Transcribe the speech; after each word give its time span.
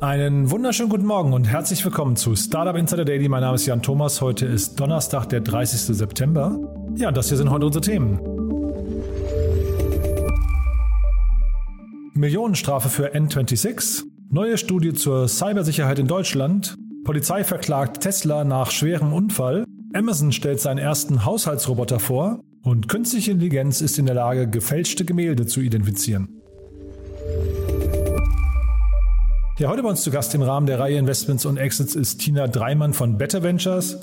Einen 0.00 0.50
wunderschönen 0.50 0.88
guten 0.88 1.04
Morgen 1.04 1.34
und 1.34 1.44
herzlich 1.44 1.84
willkommen 1.84 2.16
zu 2.16 2.34
Startup 2.34 2.74
Insider 2.74 3.04
Daily. 3.04 3.28
Mein 3.28 3.42
Name 3.42 3.56
ist 3.56 3.66
Jan 3.66 3.82
Thomas. 3.82 4.22
Heute 4.22 4.46
ist 4.46 4.80
Donnerstag, 4.80 5.26
der 5.26 5.42
30. 5.42 5.94
September. 5.94 6.58
Ja, 6.96 7.12
das 7.12 7.28
hier 7.28 7.36
sind 7.36 7.50
heute 7.50 7.66
unsere 7.66 7.84
Themen. 7.84 8.18
Millionenstrafe 12.14 12.88
für 12.88 13.14
N26. 13.14 14.04
Neue 14.30 14.56
Studie 14.56 14.94
zur 14.94 15.28
Cybersicherheit 15.28 15.98
in 15.98 16.06
Deutschland. 16.06 16.76
Polizei 17.04 17.44
verklagt 17.44 18.00
Tesla 18.00 18.44
nach 18.44 18.70
schwerem 18.70 19.12
Unfall. 19.12 19.66
Amazon 19.92 20.32
stellt 20.32 20.60
seinen 20.60 20.78
ersten 20.78 21.26
Haushaltsroboter 21.26 21.98
vor. 21.98 22.40
Und 22.62 22.88
künstliche 22.88 23.32
Intelligenz 23.32 23.82
ist 23.82 23.98
in 23.98 24.06
der 24.06 24.14
Lage, 24.14 24.48
gefälschte 24.48 25.04
Gemälde 25.04 25.44
zu 25.44 25.60
identifizieren. 25.60 26.39
Ja, 29.60 29.68
heute 29.68 29.82
bei 29.82 29.90
uns 29.90 30.00
zu 30.00 30.10
Gast 30.10 30.34
im 30.34 30.40
Rahmen 30.40 30.66
der 30.66 30.80
Reihe 30.80 30.96
Investments 30.96 31.44
und 31.44 31.58
Exits 31.58 31.94
ist 31.94 32.22
Tina 32.22 32.48
Dreimann 32.48 32.94
von 32.94 33.18
Better 33.18 33.42
Ventures. 33.42 34.00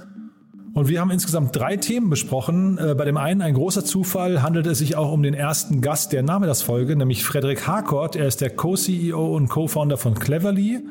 Und 0.75 0.87
wir 0.87 1.01
haben 1.01 1.09
insgesamt 1.09 1.55
drei 1.55 1.77
Themen 1.77 2.11
besprochen. 2.11 2.77
Äh, 2.77 2.93
bei 2.93 3.05
dem 3.05 3.17
einen, 3.17 3.41
ein 3.41 3.55
großer 3.55 3.83
Zufall, 3.83 4.43
handelt 4.43 4.67
es 4.67 4.77
sich 4.77 4.95
auch 4.95 5.11
um 5.11 5.23
den 5.23 5.33
ersten 5.33 5.81
Gast 5.81 6.13
der 6.13 6.21
Nachmittagsfolge, 6.21 6.95
nämlich 6.95 7.23
Frederik 7.23 7.65
Harcourt. 7.65 8.15
Er 8.15 8.27
ist 8.27 8.39
der 8.39 8.51
Co-CEO 8.51 9.35
und 9.35 9.49
Co-Founder 9.49 9.97
von 9.97 10.13
Cleverly. 10.13 10.85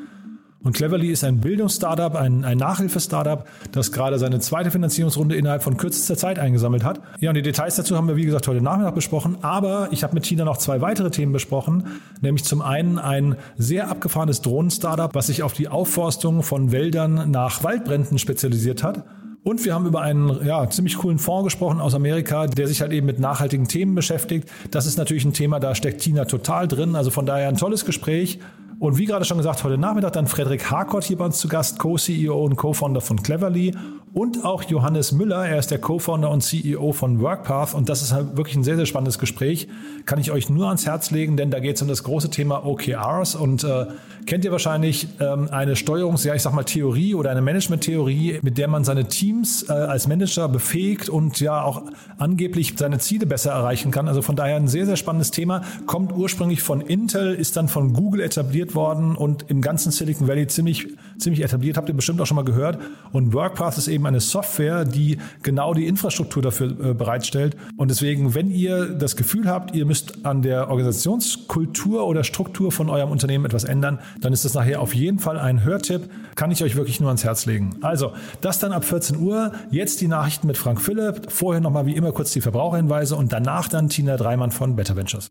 Und 0.63 0.73
Cleverly 0.73 1.09
ist 1.09 1.23
ein 1.23 1.41
Bildungsstartup, 1.41 2.17
ein, 2.17 2.45
ein 2.45 2.59
Nachhilfe-Startup, 2.59 3.47
das 3.73 3.93
gerade 3.93 4.19
seine 4.19 4.41
zweite 4.41 4.71
Finanzierungsrunde 4.71 5.37
innerhalb 5.37 5.63
von 5.63 5.77
kürzester 5.77 6.17
Zeit 6.17 6.39
eingesammelt 6.39 6.83
hat. 6.83 7.01
Ja, 7.21 7.31
und 7.31 7.37
die 7.37 7.43
Details 7.43 7.77
dazu 7.77 7.97
haben 7.97 8.09
wir, 8.09 8.17
wie 8.17 8.25
gesagt, 8.25 8.49
heute 8.49 8.63
Nachmittag 8.63 8.95
besprochen. 8.95 9.39
Aber 9.43 9.89
ich 9.93 10.03
habe 10.03 10.15
mit 10.15 10.25
Tina 10.25 10.45
noch 10.45 10.57
zwei 10.57 10.81
weitere 10.81 11.11
Themen 11.11 11.33
besprochen. 11.33 11.85
Nämlich 12.21 12.45
zum 12.45 12.63
einen 12.63 12.99
ein 12.99 13.37
sehr 13.57 13.91
abgefahrenes 13.91 14.43
Drohnen-Startup, 14.43 15.15
was 15.15 15.29
sich 15.29 15.43
auf 15.43 15.53
die 15.53 15.69
Aufforstung 15.69 16.43
von 16.43 16.73
Wäldern 16.73 17.31
nach 17.31 17.63
Waldbränden 17.63 18.19
spezialisiert 18.19 18.83
hat. 18.83 19.05
Und 19.45 19.65
wir 19.65 19.75
haben 19.75 19.87
über 19.87 20.01
einen 20.01 20.45
ja, 20.45 20.69
ziemlich 20.69 20.97
coolen 20.99 21.21
Fonds 21.21 21.45
gesprochen 21.45 21.81
aus 21.81 21.95
Amerika, 21.95 22.49
der 22.49 22.67
sich 22.67 22.81
halt 22.81 22.91
eben 22.91 23.07
mit 23.07 23.21
nachhaltigen 23.21 23.69
Themen 23.69 23.95
beschäftigt. 23.95 24.51
Das 24.73 24.87
ist 24.87 24.99
natürlich 24.99 25.25
ein 25.25 25.35
Thema, 25.35 25.61
da 25.61 25.77
steckt 25.77 26.01
Tina 26.01 26.25
total 26.25 26.67
drin. 26.67 26.97
Also 26.97 27.13
von 27.13 27.27
daher 27.27 27.47
ein 27.47 27.57
tolles 27.57 27.85
Gespräch. 27.85 28.41
Und 28.79 28.99
wie 28.99 29.07
gerade 29.07 29.25
schon 29.25 29.39
gesagt, 29.39 29.65
heute 29.65 29.79
Nachmittag 29.79 30.13
dann 30.13 30.27
Frederik 30.27 30.71
Harkott 30.71 31.05
hier 31.05 31.17
bei 31.17 31.25
uns 31.25 31.39
zu 31.39 31.49
Gast, 31.49 31.79
Co-CEO 31.79 32.45
und 32.45 32.57
Co-Founder 32.57 33.01
von 33.01 33.23
Cleverly 33.23 33.75
und 34.13 34.45
auch 34.45 34.63
Johannes 34.63 35.13
Müller. 35.13 35.47
Er 35.47 35.59
ist 35.59 35.71
der 35.71 35.79
Co-Founder 35.79 36.31
und 36.31 36.43
CEO 36.43 36.93
von 36.93 37.21
WorkPath 37.21 37.75
und 37.75 37.89
das 37.91 38.03
ist 38.03 38.13
halt 38.13 38.37
wirklich 38.37 38.57
ein 38.57 38.65
sehr, 38.65 38.77
sehr 38.77 38.87
spannendes 38.87 39.19
Gespräch. 39.19 39.69
Kann 40.07 40.19
ich 40.19 40.31
euch 40.31 40.49
nur 40.49 40.69
ans 40.69 40.87
Herz 40.87 41.11
legen, 41.11 41.37
denn 41.37 41.51
da 41.51 41.61
geht 41.61 41.77
es 41.77 41.83
um 41.83 41.89
das 41.89 42.03
große 42.03 42.31
Thema 42.31 42.67
OKRs 42.67 43.35
und 43.35 43.65
äh, 43.65 43.87
kennt 44.25 44.45
ihr 44.45 44.53
wahrscheinlich 44.53 45.09
ähm, 45.21 45.49
eine 45.51 45.75
Steuerungs-, 45.75 46.27
ja 46.27 46.35
ich 46.35 46.43
sag 46.43 46.55
mal 46.55 46.65
Theorie 46.65 47.15
oder 47.15 47.31
eine 47.31 47.43
Management-Theorie, 47.43 48.41
mit 48.43 48.57
der 48.57 48.69
man 48.69 48.85
seine 48.85 49.07
Teams 49.07 49.69
äh, 49.69 49.73
als 49.73 50.07
Manager 50.07 50.49
befähigt 50.49 51.11
und 51.11 51.39
ja 51.41 51.63
auch 51.63 51.83
angeblich 52.17 52.75
seine 52.77 52.99
Ziele 52.99 53.27
besser 53.27 53.53
erreichen 53.53 53.91
kann. 53.91 54.09
Also 54.09 54.23
von 54.23 54.35
daher 54.35 54.57
ein 54.57 54.69
sehr, 54.69 54.87
sehr 54.87 54.97
spannendes 54.97 55.31
Thema. 55.31 55.63
Kommt 55.87 56.13
ursprünglich 56.13 56.63
von 56.63 56.81
Intel, 56.81 57.35
ist 57.35 57.57
dann 57.57 57.69
von 57.69 57.93
Google 57.93 58.23
etabliert 58.23 58.66
etabliert 58.67 58.75
worden 58.75 59.17
und 59.17 59.49
im 59.51 59.61
ganzen 59.61 59.93
Silicon 59.93 60.29
Valley 60.29 60.47
ziemlich, 60.47 60.89
ziemlich 61.19 61.43
etabliert. 61.43 61.77
Habt 61.77 61.89
ihr 61.89 61.95
bestimmt 61.95 62.21
auch 62.21 62.27
schon 62.27 62.37
mal 62.37 62.45
gehört. 62.45 62.79
Und 63.13 63.33
WorkPath 63.33 63.79
ist 63.79 63.89
eben 63.89 64.07
eine 64.07 64.21
Software, 64.21 64.85
die 64.85 65.19
genau 65.43 65.75
die 65.75 65.87
Infrastruktur 65.87 66.43
dafür 66.43 66.69
äh, 66.69 66.95
bereitstellt. 66.95 67.57
Und 67.77 67.91
deswegen, 67.91 68.35
wenn 68.35 68.51
ihr 68.51 68.87
das 68.87 69.17
Gefühl 69.17 69.49
habt, 69.49 69.75
ihr 69.75 69.87
müsst 69.87 70.25
an 70.25 70.43
der 70.43 70.69
Organisationskultur 70.69 72.07
oder 72.07 72.25
Struktur 72.25 72.73
von 72.73 72.91
eurem 72.91 73.11
Unternehmen 73.11 73.45
etwas 73.45 73.65
ändern, 73.65 73.99
dann 74.21 74.33
ist 74.33 74.45
das 74.45 74.55
nachher 74.55 74.81
auf 74.81 74.95
jeden 74.95 75.19
Fall 75.19 75.39
ein 75.39 75.65
Hörtipp. 75.65 76.11
Kann 76.35 76.51
ich 76.51 76.63
euch 76.63 76.77
wirklich 76.77 77.01
nur 77.01 77.09
ans 77.09 77.25
Herz 77.25 77.47
legen. 77.47 77.77
Also, 77.83 78.13
das 78.41 78.59
dann 78.59 78.73
ab 78.73 78.85
14 78.85 79.19
Uhr. 79.19 79.53
Jetzt 79.71 80.01
die 80.01 80.09
Nachrichten 80.09 80.47
mit 80.47 80.57
Frank 80.57 80.81
Philipp. 80.81 81.31
Vorher 81.31 81.61
nochmal 81.61 81.87
wie 81.87 81.97
immer 81.97 82.13
kurz 82.13 82.33
die 82.33 82.41
Verbraucherhinweise 82.41 83.17
und 83.17 83.33
danach 83.33 83.69
dann 83.69 83.89
Tina 83.89 84.17
Dreimann 84.17 84.51
von 84.51 84.77
Better 84.77 84.97
Ventures. 84.97 85.31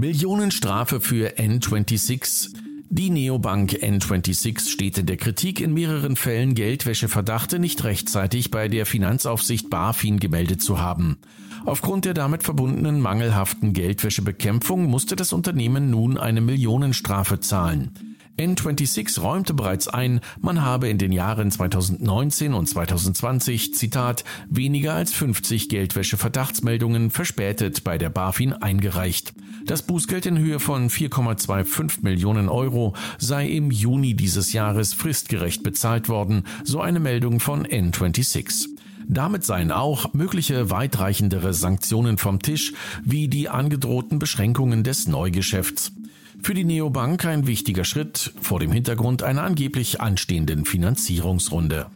Millionenstrafe 0.00 0.98
für 0.98 1.36
N26. 1.36 2.54
Die 2.88 3.10
Neobank 3.10 3.72
N26 3.72 4.66
steht 4.70 4.96
in 4.96 5.04
der 5.04 5.18
Kritik, 5.18 5.60
in 5.60 5.74
mehreren 5.74 6.16
Fällen 6.16 6.54
Geldwäscheverdachte 6.54 7.58
nicht 7.58 7.84
rechtzeitig 7.84 8.50
bei 8.50 8.68
der 8.68 8.86
Finanzaufsicht 8.86 9.68
BaFin 9.68 10.18
gemeldet 10.18 10.62
zu 10.62 10.80
haben. 10.80 11.18
Aufgrund 11.66 12.06
der 12.06 12.14
damit 12.14 12.44
verbundenen 12.44 12.98
mangelhaften 12.98 13.74
Geldwäschebekämpfung 13.74 14.86
musste 14.86 15.16
das 15.16 15.34
Unternehmen 15.34 15.90
nun 15.90 16.16
eine 16.16 16.40
Millionenstrafe 16.40 17.40
zahlen. 17.40 18.09
N26 18.40 19.20
räumte 19.20 19.52
bereits 19.52 19.86
ein, 19.86 20.20
man 20.40 20.62
habe 20.62 20.88
in 20.88 20.96
den 20.96 21.12
Jahren 21.12 21.50
2019 21.50 22.54
und 22.54 22.66
2020, 22.66 23.74
Zitat, 23.74 24.24
weniger 24.48 24.94
als 24.94 25.12
50 25.12 25.68
Geldwäsche-Verdachtsmeldungen 25.68 27.10
verspätet 27.10 27.84
bei 27.84 27.98
der 27.98 28.08
BaFin 28.08 28.54
eingereicht. 28.54 29.34
Das 29.66 29.82
Bußgeld 29.82 30.24
in 30.24 30.38
Höhe 30.38 30.58
von 30.58 30.88
4,25 30.88 31.98
Millionen 32.00 32.48
Euro 32.48 32.94
sei 33.18 33.46
im 33.46 33.70
Juni 33.70 34.14
dieses 34.14 34.54
Jahres 34.54 34.94
fristgerecht 34.94 35.62
bezahlt 35.62 36.08
worden, 36.08 36.44
so 36.64 36.80
eine 36.80 36.98
Meldung 36.98 37.40
von 37.40 37.66
N26. 37.66 38.68
Damit 39.06 39.44
seien 39.44 39.70
auch 39.70 40.14
mögliche 40.14 40.70
weitreichendere 40.70 41.52
Sanktionen 41.52 42.16
vom 42.16 42.40
Tisch, 42.40 42.72
wie 43.04 43.28
die 43.28 43.50
angedrohten 43.50 44.18
Beschränkungen 44.18 44.82
des 44.82 45.08
Neugeschäfts. 45.08 45.92
Für 46.42 46.54
die 46.54 46.64
Neobank 46.64 47.24
ein 47.26 47.46
wichtiger 47.46 47.84
Schritt 47.84 48.32
vor 48.40 48.60
dem 48.60 48.72
Hintergrund 48.72 49.22
einer 49.22 49.42
angeblich 49.42 50.00
anstehenden 50.00 50.64
Finanzierungsrunde. 50.64 51.86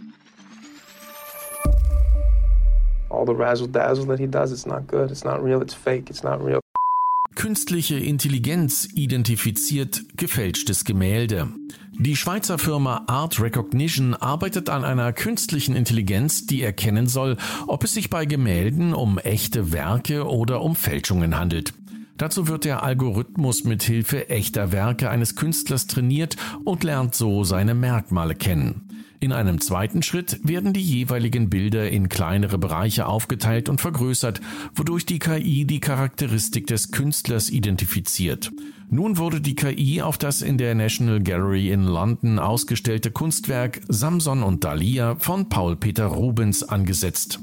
All 3.09 3.27
the 3.27 3.33
razzle 3.33 3.69
dazzle 3.69 4.07
that 4.07 4.19
he 4.19 4.27
does, 4.27 4.53
it's 4.53 4.67
not 4.67 4.87
good, 4.87 5.11
it's 5.11 5.25
not 5.25 5.43
real, 5.43 5.63
it's 5.63 5.75
fake, 5.75 6.11
it's 6.11 6.23
not 6.23 6.45
real. 6.45 6.61
Künstliche 7.35 7.97
Intelligenz 7.97 8.89
identifiziert 8.95 10.05
gefälschtes 10.17 10.85
Gemälde. 10.85 11.49
Die 11.99 12.17
Schweizer 12.17 12.59
Firma 12.59 13.05
Art 13.07 13.41
Recognition 13.41 14.15
arbeitet 14.15 14.69
an 14.69 14.85
einer 14.85 15.13
künstlichen 15.13 15.77
Intelligenz, 15.77 16.47
die 16.47 16.63
erkennen 16.63 17.07
soll, 17.07 17.37
ob 17.67 17.85
es 17.85 17.95
sich 17.95 18.11
bei 18.11 18.25
Gemälden 18.25 18.95
um 18.95 19.19
echte 19.19 19.73
Werke 19.73 20.27
oder 20.27 20.61
um 20.61 20.75
Fälschungen 20.75 21.39
handelt. 21.39 21.73
Dazu 22.17 22.47
wird 22.47 22.65
der 22.65 22.83
Algorithmus 22.83 23.65
mit 23.65 23.83
Hilfe 23.83 24.29
echter 24.29 24.71
Werke 24.71 25.11
eines 25.11 25.35
Künstlers 25.35 25.87
trainiert 25.89 26.37
und 26.65 26.85
lernt 26.85 27.15
so 27.15 27.43
seine 27.43 27.75
Merkmale 27.75 28.35
kennen. 28.37 28.89
In 29.25 29.33
einem 29.33 29.61
zweiten 29.61 30.03
Schritt 30.03 30.39
werden 30.43 30.75
die 30.75 30.83
jeweiligen 30.83 31.49
Bilder 31.49 31.89
in 31.89 32.11
kleinere 32.11 32.59
Bereiche 32.59 33.07
aufgeteilt 33.07 33.71
und 33.71 33.81
vergrößert, 33.81 34.41
wodurch 34.75 35.07
die 35.07 35.19
KI 35.19 35.65
die 35.65 35.81
Charakteristik 35.81 36.67
des 36.67 36.91
Künstlers 36.91 37.49
identifiziert. 37.49 38.53
Nun 38.91 39.17
wurde 39.17 39.41
die 39.41 39.55
KI 39.55 40.03
auf 40.03 40.19
das 40.19 40.43
in 40.43 40.59
der 40.59 40.75
National 40.75 41.23
Gallery 41.23 41.71
in 41.71 41.85
London 41.85 42.39
ausgestellte 42.39 43.11
Kunstwerk 43.11 43.81
Samson 43.89 44.43
und 44.43 44.63
Dahlia 44.63 45.17
von 45.17 45.49
Paul 45.49 45.77
Peter 45.77 46.07
Rubens 46.07 46.63
angesetzt. 46.63 47.41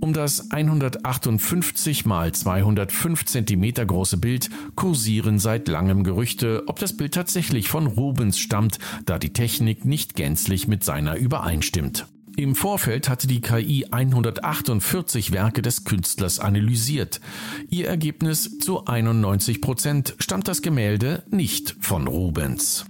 Um 0.00 0.12
das 0.12 0.52
158 0.52 2.06
mal 2.06 2.32
205 2.32 3.24
Zentimeter 3.24 3.84
große 3.84 4.18
Bild 4.18 4.48
kursieren 4.76 5.38
seit 5.40 5.66
langem 5.66 6.04
Gerüchte, 6.04 6.62
ob 6.66 6.78
das 6.78 6.96
Bild 6.96 7.14
tatsächlich 7.14 7.68
von 7.68 7.86
Rubens 7.86 8.38
stammt, 8.38 8.78
da 9.06 9.18
die 9.18 9.32
Technik 9.32 9.84
nicht 9.84 10.14
gänzlich 10.14 10.68
mit 10.68 10.84
seiner 10.84 11.16
übereinstimmt. 11.16 12.06
Im 12.36 12.54
Vorfeld 12.54 13.08
hatte 13.08 13.26
die 13.26 13.40
KI 13.40 13.86
148 13.90 15.32
Werke 15.32 15.60
des 15.60 15.82
Künstlers 15.82 16.38
analysiert. 16.38 17.20
Ihr 17.68 17.88
Ergebnis 17.88 18.60
zu 18.60 18.86
91 18.86 19.60
Prozent 19.60 20.14
stammt 20.20 20.46
das 20.46 20.62
Gemälde 20.62 21.24
nicht 21.32 21.74
von 21.80 22.06
Rubens. 22.06 22.86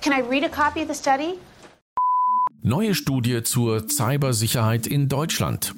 Can 0.00 0.12
I 0.12 0.22
read 0.22 0.44
a 0.44 0.48
copy 0.48 0.82
of 0.82 0.86
the 0.86 0.94
study? 0.94 1.34
Neue 2.62 2.96
Studie 2.96 3.44
zur 3.44 3.88
Cybersicherheit 3.88 4.88
in 4.88 5.08
Deutschland. 5.08 5.74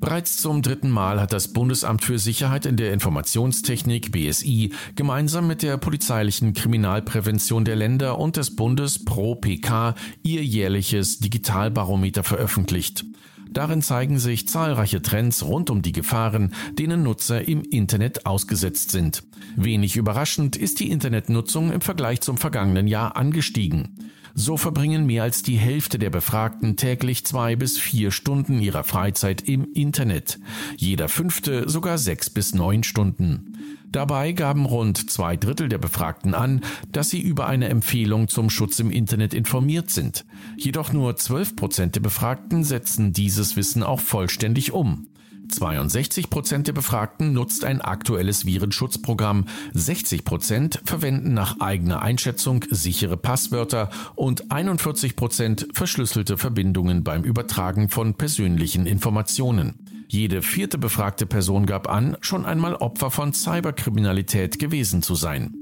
Bereits 0.00 0.36
zum 0.36 0.62
dritten 0.62 0.90
Mal 0.90 1.20
hat 1.20 1.32
das 1.32 1.52
Bundesamt 1.52 2.02
für 2.02 2.18
Sicherheit 2.18 2.66
in 2.66 2.76
der 2.76 2.92
Informationstechnik 2.92 4.10
BSI 4.10 4.72
gemeinsam 4.96 5.46
mit 5.46 5.62
der 5.62 5.76
polizeilichen 5.76 6.52
Kriminalprävention 6.52 7.64
der 7.64 7.76
Länder 7.76 8.18
und 8.18 8.36
des 8.36 8.56
Bundes 8.56 9.04
Pro 9.04 9.36
PK 9.36 9.94
ihr 10.24 10.44
jährliches 10.44 11.20
Digitalbarometer 11.20 12.24
veröffentlicht. 12.24 13.04
Darin 13.48 13.80
zeigen 13.80 14.18
sich 14.18 14.48
zahlreiche 14.48 15.00
Trends 15.00 15.44
rund 15.44 15.70
um 15.70 15.82
die 15.82 15.92
Gefahren, 15.92 16.52
denen 16.72 17.04
Nutzer 17.04 17.46
im 17.46 17.62
Internet 17.62 18.26
ausgesetzt 18.26 18.90
sind. 18.90 19.22
Wenig 19.54 19.96
überraschend 19.96 20.56
ist 20.56 20.80
die 20.80 20.90
Internetnutzung 20.90 21.70
im 21.70 21.80
Vergleich 21.80 22.22
zum 22.22 22.38
vergangenen 22.38 22.88
Jahr 22.88 23.16
angestiegen. 23.16 24.10
So 24.36 24.56
verbringen 24.56 25.06
mehr 25.06 25.22
als 25.22 25.44
die 25.44 25.56
Hälfte 25.56 25.98
der 25.98 26.10
Befragten 26.10 26.76
täglich 26.76 27.24
zwei 27.24 27.54
bis 27.54 27.78
vier 27.78 28.10
Stunden 28.10 28.60
ihrer 28.60 28.82
Freizeit 28.82 29.42
im 29.42 29.68
Internet. 29.74 30.40
Jeder 30.76 31.08
fünfte 31.08 31.68
sogar 31.68 31.98
sechs 31.98 32.30
bis 32.30 32.52
neun 32.52 32.82
Stunden. 32.82 33.58
Dabei 33.92 34.32
gaben 34.32 34.66
rund 34.66 35.08
zwei 35.08 35.36
Drittel 35.36 35.68
der 35.68 35.78
Befragten 35.78 36.34
an, 36.34 36.62
dass 36.90 37.10
sie 37.10 37.20
über 37.20 37.46
eine 37.46 37.68
Empfehlung 37.68 38.26
zum 38.26 38.50
Schutz 38.50 38.80
im 38.80 38.90
Internet 38.90 39.34
informiert 39.34 39.90
sind. 39.90 40.24
Jedoch 40.56 40.92
nur 40.92 41.14
zwölf 41.14 41.54
Prozent 41.54 41.94
der 41.94 42.00
Befragten 42.00 42.64
setzen 42.64 43.12
dieses 43.12 43.54
Wissen 43.54 43.84
auch 43.84 44.00
vollständig 44.00 44.72
um. 44.72 45.06
62 45.48 46.30
Prozent 46.30 46.66
der 46.66 46.72
Befragten 46.72 47.32
nutzt 47.32 47.64
ein 47.64 47.80
aktuelles 47.80 48.46
Virenschutzprogramm, 48.46 49.46
60 49.72 50.24
Prozent 50.24 50.80
verwenden 50.84 51.34
nach 51.34 51.60
eigener 51.60 52.02
Einschätzung 52.02 52.64
sichere 52.70 53.16
Passwörter 53.16 53.90
und 54.14 54.50
41 54.50 55.16
Prozent 55.16 55.66
verschlüsselte 55.72 56.38
Verbindungen 56.38 57.04
beim 57.04 57.22
Übertragen 57.22 57.88
von 57.88 58.14
persönlichen 58.14 58.86
Informationen. 58.86 59.74
Jede 60.08 60.42
vierte 60.42 60.78
befragte 60.78 61.26
Person 61.26 61.66
gab 61.66 61.88
an, 61.88 62.16
schon 62.20 62.44
einmal 62.44 62.76
Opfer 62.76 63.10
von 63.10 63.32
Cyberkriminalität 63.32 64.58
gewesen 64.58 65.02
zu 65.02 65.14
sein. 65.14 65.54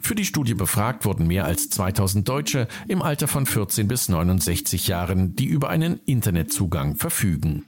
Für 0.00 0.14
die 0.14 0.24
Studie 0.24 0.54
befragt 0.54 1.04
wurden 1.04 1.26
mehr 1.26 1.44
als 1.44 1.68
2000 1.70 2.26
Deutsche 2.26 2.68
im 2.86 3.02
Alter 3.02 3.28
von 3.28 3.46
14 3.46 3.88
bis 3.88 4.08
69 4.08 4.86
Jahren, 4.88 5.34
die 5.36 5.46
über 5.46 5.68
einen 5.68 6.00
Internetzugang 6.06 6.96
verfügen. 6.96 7.64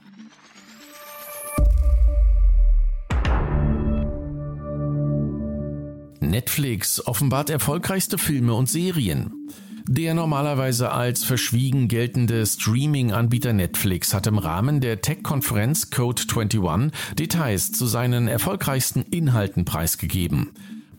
Netflix 6.21 7.05
offenbart 7.05 7.49
erfolgreichste 7.49 8.17
Filme 8.17 8.53
und 8.53 8.69
Serien. 8.69 9.49
Der 9.87 10.13
normalerweise 10.13 10.91
als 10.91 11.23
verschwiegen 11.23 11.87
geltende 11.87 12.45
Streaming-Anbieter 12.45 13.53
Netflix 13.53 14.13
hat 14.13 14.27
im 14.27 14.37
Rahmen 14.37 14.79
der 14.79 15.01
Tech-Konferenz 15.01 15.89
Code 15.89 16.21
21 16.29 16.91
Details 17.17 17.71
zu 17.71 17.87
seinen 17.87 18.27
erfolgreichsten 18.27 19.01
Inhalten 19.01 19.65
preisgegeben. 19.65 20.51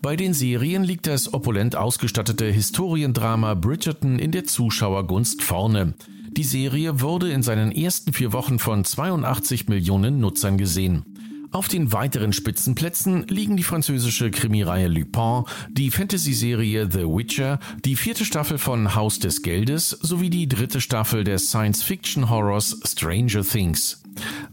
Bei 0.02 0.16
den 0.16 0.34
Serien 0.34 0.82
liegt 0.82 1.06
das 1.06 1.32
opulent 1.32 1.76
ausgestattete 1.76 2.46
Historiendrama 2.46 3.54
Bridgerton 3.54 4.18
in 4.18 4.32
der 4.32 4.44
Zuschauergunst 4.44 5.42
vorne. 5.42 5.94
Die 6.32 6.44
Serie 6.44 7.00
wurde 7.00 7.30
in 7.30 7.44
seinen 7.44 7.70
ersten 7.70 8.12
vier 8.12 8.32
Wochen 8.32 8.58
von 8.58 8.84
82 8.84 9.68
Millionen 9.68 10.18
Nutzern 10.18 10.58
gesehen. 10.58 11.04
Auf 11.52 11.68
den 11.68 11.92
weiteren 11.92 12.32
Spitzenplätzen 12.32 13.26
liegen 13.28 13.58
die 13.58 13.62
französische 13.62 14.30
Krimireihe 14.30 14.88
Lupin, 14.88 15.44
die 15.70 15.90
Fantasy-Serie 15.90 16.88
The 16.90 17.04
Witcher, 17.04 17.58
die 17.84 17.96
vierte 17.96 18.24
Staffel 18.24 18.56
von 18.56 18.94
Haus 18.94 19.18
des 19.18 19.42
Geldes 19.42 19.90
sowie 19.90 20.30
die 20.30 20.48
dritte 20.48 20.80
Staffel 20.80 21.24
des 21.24 21.48
Science-Fiction-Horrors 21.48 22.80
Stranger 22.84 23.42
Things. 23.42 24.02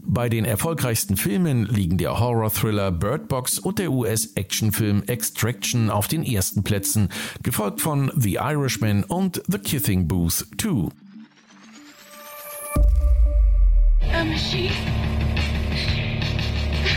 Bei 0.02 0.28
den 0.28 0.44
erfolgreichsten 0.44 1.16
Filmen 1.16 1.64
liegen 1.64 1.96
der 1.96 2.20
Horror-Thriller 2.20 2.92
Bird 2.92 3.28
Box 3.28 3.58
und 3.58 3.78
der 3.78 3.90
US-Actionfilm 3.90 5.02
Extraction 5.06 5.88
auf 5.88 6.06
den 6.06 6.22
ersten 6.22 6.64
Plätzen, 6.64 7.08
gefolgt 7.42 7.80
von 7.80 8.12
The 8.14 8.34
Irishman 8.34 9.04
und 9.04 9.42
The 9.48 9.58
Kithing 9.58 10.06
Booth 10.06 10.46
2. 10.60 10.90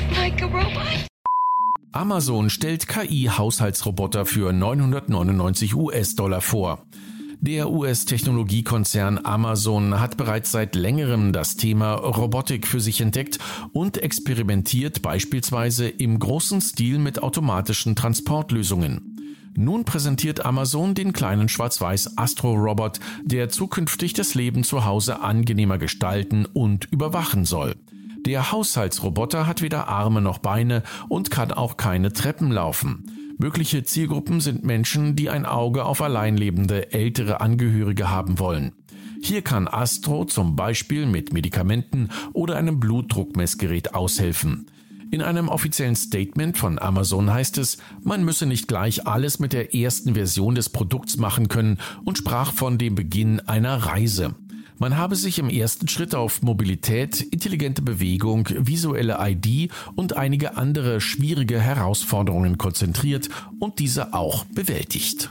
Machine. 0.10 1.08
Amazon 1.92 2.50
stellt 2.50 2.88
KI-Haushaltsroboter 2.88 4.26
für 4.26 4.52
999 4.52 5.76
US-Dollar 5.76 6.42
vor. 6.42 6.86
Der 7.40 7.70
US-Technologiekonzern 7.70 9.20
Amazon 9.24 10.00
hat 10.00 10.18
bereits 10.18 10.52
seit 10.52 10.76
längerem 10.76 11.34
das 11.34 11.56
Thema 11.56 11.94
Robotik 11.94 12.66
für 12.66 12.80
sich 12.80 13.02
entdeckt 13.02 13.38
und 13.74 13.98
experimentiert 13.98 15.02
beispielsweise 15.02 15.88
im 15.88 16.18
großen 16.18 16.62
Stil 16.62 17.00
mit 17.00 17.22
automatischen 17.22 17.96
Transportlösungen. 17.96 19.14
Nun 19.56 19.86
präsentiert 19.86 20.46
Amazon 20.46 20.96
den 20.96 21.14
kleinen 21.14 21.48
schwarz-weiß 21.48 22.18
Astro-Robot, 22.18 23.00
der 23.24 23.50
zukünftig 23.50 24.14
das 24.14 24.34
Leben 24.34 24.64
zu 24.64 24.86
Hause 24.86 25.22
angenehmer 25.22 25.78
gestalten 25.78 26.46
und 26.46 26.88
überwachen 26.92 27.46
soll. 27.46 27.76
Der 28.26 28.54
Haushaltsroboter 28.54 29.48
hat 29.48 29.62
weder 29.62 29.90
Arme 29.90 30.22
noch 30.22 30.38
Beine 30.38 30.84
und 31.10 31.30
kann 31.30 31.52
auch 31.52 31.76
keine 31.76 32.14
Treppen 32.14 32.52
laufen. 32.52 33.36
Mögliche 33.38 33.84
Zielgruppen 33.84 34.40
sind 34.40 34.64
Menschen, 34.64 35.18
die 35.18 35.30
ein 35.30 35.46
Auge 35.46 35.84
auf 35.84 36.02
alleinlebende 36.02 36.94
ältere 36.94 37.42
Angehörige 37.42 38.10
haben 38.10 38.40
wollen. 38.40 38.72
Hier 39.22 39.42
kann 39.42 39.68
Astro 39.68 40.24
zum 40.26 40.56
Beispiel 40.56 41.06
mit 41.06 41.34
Medikamenten 41.34 42.10
oder 42.32 42.56
einem 42.56 42.80
Blutdruckmessgerät 42.80 43.94
aushelfen. 43.94 44.68
In 45.12 45.22
einem 45.22 45.50
offiziellen 45.50 45.96
Statement 45.96 46.58
von 46.58 46.80
Amazon 46.80 47.32
heißt 47.32 47.58
es, 47.58 47.78
man 48.02 48.24
müsse 48.24 48.46
nicht 48.46 48.68
gleich 48.68 49.06
alles 49.06 49.40
mit 49.40 49.54
der 49.54 49.76
ersten 49.76 50.16
Version 50.16 50.56
des 50.56 50.70
Produkts 50.70 51.18
machen 51.18 51.50
können 51.50 51.78
und 52.04 52.18
sprach 52.18 52.52
von 52.52 52.78
dem 52.78 52.96
Beginn 52.96 53.40
einer 53.42 53.76
Reise. 53.76 54.36
Man 54.84 54.98
habe 54.98 55.16
sich 55.16 55.40
im 55.40 55.50
ersten 55.50 55.88
Schritt 55.88 56.14
auf 56.14 56.42
Mobilität, 56.42 57.22
intelligente 57.22 57.82
Bewegung, 57.82 58.50
visuelle 58.50 59.18
ID 59.18 59.72
und 59.96 60.18
einige 60.18 60.58
andere 60.58 61.00
schwierige 61.00 61.62
Herausforderungen 61.62 62.58
konzentriert 62.58 63.30
und 63.62 63.80
diese 63.80 64.14
auch 64.14 64.44
bewältigt. 64.44 65.30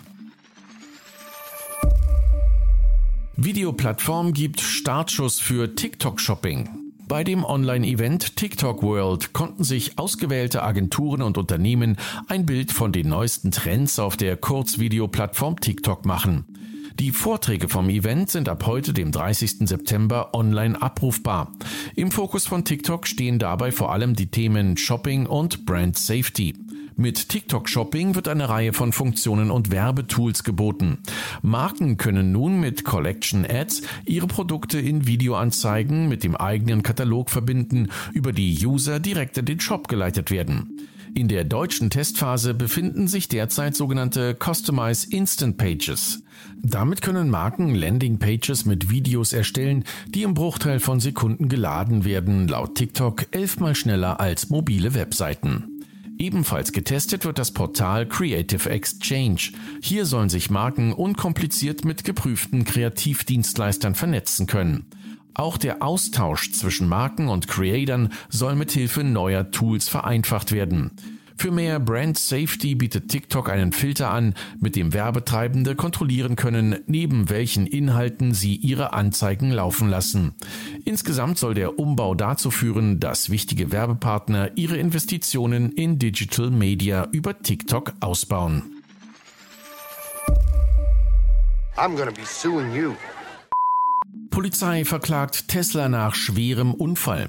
Videoplattform 3.36 4.32
gibt 4.32 4.62
Startschuss 4.62 5.38
für 5.38 5.74
TikTok-Shopping. 5.74 6.70
Bei 7.06 7.22
dem 7.22 7.44
Online-Event 7.44 8.36
TikTok 8.36 8.82
World 8.82 9.34
konnten 9.34 9.64
sich 9.64 9.98
ausgewählte 9.98 10.62
Agenturen 10.62 11.20
und 11.20 11.36
Unternehmen 11.36 11.98
ein 12.26 12.46
Bild 12.46 12.72
von 12.72 12.90
den 12.90 13.10
neuesten 13.10 13.50
Trends 13.50 13.98
auf 13.98 14.16
der 14.16 14.38
Kurzvideoplattform 14.38 15.60
TikTok 15.60 16.06
machen. 16.06 16.46
Die 17.02 17.10
Vorträge 17.10 17.68
vom 17.68 17.88
Event 17.88 18.30
sind 18.30 18.48
ab 18.48 18.64
heute, 18.64 18.92
dem 18.92 19.10
30. 19.10 19.68
September, 19.68 20.36
online 20.36 20.80
abrufbar. 20.80 21.50
Im 21.96 22.12
Fokus 22.12 22.46
von 22.46 22.64
TikTok 22.64 23.08
stehen 23.08 23.40
dabei 23.40 23.72
vor 23.72 23.90
allem 23.90 24.14
die 24.14 24.28
Themen 24.28 24.76
Shopping 24.76 25.26
und 25.26 25.66
Brand 25.66 25.98
Safety. 25.98 26.54
Mit 26.94 27.28
TikTok 27.28 27.68
Shopping 27.68 28.14
wird 28.14 28.28
eine 28.28 28.48
Reihe 28.48 28.72
von 28.72 28.92
Funktionen 28.92 29.50
und 29.50 29.72
Werbetools 29.72 30.44
geboten. 30.44 30.98
Marken 31.42 31.96
können 31.96 32.30
nun 32.30 32.60
mit 32.60 32.84
Collection 32.84 33.44
Ads 33.44 33.82
ihre 34.04 34.28
Produkte 34.28 34.78
in 34.78 35.04
Videoanzeigen 35.04 36.08
mit 36.08 36.22
dem 36.22 36.36
eigenen 36.36 36.84
Katalog 36.84 37.30
verbinden, 37.30 37.88
über 38.12 38.32
die 38.32 38.64
User 38.64 39.00
direkt 39.00 39.36
in 39.38 39.46
den 39.46 39.58
Shop 39.58 39.88
geleitet 39.88 40.30
werden. 40.30 40.78
In 41.14 41.28
der 41.28 41.44
deutschen 41.44 41.90
Testphase 41.90 42.54
befinden 42.54 43.06
sich 43.06 43.28
derzeit 43.28 43.76
sogenannte 43.76 44.34
Customize 44.34 45.06
Instant 45.10 45.58
Pages. 45.58 46.22
Damit 46.62 47.02
können 47.02 47.28
Marken 47.28 47.74
Landingpages 47.74 48.64
mit 48.64 48.88
Videos 48.88 49.34
erstellen, 49.34 49.84
die 50.08 50.22
im 50.22 50.32
Bruchteil 50.32 50.80
von 50.80 51.00
Sekunden 51.00 51.50
geladen 51.50 52.06
werden, 52.06 52.48
laut 52.48 52.76
TikTok 52.76 53.26
elfmal 53.32 53.74
schneller 53.74 54.20
als 54.20 54.48
mobile 54.48 54.94
Webseiten. 54.94 55.82
Ebenfalls 56.18 56.72
getestet 56.72 57.26
wird 57.26 57.38
das 57.38 57.50
Portal 57.50 58.06
Creative 58.08 58.70
Exchange. 58.70 59.52
Hier 59.82 60.06
sollen 60.06 60.30
sich 60.30 60.50
Marken 60.50 60.94
unkompliziert 60.94 61.84
mit 61.84 62.04
geprüften 62.04 62.64
Kreativdienstleistern 62.64 63.94
vernetzen 63.94 64.46
können. 64.46 64.86
Auch 65.34 65.56
der 65.56 65.82
Austausch 65.82 66.52
zwischen 66.52 66.88
Marken 66.88 67.28
und 67.28 67.48
Creatern 67.48 68.12
soll 68.28 68.54
mit 68.54 68.72
Hilfe 68.72 69.02
neuer 69.04 69.50
Tools 69.50 69.88
vereinfacht 69.88 70.52
werden. 70.52 70.90
Für 71.36 71.50
mehr 71.50 71.80
Brand 71.80 72.18
Safety 72.18 72.74
bietet 72.74 73.08
TikTok 73.08 73.50
einen 73.50 73.72
Filter 73.72 74.10
an, 74.10 74.34
mit 74.60 74.76
dem 74.76 74.92
Werbetreibende 74.92 75.74
kontrollieren 75.74 76.36
können, 76.36 76.78
neben 76.86 77.30
welchen 77.30 77.66
Inhalten 77.66 78.32
sie 78.32 78.54
ihre 78.54 78.92
Anzeigen 78.92 79.50
laufen 79.50 79.88
lassen. 79.88 80.34
Insgesamt 80.84 81.38
soll 81.38 81.54
der 81.54 81.78
Umbau 81.78 82.14
dazu 82.14 82.50
führen, 82.50 83.00
dass 83.00 83.30
wichtige 83.30 83.72
Werbepartner 83.72 84.52
ihre 84.56 84.76
Investitionen 84.76 85.72
in 85.72 85.98
Digital 85.98 86.50
Media 86.50 87.08
über 87.10 87.36
TikTok 87.36 87.94
ausbauen. 88.00 88.62
I'm 91.76 91.96
gonna 91.96 92.12
be 92.12 92.24
suing 92.24 92.72
you. 92.74 92.94
Polizei 94.42 94.84
verklagt 94.84 95.46
Tesla 95.46 95.88
nach 95.88 96.16
schwerem 96.16 96.74
Unfall. 96.74 97.28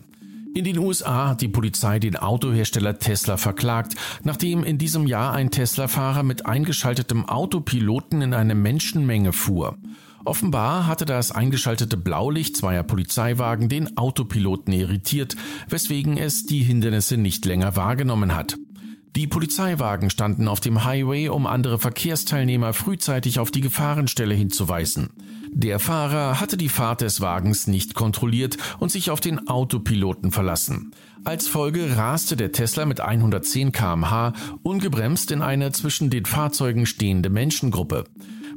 In 0.55 0.63
den 0.63 0.79
USA 0.79 1.29
hat 1.29 1.41
die 1.41 1.47
Polizei 1.47 1.99
den 1.99 2.15
Autohersteller 2.15 2.97
Tesla 2.97 3.37
verklagt, 3.37 3.93
nachdem 4.23 4.63
in 4.63 4.79
diesem 4.79 5.05
Jahr 5.05 5.31
ein 5.31 5.51
Tesla-Fahrer 5.51 6.23
mit 6.23 6.47
eingeschaltetem 6.47 7.29
Autopiloten 7.29 8.23
in 8.23 8.33
eine 8.33 8.55
Menschenmenge 8.55 9.31
fuhr. 9.31 9.77
Offenbar 10.25 10.87
hatte 10.87 11.05
das 11.05 11.31
eingeschaltete 11.31 11.97
Blaulicht 11.97 12.57
zweier 12.57 12.81
Polizeiwagen 12.81 13.69
den 13.69 13.95
Autopiloten 13.95 14.73
irritiert, 14.73 15.35
weswegen 15.69 16.17
es 16.17 16.47
die 16.47 16.63
Hindernisse 16.63 17.17
nicht 17.17 17.45
länger 17.45 17.75
wahrgenommen 17.75 18.35
hat. 18.35 18.57
Die 19.15 19.27
Polizeiwagen 19.27 20.09
standen 20.09 20.47
auf 20.47 20.61
dem 20.61 20.83
Highway, 20.83 21.29
um 21.29 21.45
andere 21.45 21.77
Verkehrsteilnehmer 21.77 22.73
frühzeitig 22.73 23.37
auf 23.37 23.51
die 23.51 23.61
Gefahrenstelle 23.61 24.33
hinzuweisen. 24.33 25.11
Der 25.55 25.77
Fahrer 25.79 26.39
hatte 26.39 26.57
die 26.57 26.67
Fahrt 26.67 27.01
des 27.01 27.21
Wagens 27.21 27.67
nicht 27.67 27.93
kontrolliert 27.93 28.57
und 28.79 28.91
sich 28.91 29.11
auf 29.11 29.19
den 29.19 29.47
Autopiloten 29.47 30.31
verlassen. 30.31 30.91
Als 31.25 31.47
Folge 31.47 31.95
raste 31.95 32.35
der 32.35 32.51
Tesla 32.51 32.85
mit 32.85 32.99
110 32.99 33.71
kmh 33.71 34.33
ungebremst 34.63 35.31
in 35.31 35.43
eine 35.43 35.71
zwischen 35.71 36.09
den 36.09 36.25
Fahrzeugen 36.25 36.87
stehende 36.87 37.29
Menschengruppe. 37.29 38.05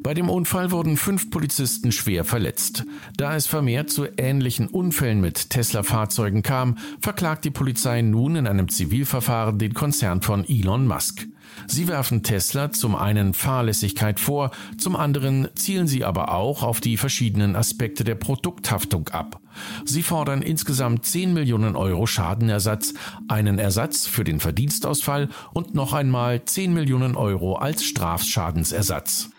Bei 0.03 0.15
dem 0.15 0.31
Unfall 0.31 0.71
wurden 0.71 0.97
fünf 0.97 1.31
Polizisten 1.31 1.93
schwer 1.93 2.25
verletzt. 2.25 2.85
Da 3.17 3.37
es 3.37 3.47
vermehrt 3.47 3.91
zu 3.91 4.07
ähnlichen 4.17 4.69
Unfällen 4.69 5.21
mit 5.21 5.51
Tesla-Fahrzeugen 5.51 6.43
kam, 6.43 6.79
verklagt 7.01 7.45
die 7.45 7.51
Polizei 7.51 8.01
nun 8.03 8.37
in 8.37 8.47
einem 8.47 8.69
Zivilverfahren 8.69 9.59
den 9.59 9.75
Konzern 9.75 10.23
von 10.23 10.49
Elon 10.49 10.87
Musk. 10.87 11.27
Sie 11.67 11.89
werfen 11.89 12.23
Tesla 12.23 12.71
zum 12.71 12.97
einen 12.97 13.35
Fahrlässigkeit 13.35 14.21
vor, 14.21 14.51
zum 14.79 14.97
anderen 14.97 15.49
zielen 15.55 15.87
sie 15.87 16.05
aber 16.05 16.33
auch 16.33 16.63
auf 16.63 16.81
die 16.81 16.97
verschiedenen 16.97 17.57
Aspekte 17.57 18.05
der 18.05 18.15
Produkthaftung 18.15 19.09
ab. 19.09 19.41
Sie 19.85 20.03
fordern 20.03 20.43
insgesamt 20.43 21.07
10 21.07 21.33
Millionen 21.33 21.77
Euro 21.77 22.07
Schadenersatz, 22.07 22.95
einen 23.29 23.59
Ersatz 23.59 24.07
für 24.07 24.25
den 24.25 24.41
Verdienstausfall 24.41 25.29
und 25.53 25.75
noch 25.75 25.93
einmal 25.93 26.45
10 26.45 26.75
Millionen 26.75 27.17
Euro 27.17 27.57
als 27.57 27.85
Strafschadensersatz. 27.85 29.31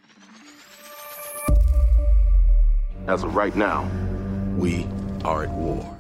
As 3.08 3.24
of 3.24 3.34
right 3.36 3.56
now, 3.56 3.86
we 4.58 4.86
are 5.24 5.44
at 5.44 5.50
war. 5.52 5.97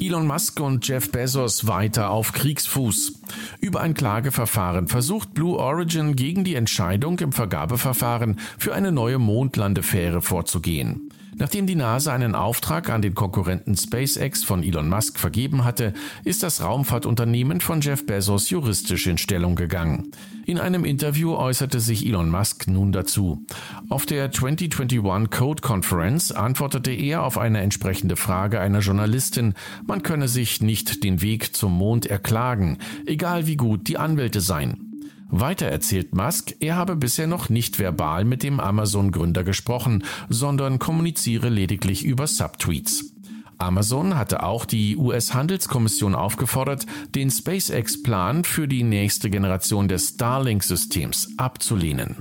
Elon 0.00 0.26
Musk 0.26 0.60
und 0.60 0.86
Jeff 0.86 1.10
Bezos 1.10 1.66
weiter 1.66 2.10
auf 2.10 2.32
Kriegsfuß. 2.32 3.20
Über 3.60 3.80
ein 3.80 3.94
Klageverfahren 3.94 4.86
versucht 4.86 5.34
Blue 5.34 5.58
Origin 5.58 6.14
gegen 6.14 6.44
die 6.44 6.54
Entscheidung 6.54 7.18
im 7.18 7.32
Vergabeverfahren 7.32 8.38
für 8.58 8.74
eine 8.74 8.92
neue 8.92 9.18
Mondlandefähre 9.18 10.22
vorzugehen. 10.22 11.07
Nachdem 11.38 11.66
die 11.66 11.76
NASA 11.76 12.12
einen 12.12 12.34
Auftrag 12.34 12.90
an 12.90 13.00
den 13.00 13.14
Konkurrenten 13.14 13.76
SpaceX 13.76 14.42
von 14.42 14.64
Elon 14.64 14.88
Musk 14.88 15.18
vergeben 15.20 15.64
hatte, 15.64 15.94
ist 16.24 16.42
das 16.42 16.62
Raumfahrtunternehmen 16.62 17.60
von 17.60 17.80
Jeff 17.80 18.04
Bezos 18.06 18.50
juristisch 18.50 19.06
in 19.06 19.18
Stellung 19.18 19.54
gegangen. 19.54 20.10
In 20.46 20.58
einem 20.58 20.84
Interview 20.84 21.34
äußerte 21.34 21.78
sich 21.78 22.04
Elon 22.06 22.30
Musk 22.30 22.66
nun 22.66 22.90
dazu. 22.90 23.44
Auf 23.88 24.04
der 24.04 24.32
2021 24.32 25.30
Code 25.30 25.62
Conference 25.62 26.32
antwortete 26.32 26.90
er 26.90 27.22
auf 27.22 27.38
eine 27.38 27.60
entsprechende 27.60 28.16
Frage 28.16 28.58
einer 28.58 28.80
Journalistin, 28.80 29.54
man 29.86 30.02
könne 30.02 30.26
sich 30.26 30.60
nicht 30.60 31.04
den 31.04 31.22
Weg 31.22 31.54
zum 31.54 31.72
Mond 31.72 32.06
erklagen, 32.06 32.78
egal 33.06 33.46
wie 33.46 33.56
gut 33.56 33.86
die 33.86 33.98
Anwälte 33.98 34.40
seien. 34.40 34.87
Weiter 35.30 35.66
erzählt 35.66 36.14
Musk, 36.14 36.54
er 36.60 36.76
habe 36.76 36.96
bisher 36.96 37.26
noch 37.26 37.48
nicht 37.48 37.78
verbal 37.78 38.24
mit 38.24 38.42
dem 38.42 38.60
Amazon-Gründer 38.60 39.44
gesprochen, 39.44 40.04
sondern 40.28 40.78
kommuniziere 40.78 41.48
lediglich 41.50 42.04
über 42.04 42.26
Subtweets. 42.26 43.12
Amazon 43.58 44.16
hatte 44.16 44.44
auch 44.44 44.64
die 44.64 44.96
US-Handelskommission 44.96 46.14
aufgefordert, 46.14 46.86
den 47.14 47.30
SpaceX-Plan 47.30 48.44
für 48.44 48.68
die 48.68 48.84
nächste 48.84 49.30
Generation 49.30 49.88
des 49.88 50.10
Starlink-Systems 50.10 51.34
abzulehnen. 51.36 52.16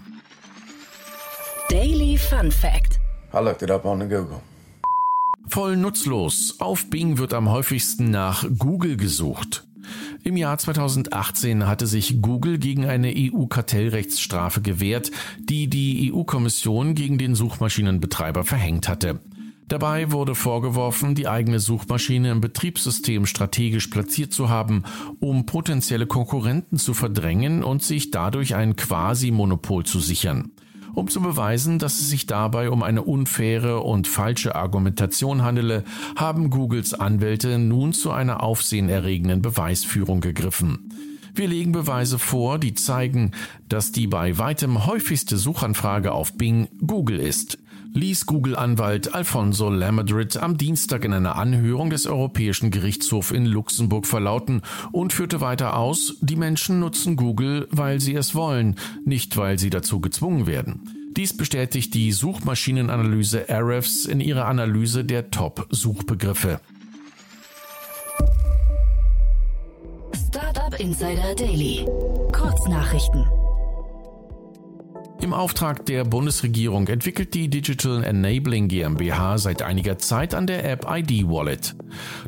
Daily 1.69 2.17
Fun 2.17 2.51
Fact. 2.51 2.99
I 3.33 3.39
looked 3.39 3.61
it 3.61 3.69
up 3.69 3.85
on 3.85 3.99
the 3.99 4.07
Google. 4.07 4.41
Voll 5.47 5.77
nutzlos. 5.77 6.55
Auf 6.59 6.89
Bing 6.89 7.19
wird 7.19 7.33
am 7.33 7.49
häufigsten 7.49 8.09
nach 8.09 8.45
Google 8.57 8.97
gesucht. 8.97 9.66
Im 10.23 10.37
Jahr 10.37 10.57
2018 10.57 11.67
hatte 11.67 11.87
sich 11.87 12.21
Google 12.21 12.57
gegen 12.57 12.85
eine 12.85 13.13
EU-Kartellrechtsstrafe 13.15 14.61
gewehrt, 14.61 15.11
die 15.39 15.69
die 15.69 16.11
EU-Kommission 16.13 16.95
gegen 16.95 17.17
den 17.17 17.35
Suchmaschinenbetreiber 17.35 18.43
verhängt 18.43 18.89
hatte. 18.89 19.19
Dabei 19.67 20.11
wurde 20.11 20.33
vorgeworfen, 20.33 21.13
die 21.13 21.27
eigene 21.27 21.59
Suchmaschine 21.59 22.31
im 22.31 22.39
Betriebssystem 22.39 23.25
strategisch 23.25 23.87
platziert 23.87 24.31
zu 24.31 24.49
haben, 24.49 24.83
um 25.19 25.45
potenzielle 25.45 26.07
Konkurrenten 26.07 26.77
zu 26.77 26.93
verdrängen 26.93 27.63
und 27.63 27.83
sich 27.83 28.11
dadurch 28.11 28.55
ein 28.55 28.77
Quasi-Monopol 28.77 29.85
zu 29.85 29.99
sichern. 29.99 30.51
Um 30.97 31.09
zu 31.09 31.21
beweisen, 31.21 31.77
dass 31.77 31.99
es 31.99 32.09
sich 32.09 32.25
dabei 32.25 32.71
um 32.71 32.81
eine 32.81 33.03
unfaire 33.03 33.83
und 33.83 34.07
falsche 34.07 34.55
Argumentation 34.55 35.43
handele, 35.43 35.83
haben 36.15 36.49
Googles 36.49 36.95
Anwälte 36.95 37.59
nun 37.59 37.93
zu 37.93 38.09
einer 38.09 38.41
aufsehenerregenden 38.41 39.43
Beweisführung 39.43 40.21
gegriffen. 40.21 40.91
Wir 41.35 41.49
legen 41.49 41.71
Beweise 41.71 42.17
vor, 42.17 42.57
die 42.57 42.73
zeigen, 42.73 43.33
dass 43.69 43.91
die 43.91 44.07
bei 44.07 44.39
weitem 44.39 44.87
häufigste 44.87 45.37
Suchanfrage 45.37 46.13
auf 46.13 46.33
Bing 46.33 46.67
Google 46.83 47.19
ist 47.19 47.59
ließ 47.93 48.25
Google-Anwalt 48.25 49.13
Alfonso 49.13 49.69
Lamadrid 49.69 50.37
am 50.37 50.57
Dienstag 50.57 51.05
in 51.05 51.13
einer 51.13 51.35
Anhörung 51.35 51.89
des 51.89 52.05
Europäischen 52.05 52.71
Gerichtshofs 52.71 53.31
in 53.31 53.45
Luxemburg 53.45 54.05
verlauten 54.05 54.61
und 54.91 55.13
führte 55.13 55.41
weiter 55.41 55.77
aus, 55.77 56.17
die 56.21 56.35
Menschen 56.35 56.79
nutzen 56.79 57.15
Google, 57.15 57.67
weil 57.71 57.99
sie 57.99 58.15
es 58.15 58.35
wollen, 58.35 58.75
nicht 59.05 59.37
weil 59.37 59.59
sie 59.59 59.69
dazu 59.69 59.99
gezwungen 59.99 60.47
werden. 60.47 61.11
Dies 61.17 61.35
bestätigt 61.35 61.93
die 61.95 62.11
Suchmaschinenanalyse 62.11 63.49
Ahrefs 63.49 64.05
in 64.05 64.19
ihrer 64.19 64.45
Analyse 64.45 65.03
der 65.03 65.31
Top-Suchbegriffe. 65.31 66.59
Startup 70.27 70.79
Insider 70.79 71.33
Daily. 71.35 71.85
Kurznachrichten. 72.31 73.25
Im 75.19 75.33
Auftrag 75.33 75.85
der 75.87 76.03
Bundesregierung 76.03 76.87
entwickelt 76.87 77.33
die 77.33 77.49
Digital 77.49 78.03
Enabling 78.03 78.67
GmbH 78.67 79.39
seit 79.39 79.63
einiger 79.63 79.97
Zeit 79.97 80.35
an 80.35 80.45
der 80.45 80.69
App 80.69 80.85
ID 80.87 81.27
Wallet. 81.27 81.75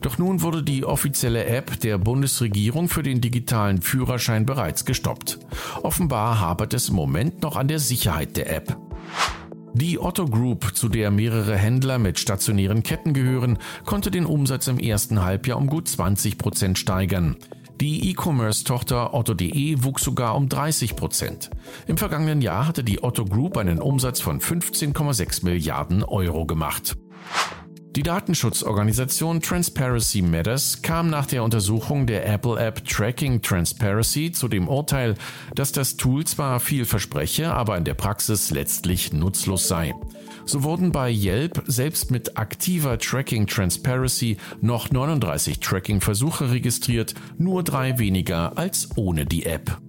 Doch 0.02 0.18
nun 0.18 0.42
wurde 0.42 0.64
die 0.64 0.84
offizielle 0.86 1.46
App 1.46 1.80
der 1.82 2.00
Bundesregierung 2.00 2.90
für 2.90 3.04
den 3.04 3.22
digitalen 3.22 3.82
Führerschein 3.84 4.46
bereits 4.46 4.86
gestoppt. 4.86 5.38
Offenbar 5.84 6.40
hapert 6.40 6.74
es 6.74 6.90
im 6.90 6.96
Moment 6.96 7.44
noch 7.44 7.58
an 7.58 7.68
der 7.68 7.80
Sicherheit 7.80 8.36
der 8.38 8.56
App. 8.56 8.76
Die 9.74 10.00
Otto 10.00 10.26
Group, 10.26 10.76
zu 10.76 10.90
der 10.90 11.12
mehrere 11.12 11.56
Händler 11.56 12.00
mit 12.00 12.18
stationären 12.18 12.82
Ketten 12.82 13.14
gehören, 13.14 13.60
konnte 13.86 14.10
den 14.10 14.26
Umsatz 14.26 14.68
im 14.68 14.80
ersten 14.80 15.24
Halbjahr 15.24 15.60
um 15.60 15.68
gut 15.68 15.88
20 15.88 16.40
Prozent 16.40 16.80
steigern. 16.80 17.38
Die 17.82 18.10
E-Commerce-Tochter 18.10 19.14
Otto.de 19.14 19.84
wuchs 19.84 20.04
sogar 20.04 20.36
um 20.36 20.50
30 20.50 20.98
Prozent. 20.98 21.50
Im 21.88 21.96
vergangenen 21.96 22.42
Jahr 22.42 22.68
hatte 22.68 22.84
die 22.84 23.02
Otto 23.02 23.24
Group 23.24 23.56
einen 23.56 23.80
Umsatz 23.80 24.20
von 24.20 24.42
15,6 24.42 25.46
Milliarden 25.46 26.04
Euro 26.04 26.46
gemacht. 26.46 26.98
Die 27.96 28.04
Datenschutzorganisation 28.04 29.40
Transparency 29.40 30.22
Matters 30.22 30.82
kam 30.82 31.10
nach 31.10 31.26
der 31.26 31.42
Untersuchung 31.42 32.06
der 32.06 32.28
Apple 32.28 32.60
App 32.60 32.86
Tracking 32.86 33.42
Transparency 33.42 34.34
zu 34.34 34.50
dem 34.50 34.68
Urteil, 34.68 35.16
dass 35.56 35.72
das 35.72 35.96
Tool 35.96 36.26
zwar 36.26 36.60
viel 36.60 36.84
verspreche, 36.84 37.54
aber 37.54 37.78
in 37.78 37.86
der 37.86 37.94
Praxis 37.94 38.52
letztlich 38.52 39.14
nutzlos 39.14 39.70
sei. 39.70 39.96
So 40.50 40.64
wurden 40.64 40.92
bei 40.92 41.12
Yelp 41.12 41.62
selbst 41.68 42.10
mit 42.10 42.36
aktiver 42.40 42.98
Tracking 42.98 43.46
Transparency 43.46 44.38
noch 44.62 44.90
39 44.90 45.60
Tracking-Versuche 45.60 46.50
registriert, 46.50 47.14
nur 47.38 47.62
drei 47.62 48.00
weniger 48.00 48.58
als 48.58 48.90
ohne 48.96 49.28
die 49.28 49.46
App. 49.46 49.80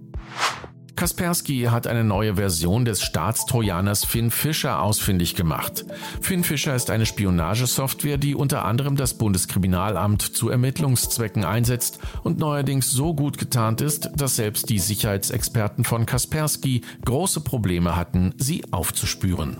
Kaspersky 0.95 1.63
hat 1.71 1.87
eine 1.87 2.03
neue 2.03 2.35
Version 2.35 2.85
des 2.85 3.01
Staatstrojaners 3.01 4.05
Finn 4.05 4.29
Fischer 4.29 4.83
ausfindig 4.83 5.33
gemacht. 5.33 5.83
Finn 6.21 6.43
Fischer 6.43 6.75
ist 6.75 6.91
eine 6.91 7.07
Spionagesoftware, 7.07 8.19
die 8.19 8.35
unter 8.35 8.63
anderem 8.63 8.95
das 8.95 9.15
Bundeskriminalamt 9.15 10.21
zu 10.21 10.49
Ermittlungszwecken 10.49 11.43
einsetzt 11.43 11.97
und 12.21 12.37
neuerdings 12.37 12.91
so 12.91 13.15
gut 13.15 13.39
getarnt 13.39 13.81
ist, 13.81 14.11
dass 14.15 14.35
selbst 14.35 14.69
die 14.69 14.77
Sicherheitsexperten 14.77 15.85
von 15.85 16.05
Kaspersky 16.05 16.81
große 17.03 17.41
Probleme 17.41 17.95
hatten, 17.95 18.35
sie 18.37 18.63
aufzuspüren. 18.71 19.57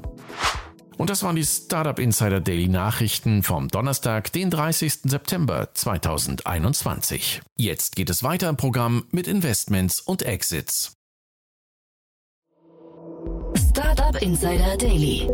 Und 0.97 1.09
das 1.09 1.23
waren 1.23 1.35
die 1.35 1.45
Startup 1.45 1.97
Insider 1.97 2.39
Daily 2.39 2.67
Nachrichten 2.67 3.43
vom 3.43 3.67
Donnerstag, 3.67 4.31
den 4.33 4.49
30. 4.49 5.01
September 5.03 5.69
2021. 5.73 7.41
Jetzt 7.57 7.95
geht 7.95 8.09
es 8.09 8.23
weiter 8.23 8.49
im 8.49 8.57
Programm 8.57 9.05
mit 9.11 9.27
Investments 9.27 9.99
und 9.99 10.23
Exits. 10.23 10.93
Startup 13.69 14.21
Insider 14.21 14.77
Daily. 14.77 15.27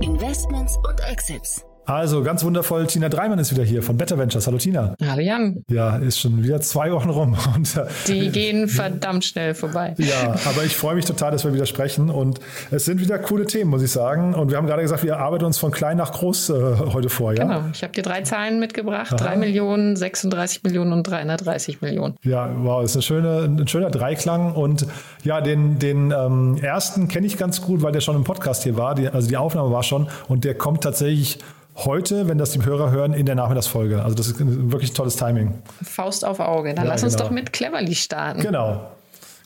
Investments 0.00 0.76
und 0.88 1.00
Exits. 1.00 1.65
Also 1.86 2.24
ganz 2.24 2.42
wundervoll, 2.42 2.88
Tina 2.88 3.08
Dreimann 3.08 3.38
ist 3.38 3.52
wieder 3.52 3.62
hier 3.62 3.80
von 3.80 3.96
Better 3.96 4.18
Ventures. 4.18 4.48
Hallo 4.48 4.58
Tina. 4.58 4.96
Hallo 5.06 5.20
Jan. 5.20 5.62
Ja, 5.70 5.96
ist 5.98 6.18
schon 6.18 6.42
wieder 6.42 6.60
zwei 6.60 6.90
Wochen 6.90 7.10
rum. 7.10 7.36
Und, 7.54 7.76
äh, 7.76 7.86
Die 8.08 8.30
gehen 8.30 8.66
verdammt 8.66 9.24
schnell 9.24 9.54
vorbei. 9.54 9.94
Ja, 10.06 10.36
aber 10.44 10.62
ich 10.64 10.76
freue 10.76 10.94
mich 10.94 11.04
total, 11.04 11.32
dass 11.32 11.44
wir 11.44 11.52
wieder 11.52 11.66
sprechen. 11.66 12.10
Und 12.10 12.38
es 12.70 12.84
sind 12.84 13.00
wieder 13.00 13.18
coole 13.18 13.44
Themen, 13.46 13.70
muss 13.70 13.82
ich 13.82 13.90
sagen. 13.90 14.34
Und 14.34 14.50
wir 14.50 14.56
haben 14.56 14.66
gerade 14.66 14.82
gesagt, 14.82 15.02
wir 15.02 15.18
arbeiten 15.18 15.44
uns 15.44 15.58
von 15.58 15.70
klein 15.72 15.96
nach 15.96 16.12
groß 16.12 16.50
äh, 16.50 16.54
heute 16.92 17.08
vor. 17.08 17.32
Ja? 17.32 17.44
Genau, 17.44 17.62
ich 17.72 17.82
habe 17.82 17.92
dir 17.92 18.02
drei 18.02 18.22
Zahlen 18.22 18.60
mitgebracht. 18.60 19.12
Aha. 19.12 19.16
3 19.16 19.36
Millionen, 19.36 19.96
36 19.96 20.62
Millionen 20.64 20.92
und 20.92 21.04
330 21.04 21.82
Millionen. 21.82 22.14
Ja, 22.22 22.50
wow, 22.62 22.84
ist 22.84 22.94
eine 22.94 23.02
schöne, 23.02 23.42
ein 23.42 23.68
schöner 23.68 23.90
Dreiklang. 23.90 24.52
Und 24.54 24.86
ja, 25.24 25.40
den, 25.40 25.78
den 25.78 26.12
ähm, 26.16 26.56
ersten 26.60 27.08
kenne 27.08 27.26
ich 27.26 27.36
ganz 27.36 27.62
gut, 27.62 27.82
weil 27.82 27.92
der 27.92 28.00
schon 28.00 28.16
im 28.16 28.24
Podcast 28.24 28.62
hier 28.64 28.76
war. 28.76 28.94
Die, 28.94 29.08
also 29.08 29.28
die 29.28 29.36
Aufnahme 29.36 29.72
war 29.72 29.82
schon. 29.82 30.08
Und 30.28 30.44
der 30.44 30.54
kommt 30.54 30.82
tatsächlich 30.82 31.38
heute, 31.76 32.28
wenn 32.28 32.38
das 32.38 32.52
die 32.52 32.64
Hörer 32.64 32.90
hören, 32.90 33.12
in 33.12 33.26
der 33.26 33.34
Nachmittagsfolge. 33.34 34.02
Also 34.02 34.14
das 34.14 34.28
ist 34.28 34.36
wirklich 34.38 34.92
tolles 34.92 35.16
Timing. 35.16 35.62
Faust 35.82 36.24
auf 36.24 36.40
Auge. 36.40 36.74
Dann 36.74 36.86
ja, 36.86 36.92
lass 36.92 37.04
uns 37.04 37.14
genau. 37.14 37.24
doch 37.26 37.30
mit 37.30 37.52
Cleverly 37.52 37.94
starten. 37.94 38.40
Genau. 38.40 38.90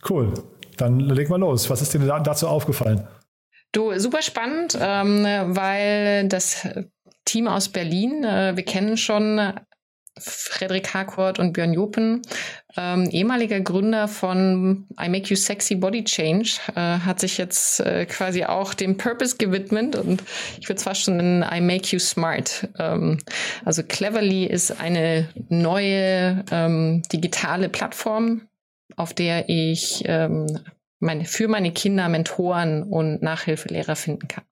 Cool. 0.09 0.33
Dann 0.77 1.01
leg 1.01 1.29
mal 1.29 1.39
los. 1.39 1.69
Was 1.69 1.83
ist 1.83 1.93
dir 1.93 2.01
dazu 2.01 2.49
aufgefallen? 2.49 3.07
Du, 3.73 3.97
super 3.99 4.23
spannend, 4.23 4.77
ähm, 4.81 5.25
weil 5.25 6.27
das 6.29 6.67
Team 7.25 7.47
aus 7.47 7.69
Berlin, 7.69 8.25
äh, 8.25 8.57
wir 8.57 8.65
kennen 8.65 8.97
schon 8.97 9.39
Frederik 10.21 10.95
Harcourt 10.95 11.39
und 11.39 11.53
Björn 11.53 11.73
Jopen, 11.73 12.23
ähm, 12.77 13.09
ehemaliger 13.11 13.61
Gründer 13.61 14.07
von 14.07 14.87
I 15.01 15.09
Make 15.09 15.29
You 15.29 15.37
Sexy 15.37 15.75
Body 15.75 16.05
Change, 16.05 16.61
äh, 16.75 16.81
hat 16.81 17.21
sich 17.21 17.39
jetzt 17.39 17.81
äh, 17.81 18.07
quasi 18.07 18.45
auch 18.45 18.75
dem 18.75 18.97
Purpose 18.97 19.37
gewidmet 19.37 19.97
und 19.97 20.23
ich 20.61 20.69
würde 20.69 20.81
fast 20.81 21.03
schon 21.03 21.17
nennen 21.17 21.45
I 21.51 21.61
Make 21.61 21.89
You 21.89 21.99
Smart. 21.99 22.69
Ähm, 22.79 23.19
also 23.65 23.83
Cleverly 23.83 24.45
ist 24.45 24.81
eine 24.81 25.29
neue 25.49 26.45
ähm, 26.51 27.03
digitale 27.13 27.69
Plattform, 27.69 28.43
auf 28.97 29.15
der 29.15 29.49
ich 29.49 30.03
ähm, 30.07 30.61
meine, 31.01 31.25
für 31.25 31.49
meine 31.49 31.73
Kinder 31.73 32.09
Mentoren 32.09 32.83
und 32.83 33.23
Nachhilfelehrer 33.23 33.97
finden 33.97 34.29
kann. 34.29 34.45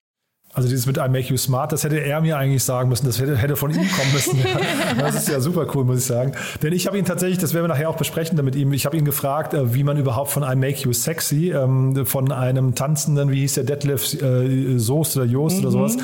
Also 0.54 0.68
dieses 0.68 0.86
mit 0.86 0.96
I 0.96 1.08
make 1.08 1.28
you 1.28 1.36
smart, 1.36 1.72
das 1.72 1.84
hätte 1.84 2.00
er 2.00 2.20
mir 2.22 2.38
eigentlich 2.38 2.64
sagen 2.64 2.88
müssen, 2.88 3.04
das 3.04 3.20
hätte, 3.20 3.36
hätte 3.36 3.54
von 3.54 3.70
ihm 3.70 3.88
kommen 3.90 4.12
müssen. 4.12 4.38
das 4.98 5.14
ist 5.14 5.28
ja 5.28 5.40
super 5.40 5.66
cool, 5.74 5.84
muss 5.84 5.98
ich 5.98 6.04
sagen. 6.06 6.32
Denn 6.62 6.72
ich 6.72 6.86
habe 6.86 6.98
ihn 6.98 7.04
tatsächlich, 7.04 7.38
das 7.38 7.52
werden 7.52 7.64
wir 7.64 7.68
nachher 7.68 7.90
auch 7.90 7.96
besprechen 7.96 8.42
mit 8.42 8.56
ihm, 8.56 8.72
ich 8.72 8.86
habe 8.86 8.96
ihn 8.96 9.04
gefragt, 9.04 9.52
äh, 9.52 9.74
wie 9.74 9.84
man 9.84 9.98
überhaupt 9.98 10.30
von 10.30 10.42
I 10.42 10.56
make 10.56 10.78
you 10.80 10.92
sexy, 10.92 11.50
ähm, 11.50 12.06
von 12.06 12.32
einem 12.32 12.74
tanzenden, 12.74 13.30
wie 13.30 13.40
hieß 13.40 13.54
der, 13.54 13.64
Detlef 13.64 14.20
äh, 14.22 14.78
Soest 14.78 15.16
oder 15.18 15.26
Joost 15.26 15.58
mhm. 15.58 15.62
oder 15.62 15.70
sowas, 15.70 15.96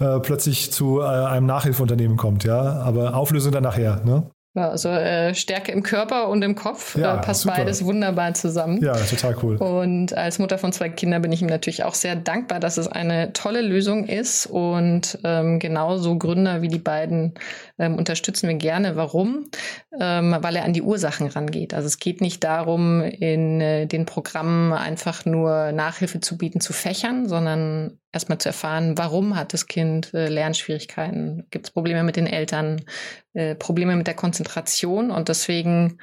äh, 0.00 0.18
plötzlich 0.18 0.72
zu 0.72 1.00
einem 1.00 1.46
Nachhilfeunternehmen 1.46 2.16
kommt. 2.16 2.44
Ja, 2.44 2.80
Aber 2.82 3.14
Auflösung 3.14 3.52
dann 3.52 3.62
nachher. 3.62 4.02
Ne? 4.04 4.24
Ja, 4.54 4.68
also 4.68 4.90
äh, 4.90 5.34
Stärke 5.34 5.72
im 5.72 5.82
Körper 5.82 6.28
und 6.28 6.42
im 6.42 6.54
Kopf 6.54 6.94
ja, 6.98 7.16
äh, 7.16 7.20
passt 7.22 7.42
super. 7.42 7.56
beides 7.56 7.86
wunderbar 7.86 8.34
zusammen. 8.34 8.82
Ja, 8.82 8.92
total 8.92 9.34
cool. 9.42 9.56
Und 9.56 10.14
als 10.14 10.38
Mutter 10.38 10.58
von 10.58 10.72
zwei 10.72 10.90
Kindern 10.90 11.22
bin 11.22 11.32
ich 11.32 11.40
ihm 11.40 11.48
natürlich 11.48 11.84
auch 11.84 11.94
sehr 11.94 12.16
dankbar, 12.16 12.60
dass 12.60 12.76
es 12.76 12.86
eine 12.86 13.32
tolle 13.32 13.62
Lösung 13.62 14.06
ist. 14.06 14.44
Und 14.44 15.18
ähm, 15.24 15.58
genauso 15.58 16.18
Gründer 16.18 16.60
wie 16.60 16.68
die 16.68 16.78
beiden 16.78 17.32
ähm, 17.78 17.96
unterstützen 17.96 18.46
wir 18.46 18.56
gerne. 18.56 18.94
Warum? 18.94 19.48
Ähm, 19.98 20.36
weil 20.40 20.56
er 20.56 20.64
an 20.64 20.74
die 20.74 20.82
Ursachen 20.82 21.28
rangeht. 21.28 21.72
Also 21.72 21.86
es 21.86 21.98
geht 21.98 22.20
nicht 22.20 22.44
darum, 22.44 23.00
in 23.00 23.62
äh, 23.62 23.86
den 23.86 24.04
Programmen 24.04 24.74
einfach 24.74 25.24
nur 25.24 25.72
Nachhilfe 25.72 26.20
zu 26.20 26.36
bieten 26.36 26.60
zu 26.60 26.74
Fächern, 26.74 27.26
sondern 27.26 27.98
erstmal 28.12 28.38
zu 28.38 28.50
erfahren, 28.50 28.96
warum 28.98 29.36
hat 29.36 29.52
das 29.52 29.66
Kind 29.66 30.12
äh, 30.14 30.28
Lernschwierigkeiten, 30.28 31.46
gibt 31.50 31.66
es 31.66 31.70
Probleme 31.72 32.02
mit 32.04 32.16
den 32.16 32.26
Eltern, 32.26 32.82
äh, 33.32 33.54
Probleme 33.54 33.96
mit 33.96 34.06
der 34.06 34.14
Konzentration 34.14 35.10
und 35.10 35.28
deswegen 35.28 35.98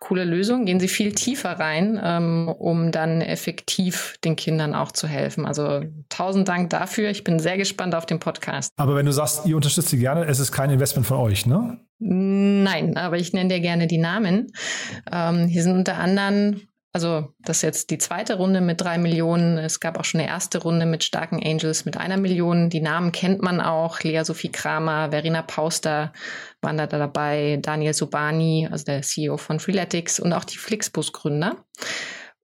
coole 0.00 0.24
Lösung. 0.24 0.66
Gehen 0.66 0.80
Sie 0.80 0.88
viel 0.88 1.12
tiefer 1.12 1.52
rein, 1.52 1.98
ähm, 2.02 2.48
um 2.48 2.92
dann 2.92 3.22
effektiv 3.22 4.16
den 4.22 4.36
Kindern 4.36 4.74
auch 4.74 4.92
zu 4.92 5.06
helfen. 5.08 5.46
Also 5.46 5.82
tausend 6.10 6.48
Dank 6.48 6.70
dafür. 6.70 7.10
Ich 7.10 7.24
bin 7.24 7.38
sehr 7.38 7.56
gespannt 7.56 7.94
auf 7.94 8.04
den 8.04 8.18
Podcast. 8.18 8.70
Aber 8.76 8.96
wenn 8.96 9.06
du 9.06 9.12
sagst, 9.12 9.46
ihr 9.46 9.56
unterstützt 9.56 9.88
sie 9.88 9.98
gerne, 9.98 10.26
es 10.26 10.40
ist 10.40 10.52
kein 10.52 10.70
Investment 10.70 11.06
von 11.06 11.18
euch, 11.18 11.46
ne? 11.46 11.80
Nein, 11.98 12.96
aber 12.98 13.16
ich 13.16 13.32
nenne 13.32 13.48
dir 13.48 13.60
gerne 13.60 13.86
die 13.86 13.98
Namen. 13.98 14.52
Ähm, 15.10 15.46
hier 15.46 15.62
sind 15.62 15.72
unter 15.72 15.96
anderem 15.96 16.60
also 16.94 17.34
das 17.40 17.56
ist 17.56 17.62
jetzt 17.62 17.90
die 17.90 17.98
zweite 17.98 18.36
Runde 18.36 18.60
mit 18.60 18.80
drei 18.80 18.98
Millionen. 18.98 19.58
Es 19.58 19.80
gab 19.80 19.98
auch 19.98 20.04
schon 20.04 20.20
eine 20.20 20.30
erste 20.30 20.62
Runde 20.62 20.86
mit 20.86 21.02
starken 21.02 21.44
Angels 21.44 21.84
mit 21.84 21.96
einer 21.96 22.16
Million. 22.16 22.70
Die 22.70 22.80
Namen 22.80 23.10
kennt 23.10 23.42
man 23.42 23.60
auch. 23.60 24.00
Lea 24.02 24.22
Sophie 24.22 24.52
Kramer, 24.52 25.10
Verena 25.10 25.42
Pauster 25.42 26.12
waren 26.62 26.78
da 26.78 26.86
dabei, 26.86 27.58
Daniel 27.60 27.94
Subani, 27.94 28.68
also 28.70 28.84
der 28.84 29.02
CEO 29.02 29.38
von 29.38 29.58
Freeletics 29.58 30.20
und 30.20 30.32
auch 30.32 30.44
die 30.44 30.56
Flixbus-Gründer. 30.56 31.56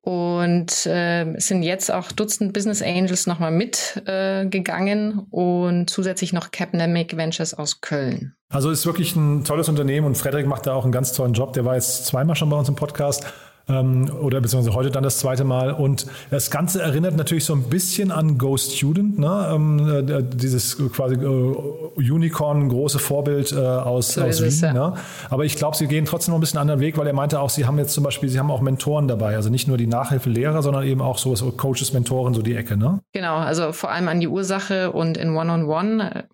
Und 0.01 0.85
äh, 0.85 1.33
sind 1.37 1.63
jetzt 1.63 1.93
auch 1.93 2.11
Dutzend 2.11 2.53
Business 2.53 2.83
Angels 2.83 3.29
nochmal 3.29 3.53
mitgegangen 3.53 5.13
äh, 5.13 5.23
und 5.31 5.91
zusätzlich 5.91 6.33
noch 6.33 6.51
Capnamic 6.51 7.17
Ventures 7.17 7.55
aus 7.55 7.83
Köln. 7.83 8.35
Also 8.49 8.71
ist 8.71 8.85
wirklich 8.85 9.15
ein 9.15 9.45
tolles 9.45 9.69
Unternehmen 9.69 10.09
und 10.09 10.17
Frederik 10.17 10.47
macht 10.47 10.67
da 10.67 10.75
auch 10.75 10.83
einen 10.83 10.93
ganz 10.93 11.13
tollen 11.13 11.35
Job. 11.35 11.53
Der 11.53 11.65
war 11.65 11.77
jetzt 11.77 12.07
zweimal 12.07 12.35
schon 12.35 12.51
bei 12.51 12.57
uns 12.57 12.69
im 12.69 12.75
Podcast 12.75 13.25
ähm, 13.71 14.11
oder 14.21 14.41
beziehungsweise 14.41 14.75
heute 14.75 14.91
dann 14.91 15.03
das 15.03 15.19
zweite 15.19 15.45
Mal. 15.45 15.73
Und 15.73 16.07
das 16.31 16.51
Ganze 16.51 16.83
erinnert 16.83 17.17
natürlich 17.17 17.45
so 17.45 17.55
ein 17.55 17.65
bisschen 17.65 18.11
an 18.11 18.39
Go 18.39 18.57
Student, 18.57 19.19
ne? 19.19 19.51
Ähm, 19.53 20.07
äh, 20.09 20.23
dieses 20.23 20.77
quasi 20.93 21.15
äh, 21.15 22.11
Unicorn, 22.13 22.69
große 22.69 22.99
Vorbild 22.99 23.53
äh, 23.53 23.57
aus, 23.57 24.15
so 24.15 24.23
aus 24.23 24.41
Wien. 24.41 24.49
Es, 24.49 24.61
ja. 24.61 24.73
ne? 24.73 24.95
Aber 25.29 25.45
ich 25.45 25.57
glaube, 25.57 25.77
sie 25.77 25.87
gehen 25.87 26.05
trotzdem 26.05 26.33
noch 26.33 26.39
ein 26.39 26.41
bisschen 26.41 26.59
einen 26.59 26.71
anderen 26.71 26.81
Weg, 26.81 26.99
weil 26.99 27.07
er 27.07 27.13
meinte 27.13 27.41
auch, 27.41 27.51
sie 27.51 27.67
haben 27.67 27.79
jetzt 27.79 27.95
zum 27.95 28.05
Beispiel, 28.05 28.29
sie 28.29 28.39
haben 28.39 28.51
auch 28.51 28.61
Mentoren 28.61 29.09
dabei, 29.09 29.37
also 29.37 29.51
nicht 29.51 29.69
nur 29.69 29.77
die 29.77 29.87
Nachhilfelehrer, 29.87 30.63
sondern 30.63 30.85
eben 30.85 31.01
auch 31.01 31.19
so 31.19 31.35
Coaches, 31.53 31.93
Mentoren, 31.93 32.35
so 32.35 32.43
die 32.43 32.55
Ecke, 32.55 32.77
ne? 32.77 33.01
Genau, 33.13 33.37
also 33.37 33.73
vor 33.73 33.91
allem 33.91 34.09
an 34.09 34.21
die 34.21 34.29
Ursache 34.29 34.93
und 34.93 35.17
in 35.17 35.37
One-on-One. 35.37 36.03
-on 36.03 36.13
-One 36.13 36.25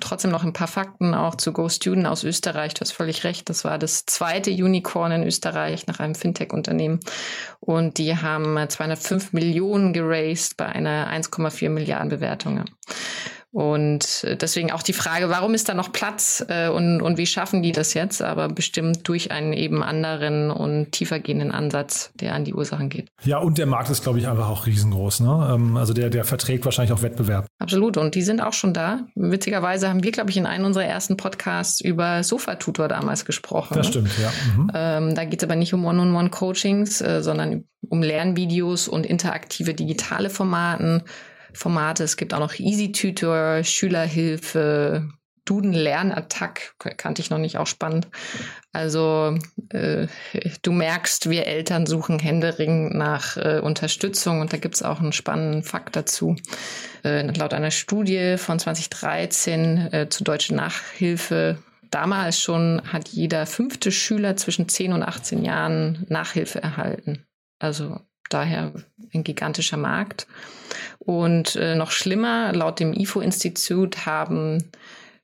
trotzdem 0.00 0.30
noch 0.30 0.44
ein 0.44 0.52
paar 0.52 0.68
Fakten 0.68 1.14
auch 1.14 1.34
zu 1.34 1.52
Go 1.52 1.68
Student 1.68 2.06
aus 2.06 2.24
Österreich. 2.24 2.74
Du 2.74 2.80
hast 2.80 2.92
völlig 2.92 3.24
recht. 3.24 3.48
Das 3.48 3.64
war 3.64 3.78
das 3.78 4.06
zweite 4.06 4.50
Unicorn 4.50 5.12
in 5.12 5.22
Österreich 5.24 5.86
nach 5.86 6.00
einem 6.00 6.14
Fintech-Unternehmen. 6.14 7.00
Und 7.60 7.98
die 7.98 8.16
haben 8.16 8.58
205 8.68 9.32
Millionen 9.32 9.92
geraced 9.92 10.56
bei 10.56 10.66
einer 10.66 11.10
1,4 11.10 11.68
Milliarden 11.70 12.08
Bewertung. 12.08 12.64
Und 13.56 14.22
äh, 14.24 14.36
deswegen 14.36 14.70
auch 14.70 14.82
die 14.82 14.92
Frage, 14.92 15.30
warum 15.30 15.54
ist 15.54 15.70
da 15.70 15.72
noch 15.72 15.90
Platz 15.90 16.44
äh, 16.46 16.68
und, 16.68 17.00
und 17.00 17.16
wie 17.16 17.24
schaffen 17.24 17.62
die 17.62 17.72
das 17.72 17.94
jetzt? 17.94 18.20
Aber 18.20 18.48
bestimmt 18.48 19.08
durch 19.08 19.30
einen 19.30 19.54
eben 19.54 19.82
anderen 19.82 20.50
und 20.50 20.92
tiefergehenden 20.92 21.52
Ansatz, 21.52 22.10
der 22.16 22.34
an 22.34 22.44
die 22.44 22.52
Ursachen 22.52 22.90
geht. 22.90 23.08
Ja, 23.24 23.38
und 23.38 23.56
der 23.56 23.64
Markt 23.64 23.88
ist, 23.88 24.02
glaube 24.02 24.18
ich, 24.18 24.28
einfach 24.28 24.50
auch 24.50 24.66
riesengroß. 24.66 25.20
Ne? 25.20 25.52
Ähm, 25.54 25.78
also 25.78 25.94
der, 25.94 26.10
der 26.10 26.24
verträgt 26.24 26.66
wahrscheinlich 26.66 26.92
auch 26.92 27.00
Wettbewerb. 27.00 27.46
Absolut. 27.58 27.96
Und 27.96 28.14
die 28.14 28.20
sind 28.20 28.42
auch 28.42 28.52
schon 28.52 28.74
da. 28.74 29.06
Witzigerweise 29.14 29.88
haben 29.88 30.02
wir, 30.02 30.12
glaube 30.12 30.28
ich, 30.28 30.36
in 30.36 30.44
einem 30.44 30.66
unserer 30.66 30.84
ersten 30.84 31.16
Podcasts 31.16 31.80
über 31.80 32.22
Sofa-Tutor 32.24 32.88
damals 32.88 33.24
gesprochen. 33.24 33.72
Das 33.72 33.86
ne? 33.86 33.90
stimmt, 33.90 34.10
ja. 34.20 34.32
Mhm. 34.54 34.70
Ähm, 34.74 35.14
da 35.14 35.24
geht 35.24 35.42
es 35.42 35.48
aber 35.48 35.56
nicht 35.56 35.72
um 35.72 35.82
One-on-One-Coachings, 35.86 37.00
äh, 37.00 37.22
sondern 37.22 37.64
um 37.88 38.02
Lernvideos 38.02 38.86
und 38.86 39.06
interaktive 39.06 39.72
digitale 39.72 40.28
Formaten 40.28 41.04
Formate. 41.56 42.04
Es 42.04 42.16
gibt 42.16 42.34
auch 42.34 42.40
noch 42.40 42.58
Easy 42.58 42.92
Tutor, 42.92 43.64
Schülerhilfe, 43.64 45.08
Duden-Lernattack 45.46 46.74
kannte 46.96 47.22
ich 47.22 47.30
noch 47.30 47.38
nicht, 47.38 47.56
auch 47.56 47.68
spannend. 47.68 48.08
Also 48.72 49.38
äh, 49.70 50.08
du 50.62 50.72
merkst, 50.72 51.30
wir 51.30 51.46
Eltern 51.46 51.86
suchen 51.86 52.18
Händering 52.18 52.96
nach 52.96 53.36
äh, 53.36 53.60
Unterstützung 53.60 54.40
und 54.40 54.52
da 54.52 54.56
gibt 54.56 54.74
es 54.74 54.82
auch 54.82 55.00
einen 55.00 55.12
spannenden 55.12 55.62
Fakt 55.62 55.94
dazu. 55.94 56.34
Äh, 57.04 57.30
laut 57.38 57.54
einer 57.54 57.70
Studie 57.70 58.36
von 58.38 58.58
2013 58.58 59.92
äh, 59.92 60.08
zur 60.08 60.24
deutschen 60.24 60.56
Nachhilfe 60.56 61.58
damals 61.90 62.40
schon 62.40 62.82
hat 62.84 63.08
jeder 63.08 63.46
fünfte 63.46 63.92
Schüler 63.92 64.36
zwischen 64.36 64.68
10 64.68 64.92
und 64.92 65.02
18 65.02 65.44
Jahren 65.44 66.04
Nachhilfe 66.08 66.62
erhalten. 66.62 67.24
Also 67.58 68.00
daher 68.28 68.72
ein 69.12 69.24
gigantischer 69.24 69.76
Markt. 69.76 70.26
Und 70.98 71.56
äh, 71.56 71.74
noch 71.74 71.90
schlimmer, 71.90 72.52
laut 72.52 72.80
dem 72.80 72.92
IFO-Institut 72.92 74.06
haben 74.06 74.70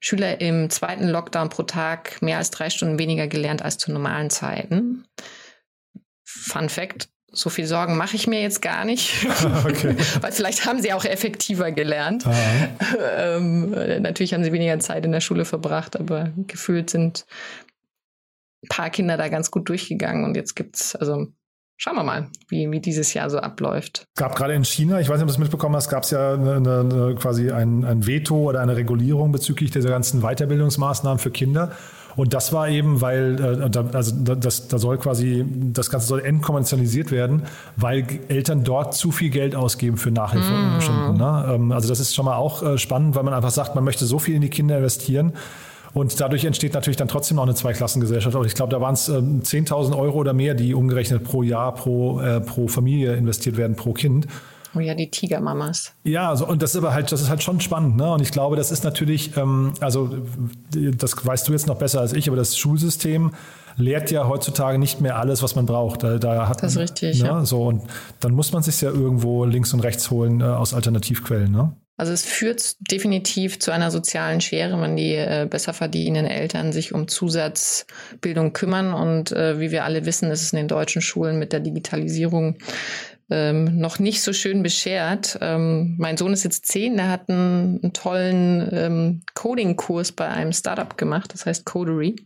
Schüler 0.01 0.41
im 0.41 0.69
zweiten 0.69 1.09
Lockdown 1.09 1.49
pro 1.49 1.63
Tag 1.63 2.21
mehr 2.23 2.39
als 2.39 2.51
drei 2.51 2.71
Stunden 2.71 2.99
weniger 2.99 3.29
gelernt 3.29 3.63
als 3.63 3.79
zu 3.79 3.93
normalen 3.93 4.31
Zeiten. 4.31 5.05
Fun 6.25 6.69
Fact, 6.69 7.09
so 7.31 7.51
viel 7.51 7.67
Sorgen 7.67 7.97
mache 7.97 8.17
ich 8.17 8.27
mir 8.27 8.43
jetzt 8.43 8.61
gar 8.63 8.85
nicht, 8.85 9.27
okay. 9.65 9.97
weil 10.21 10.33
vielleicht 10.33 10.67
haben 10.67 10.83
sie 10.83 10.93
auch 10.93 11.05
effektiver 11.05 11.73
gelernt. 11.73 12.27
ähm, 13.17 13.71
natürlich 14.03 14.35
haben 14.35 14.45
sie 14.45 14.53
weniger 14.53 14.79
Zeit 14.81 15.05
in 15.05 15.13
der 15.13 15.21
Schule 15.21 15.45
verbracht, 15.45 15.99
aber 15.99 16.33
gefühlt 16.47 16.91
sind 16.91 17.25
ein 18.65 18.69
paar 18.69 18.91
Kinder 18.91 19.17
da 19.17 19.29
ganz 19.29 19.51
gut 19.51 19.69
durchgegangen 19.69 20.25
und 20.25 20.37
jetzt 20.37 20.55
gibt 20.55 20.77
es, 20.77 20.95
also 20.95 21.29
Schauen 21.83 21.97
wir 21.97 22.05
mal, 22.05 22.29
wie, 22.47 22.71
wie 22.71 22.79
dieses 22.79 23.13
Jahr 23.13 23.29
so 23.29 23.39
abläuft. 23.39 24.07
Es 24.15 24.21
gab 24.21 24.37
gerade 24.37 24.55
in 24.55 24.65
China, 24.65 25.01
ich 25.01 25.09
weiß 25.09 25.17
nicht, 25.17 25.23
ob 25.23 25.27
du 25.27 25.33
es 25.33 25.39
mitbekommen 25.39 25.75
hast, 25.75 25.89
gab 25.89 26.05
es 26.05 26.13
ja 26.13 26.35
eine, 26.35 26.55
eine, 26.55 27.17
quasi 27.17 27.51
ein, 27.51 27.85
ein 27.85 28.07
Veto 28.07 28.37
oder 28.37 28.61
eine 28.61 28.77
Regulierung 28.77 29.33
bezüglich 29.33 29.73
dieser 29.73 29.89
ganzen 29.89 30.21
Weiterbildungsmaßnahmen 30.21 31.19
für 31.19 31.33
Kinder. 31.33 31.73
Und 32.15 32.35
das 32.35 32.53
war 32.53 32.69
eben, 32.69 33.01
weil, 33.01 33.37
äh, 33.41 33.97
also 33.97 34.13
das, 34.13 34.69
da 34.69 34.79
soll 34.79 34.99
quasi, 34.99 35.45
das 35.73 35.91
Ganze 35.91 36.07
soll 36.07 36.21
entkommerzialisiert 36.21 37.11
werden, 37.11 37.47
weil 37.75 38.07
Eltern 38.29 38.63
dort 38.63 38.95
zu 38.95 39.11
viel 39.11 39.31
Geld 39.31 39.57
ausgeben 39.57 39.97
für 39.97 40.13
Nachhilfestunden. 40.13 41.15
Mm. 41.15 41.19
Ne? 41.19 41.53
Ähm, 41.53 41.73
also 41.73 41.89
das 41.89 41.99
ist 41.99 42.15
schon 42.15 42.27
mal 42.27 42.37
auch 42.37 42.63
äh, 42.63 42.79
spannend, 42.79 43.17
weil 43.17 43.25
man 43.25 43.35
einfach 43.35 43.51
sagt, 43.51 43.75
man 43.75 43.83
möchte 43.83 44.05
so 44.05 44.21
viel 44.21 44.37
in 44.37 44.41
die 44.41 44.51
Kinder 44.51 44.77
investieren. 44.79 45.33
Und 45.95 46.19
dadurch 46.21 46.45
entsteht 46.45 46.75
natürlich 46.75 46.97
dann 46.97 47.09
trotzdem 47.09 47.37
noch 47.37 47.43
eine 47.43 47.55
Zweiklassengesellschaft. 47.55 48.35
Aber 48.35 48.47
ich 48.47 48.55
glaube, 48.55 48.71
da 48.71 48.81
waren 48.81 48.95
es 48.95 49.09
äh, 49.09 49.13
10.000 49.13 49.97
Euro 49.97 50.19
oder 50.19 50.33
mehr, 50.33 50.55
die 50.55 50.75
umgerechnet 50.75 51.25
pro 51.25 51.43
Jahr, 51.43 51.75
pro, 51.75 52.21
äh, 52.21 52.41
pro 52.41 52.69
Familie 52.69 53.15
investiert 53.15 53.57
werden, 53.57 53.77
pro 53.77 53.93
Kind. 53.93 54.27
Oh 54.75 54.81
ja, 54.81 54.95
die 54.95 55.11
Tigermamas. 55.11 55.93
Ja, 56.03 56.31
also, 56.31 56.47
und 56.47 56.63
das 56.63 56.71
ist 56.71 56.77
aber 56.77 56.95
halt, 56.95 57.13
das 57.13 57.21
ist 57.21 57.29
halt 57.29 57.43
schon 57.43 57.61
spannend, 57.61 57.97
ne? 57.97 58.11
Und 58.11 58.23
ich 58.23 58.31
glaube, 58.31 58.57
das 58.57 58.71
ist 58.71 58.85
natürlich, 58.85 59.37
ähm, 59.37 59.75
also 59.81 60.11
das 60.73 61.27
weißt 61.27 61.47
du 61.47 61.53
jetzt 61.53 61.67
noch 61.67 61.77
besser 61.77 62.01
als 62.01 62.15
ich, 62.15 62.27
aber 62.29 62.37
das 62.39 62.57
Schulsystem 62.57 63.33
lehrt 63.77 64.11
ja 64.11 64.27
heutzutage 64.27 64.79
nicht 64.79 65.01
mehr 65.01 65.19
alles, 65.19 65.43
was 65.43 65.57
man 65.57 65.67
braucht. 65.67 66.03
Da, 66.03 66.19
da 66.19 66.49
hat 66.49 66.63
das 66.63 66.73
ist 66.73 66.79
richtig. 66.79 67.23
Ne? 67.23 67.29
Ja. 67.29 67.45
So, 67.45 67.65
und 67.65 67.83
dann 68.21 68.33
muss 68.33 68.53
man 68.53 68.63
sich 68.63 68.81
ja 68.81 68.91
irgendwo 68.91 69.45
links 69.45 69.75
und 69.75 69.81
rechts 69.81 70.11
holen 70.11 70.41
äh, 70.41 70.45
aus 70.45 70.73
Alternativquellen, 70.73 71.53
ne? 71.53 71.75
Also 71.97 72.13
es 72.13 72.25
führt 72.25 72.77
definitiv 72.91 73.61
zu 73.61 73.71
einer 73.71 73.91
sozialen 73.91 74.41
Schere, 74.41 74.81
wenn 74.81 74.97
die 74.97 75.15
äh, 75.15 75.47
besser 75.49 75.73
verdienenden 75.73 76.31
Eltern 76.31 76.73
sich 76.73 76.95
um 76.95 77.07
Zusatzbildung 77.07 78.53
kümmern. 78.53 78.95
Und 78.95 79.33
äh, 79.33 79.61
wie 79.61 79.71
wir 79.71 79.85
alle 79.85 80.07
wissen, 80.07 80.31
ist 80.31 80.43
es 80.43 80.53
in 80.53 80.57
den 80.57 80.69
deutschen 80.69 81.03
Schulen 81.03 81.39
mit 81.39 81.53
der 81.53 81.61
Digitalisierung 81.61 82.57
ähm, 83.31 83.79
noch 83.79 83.99
nicht 83.99 84.23
so 84.23 84.33
schön 84.33 84.63
beschert. 84.63 85.39
Ähm, 85.41 85.97
mein 85.99 86.17
Sohn 86.17 86.33
ist 86.33 86.45
jetzt 86.45 86.67
zehn, 86.67 86.97
der 86.97 87.11
hat 87.11 87.29
einen, 87.29 87.81
einen 87.83 87.93
tollen 87.93 88.69
ähm, 88.73 89.23
Coding-Kurs 89.35 90.13
bei 90.13 90.29
einem 90.29 90.53
Startup 90.53 90.97
gemacht, 90.97 91.33
das 91.33 91.47
heißt 91.47 91.65
Codery, 91.65 92.17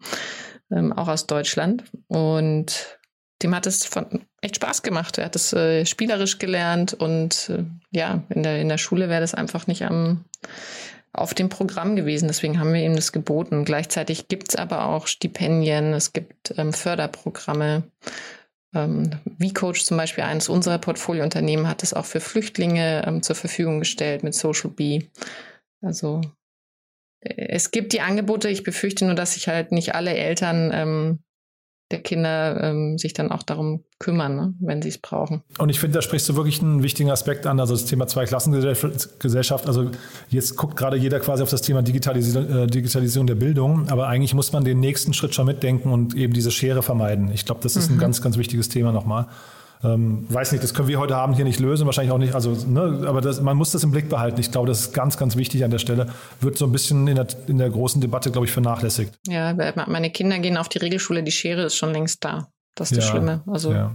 ähm, 0.71 0.93
auch 0.93 1.09
aus 1.09 1.27
Deutschland. 1.27 1.85
Und 2.09 2.99
dem 3.43 3.55
hat 3.55 3.67
es 3.67 3.85
von, 3.85 4.25
echt 4.41 4.57
Spaß 4.57 4.83
gemacht. 4.83 5.19
Er 5.19 5.27
hat 5.27 5.37
es 5.37 5.53
äh, 5.53 5.85
spielerisch 5.85 6.39
gelernt 6.39 6.95
und 6.95 7.51
äh, 7.51 7.65
ja, 7.91 8.23
in 8.31 8.43
der, 8.43 8.61
in 8.61 8.69
der 8.69 8.79
Schule 8.79 9.09
wäre 9.09 9.21
das 9.21 9.35
einfach 9.35 9.67
nicht 9.67 9.85
am, 9.85 10.25
auf 11.13 11.35
dem 11.35 11.49
Programm 11.49 11.97
gewesen. 11.97 12.29
Deswegen 12.29 12.59
haben 12.59 12.73
wir 12.73 12.83
ihm 12.83 12.97
das 12.97 13.13
geboten. 13.13 13.65
Gleichzeitig 13.65 14.29
gibt 14.29 14.51
es 14.51 14.57
aber 14.57 14.87
auch 14.87 15.07
Stipendien, 15.07 15.93
es 15.93 16.13
gibt 16.13 16.55
ähm, 16.57 16.73
Förderprogramme. 16.73 17.85
Ähm, 18.75 19.11
V-Coach 19.41 19.85
zum 19.85 19.97
Beispiel, 19.97 20.25
eines 20.25 20.49
unserer 20.49 20.79
Portfoliounternehmen, 20.79 21.69
hat 21.69 21.83
es 21.83 21.95
auch 21.95 22.05
für 22.05 22.21
Flüchtlinge 22.21 23.05
ähm, 23.07 23.23
zur 23.23 23.37
Verfügung 23.37 23.81
gestellt 23.81 24.23
mit 24.23 24.35
Social 24.35 24.71
Bee. 24.71 25.11
Also 25.83 26.23
äh, 27.21 27.49
es 27.49 27.71
gibt 27.71 27.93
die 27.93 28.01
Angebote. 28.01 28.49
Ich 28.49 28.65
befürchte 28.65 29.05
nur, 29.05 29.15
dass 29.15 29.35
sich 29.35 29.49
halt 29.49 29.73
nicht 29.73 29.95
alle 29.95 30.15
Eltern 30.15 30.71
ähm, 30.73 31.19
der 31.91 32.01
Kinder 32.01 32.63
ähm, 32.63 32.99
sich 32.99 33.13
dann 33.13 33.31
auch 33.31 33.43
darum 33.43 33.85
kümmern, 33.99 34.37
ne, 34.37 34.55
wenn 34.61 34.83
sie 34.83 34.89
es 34.89 34.99
brauchen. 34.99 35.43
Und 35.59 35.69
ich 35.69 35.79
finde, 35.79 35.95
da 35.95 36.03
sprichst 36.03 36.29
du 36.29 36.35
wirklich 36.35 36.61
einen 36.61 36.83
wichtigen 36.83 37.11
Aspekt 37.11 37.47
an, 37.47 37.61
also 37.61 37.75
das 37.75 37.85
Thema 37.85 38.07
Zweiklassengesellschaft. 38.09 39.67
Also 39.67 39.91
jetzt 40.29 40.57
guckt 40.57 40.77
gerade 40.77 40.97
jeder 40.97 41.21
quasi 41.21 41.43
auf 41.43 41.51
das 41.51 41.63
Thema 41.63 41.83
Digitalis 41.83 42.35
äh, 42.35 42.67
Digitalisierung 42.67 43.27
der 43.27 43.37
Bildung, 43.37 43.89
aber 43.89 44.09
eigentlich 44.09 44.35
muss 44.35 44.53
man 44.53 44.65
den 44.65 44.81
nächsten 44.81 45.15
Schritt 45.15 45.35
schon 45.35 45.47
mitdenken 45.47 45.91
und 45.91 46.15
eben 46.15 46.33
diese 46.33 46.51
Schere 46.51 46.83
vermeiden. 46.83 47.31
Ich 47.33 47.45
glaube, 47.45 47.61
das 47.63 47.77
ist 47.77 47.89
mhm. 47.89 47.97
ein 47.97 48.01
ganz, 48.01 48.21
ganz 48.21 48.37
wichtiges 48.37 48.69
Thema 48.69 48.91
nochmal. 48.91 49.27
Ähm, 49.85 50.27
weiß 50.29 50.53
nicht, 50.53 50.65
das 50.65 50.75
können 50.75 50.89
wir 50.89 50.99
heute 50.99 51.17
Abend 51.17 51.37
hier 51.37 51.45
nicht 51.45 51.61
lösen, 51.61 51.87
wahrscheinlich 51.87 52.13
auch 52.13 52.19
nicht. 52.19 52.35
Also, 52.35 52.57
ne, 52.67 53.05
aber 53.07 53.21
das, 53.21 53.41
man 53.41 53.57
muss 53.57 53.73
das 53.73 53.83
im 53.85 53.91
Blick 53.91 54.09
behalten. 54.09 54.41
Ich 54.41 54.51
glaube, 54.51 54.69
das 54.69 54.81
ist 54.81 54.95
ganz, 54.95 55.17
ganz 55.17 55.37
wichtig 55.37 55.65
an 55.65 55.71
der 55.71 55.79
Stelle. 55.79 56.09
Wird 56.41 56.57
so 56.57 56.65
ein 56.65 56.73
bisschen 56.73 57.07
in 57.09 57.17
der, 57.17 57.27
in 57.47 57.59
der 57.59 57.71
großen 57.71 58.01
Debatte, 58.01 58.31
glaube 58.31 58.47
ich, 58.47 58.53
vernachlässigt. 58.53 59.15
Ja, 59.27 59.55
meine 59.87 60.11
Kinder 60.11 60.39
gehen 60.39 60.57
auf 60.57 60.69
die 60.69 60.79
Regelschule, 60.79 61.23
die 61.23 61.33
Schere 61.33 61.65
ist 61.65 61.77
schon 61.77 61.93
längst 61.93 62.25
da. 62.25 62.49
Das 62.75 62.91
ist 62.91 62.99
das 62.99 63.09
Schlimme. 63.09 63.43
Also 63.47 63.73
ja. 63.73 63.93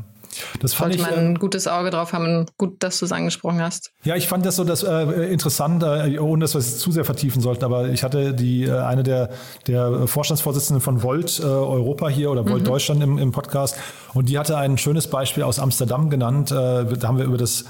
Das 0.59 0.73
fand 0.73 0.93
Sollte 0.93 1.09
ich, 1.09 1.15
man 1.17 1.25
ein 1.27 1.35
gutes 1.35 1.67
Auge 1.67 1.89
drauf 1.89 2.13
haben. 2.13 2.45
Gut, 2.57 2.81
dass 2.83 2.99
du 2.99 3.05
es 3.05 3.11
angesprochen 3.11 3.61
hast. 3.61 3.91
Ja, 4.03 4.15
ich 4.15 4.27
fand 4.27 4.45
das 4.45 4.55
so 4.55 4.63
das, 4.63 4.83
äh, 4.83 5.31
interessant, 5.31 5.83
äh, 5.83 6.19
ohne 6.19 6.43
dass 6.43 6.53
wir 6.53 6.59
es 6.59 6.79
zu 6.79 6.91
sehr 6.91 7.05
vertiefen 7.05 7.41
sollten. 7.41 7.63
Aber 7.63 7.89
ich 7.89 8.03
hatte 8.03 8.33
die 8.33 8.63
äh, 8.63 8.79
eine 8.79 9.03
der, 9.03 9.29
der 9.67 10.07
Vorstandsvorsitzenden 10.07 10.81
von 10.81 11.03
Volt 11.03 11.39
äh, 11.39 11.43
Europa 11.43 12.07
hier 12.07 12.31
oder 12.31 12.47
Volt 12.47 12.61
mhm. 12.61 12.67
Deutschland 12.67 13.03
im, 13.03 13.17
im 13.17 13.31
Podcast. 13.31 13.75
Und 14.13 14.29
die 14.29 14.39
hatte 14.39 14.57
ein 14.57 14.77
schönes 14.77 15.07
Beispiel 15.07 15.43
aus 15.43 15.59
Amsterdam 15.59 16.09
genannt. 16.09 16.51
Äh, 16.51 16.55
da 16.85 17.07
haben 17.07 17.17
wir 17.17 17.25
über 17.25 17.37
das 17.37 17.65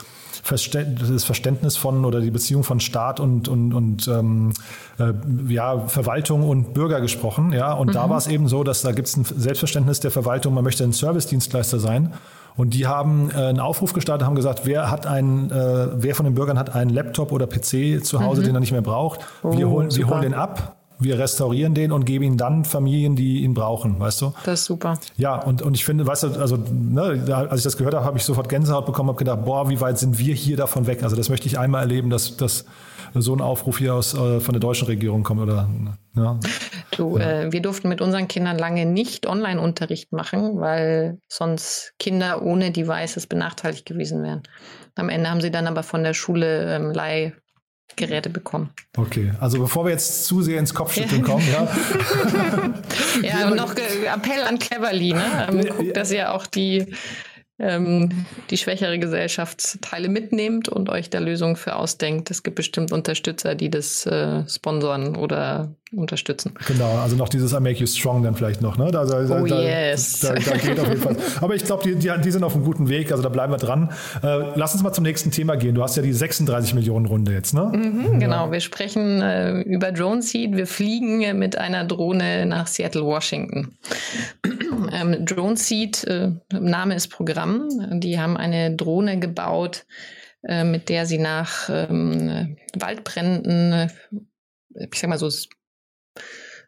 das 0.50 1.24
Verständnis 1.24 1.78
von 1.78 2.06
oder 2.06 2.20
die 2.22 2.32
Beziehung 2.32 2.64
von 2.64 2.80
Staat 2.80 3.20
und, 3.20 3.48
und, 3.48 3.74
und 3.74 4.08
ähm, 4.08 4.54
äh, 5.00 5.14
ja, 5.48 5.88
Verwaltung 5.88 6.48
und 6.48 6.74
Bürger 6.74 7.02
gesprochen. 7.02 7.54
Ja, 7.54 7.74
und 7.74 7.88
mhm. 7.88 7.94
da 7.94 8.10
war 8.10 8.18
es 8.18 8.28
eben 8.28 8.48
so, 8.48 8.64
dass 8.64 8.82
da 8.82 8.92
gibt 8.92 9.08
es 9.08 9.18
ein 9.18 9.24
Selbstverständnis 9.24 10.00
der 10.00 10.12
Verwaltung, 10.12 10.54
man 10.54 10.64
möchte 10.64 10.84
ein 10.84 10.94
Servicedienstleister 10.94 11.80
sein. 11.80 12.14
Und 12.56 12.74
die 12.74 12.88
haben 12.88 13.30
äh, 13.32 13.36
einen 13.36 13.60
Aufruf 13.60 13.94
gestartet, 13.94 14.28
haben 14.28 14.36
gesagt, 14.36 14.62
wer 14.66 14.92
hat 14.92 15.08
einen, 15.08 15.50
äh, 15.52 15.88
wer 15.94 16.16
von 16.16 16.26
den 16.26 16.36
Bürgern 16.36 16.60
hat 16.60 16.76
einen 16.76 16.90
Laptop 16.90 17.32
oder 17.32 17.48
PC 17.48 18.04
zu 18.04 18.22
Hause, 18.22 18.42
mhm. 18.42 18.46
den 18.46 18.56
er 18.56 18.60
nicht 18.60 18.72
mehr 18.72 18.82
braucht. 18.82 19.22
Oh, 19.44 19.58
wir, 19.58 19.70
holen, 19.70 19.96
wir 19.96 20.10
holen 20.10 20.22
den 20.22 20.34
ab 20.34 20.78
wir 21.02 21.18
restaurieren 21.18 21.74
den 21.74 21.92
und 21.92 22.06
geben 22.06 22.24
ihn 22.24 22.38
dann 22.38 22.64
Familien, 22.64 23.16
die 23.16 23.44
ihn 23.44 23.56
brauchen, 23.56 24.00
weißt 24.00 24.22
du? 24.22 24.34
Das 24.46 24.62
ist 24.62 24.66
super. 24.66 25.00
Ja, 25.18 25.36
und, 25.36 25.64
und 25.64 25.74
ich 25.74 25.84
finde, 25.84 26.06
weißt 26.06 26.24
du, 26.24 26.28
also 26.40 26.58
ne, 26.58 27.26
als 27.50 27.62
ich 27.62 27.64
das 27.64 27.76
gehört 27.76 27.96
habe, 27.96 28.06
habe 28.06 28.20
ich 28.20 28.24
sofort 28.24 28.50
Gänsehaut 28.50 28.86
bekommen, 28.86 29.10
habe 29.10 29.18
gedacht, 29.18 29.44
boah, 29.44 29.68
wie 29.68 29.82
weit 29.82 29.98
sind 29.98 30.20
wir 30.20 30.36
hier 30.36 30.58
davon 30.58 30.86
weg? 30.86 31.02
Also 31.04 31.16
das 31.16 31.30
möchte 31.30 31.48
ich 31.48 31.58
einmal 31.58 31.82
erleben, 31.82 32.12
dass, 32.12 32.38
dass 32.38 32.66
so 33.16 33.34
ein 33.34 33.42
Aufruf 33.42 33.80
hier 33.80 33.96
aus 33.96 34.14
äh, 34.14 34.40
von 34.40 34.54
der 34.54 34.60
deutschen 34.60 34.86
Regierung 34.86 35.24
kommt 35.24 35.42
oder 35.42 35.68
ja. 36.16 36.40
Du, 36.92 37.18
ja. 37.18 37.44
Äh, 37.44 37.52
wir 37.52 37.62
durften 37.62 37.90
mit 37.90 38.02
unseren 38.02 38.28
Kindern 38.28 38.58
lange 38.58 38.86
nicht 38.86 39.28
Online-Unterricht 39.28 40.12
machen, 40.12 40.60
weil 40.60 41.20
sonst 41.28 41.94
Kinder 42.00 42.42
ohne 42.42 42.72
Devices 42.72 43.28
benachteiligt 43.28 43.86
gewesen 43.86 44.24
wären. 44.24 44.44
Am 44.96 45.10
Ende 45.10 45.30
haben 45.30 45.42
sie 45.42 45.52
dann 45.52 45.68
aber 45.68 45.84
von 45.84 46.04
der 46.04 46.14
Schule 46.14 46.76
ähm, 46.76 46.92
Leih 46.92 47.34
Geräte 47.98 48.30
bekommen. 48.30 48.70
Okay, 48.96 49.34
also 49.40 49.60
bevor 49.60 49.86
wir 49.86 49.92
jetzt 49.92 50.26
zu 50.26 50.42
sehr 50.42 50.60
ins 50.60 50.74
Kopfschütteln 50.74 51.24
kommen, 51.24 51.46
ja. 51.52 51.68
ja, 53.22 53.48
und 53.50 53.58
noch 53.58 53.74
Appell 53.74 54.44
an 54.48 54.60
Cleverly, 54.60 55.14
ne? 55.14 55.48
Ähm, 55.50 55.66
guckt, 55.66 55.98
dass 55.98 56.12
ihr 56.12 56.34
auch 56.34 56.48
die 56.48 56.94
ähm, 57.60 58.26
die 58.50 58.58
schwächere 58.58 58.98
Gesellschaftsteile 58.98 60.10
mitnehmt 60.10 60.68
und 60.68 60.90
euch 60.90 61.10
da 61.10 61.20
Lösungen 61.20 61.56
für 61.56 61.76
ausdenkt. 61.76 62.32
Es 62.32 62.44
gibt 62.44 62.56
bestimmt 62.56 62.92
Unterstützer, 62.92 63.56
die 63.56 63.70
das 63.70 64.06
äh, 64.06 64.48
sponsoren 64.50 65.16
oder 65.16 65.76
unterstützen. 65.94 66.54
Genau, 66.68 66.98
also 67.00 67.16
noch 67.16 67.28
dieses 67.28 67.52
I 67.52 67.60
make 67.60 67.80
you 67.80 67.86
strong 67.86 68.24
dann 68.24 68.36
vielleicht 68.36 68.62
noch. 68.62 68.78
Ne? 68.78 68.92
Da, 68.92 69.04
da, 69.04 69.42
oh 69.42 69.46
da, 69.46 69.62
yes. 69.62 70.22
Da, 70.22 70.34
da, 70.34 70.58
geht 70.58 70.80
auf 70.80 70.88
jeden 70.88 71.02
Fall. 71.02 71.18
Aber 71.42 71.54
ich 71.54 71.66
glaube, 71.66 71.84
die, 71.84 71.96
die, 71.96 72.12
die, 72.24 72.32
sind 72.32 72.44
auf 72.44 72.56
einem 72.56 72.64
guten 72.64 72.88
Weg, 72.88 73.12
also 73.12 73.22
da 73.22 73.30
bleiben 73.30 73.52
wir 73.52 73.58
dran. 73.58 73.92
Äh, 74.24 74.54
lass 74.56 74.74
uns 74.74 74.84
mal 74.84 74.94
zum 74.94 75.04
nächsten 75.04 75.32
Thema 75.32 75.56
gehen. 75.56 75.76
Du 75.76 75.84
hast 75.84 75.98
ja 75.98 76.04
die 76.04 76.14
36 76.14 76.74
Millionen 76.76 77.06
Runde 77.06 77.34
jetzt, 77.34 77.54
ne? 77.54 77.72
Mhm, 77.74 78.20
genau, 78.20 78.46
ja. 78.46 78.52
wir 78.52 78.62
sprechen 78.62 79.22
äh, 79.22 79.62
über 79.62 79.92
Drone 79.92 80.22
Seed. 80.22 80.56
Wir 80.56 80.68
fliegen 80.68 81.38
mit 81.38 81.58
einer 81.58 81.84
Drohne 81.84 82.46
nach 82.46 82.68
Seattle, 82.68 83.06
Washington. 83.06 83.78
ähm, 84.94 85.26
Drone 85.26 85.58
Seed, 85.58 86.06
äh, 86.06 86.32
Name 86.54 86.96
ist 86.96 87.10
Programm. 87.10 87.68
Die 88.00 88.18
haben 88.18 88.38
eine 88.38 88.76
Drohne 88.76 89.20
gebaut, 89.20 89.86
äh, 90.44 90.64
mit 90.64 90.88
der 90.88 91.06
sie 91.06 91.18
nach 91.18 91.70
ähm, 91.70 92.56
Waldbränden, 92.80 93.74
äh, 93.74 93.88
ich 94.74 95.00
sag 95.00 95.10
mal 95.10 95.20
so 95.20 95.30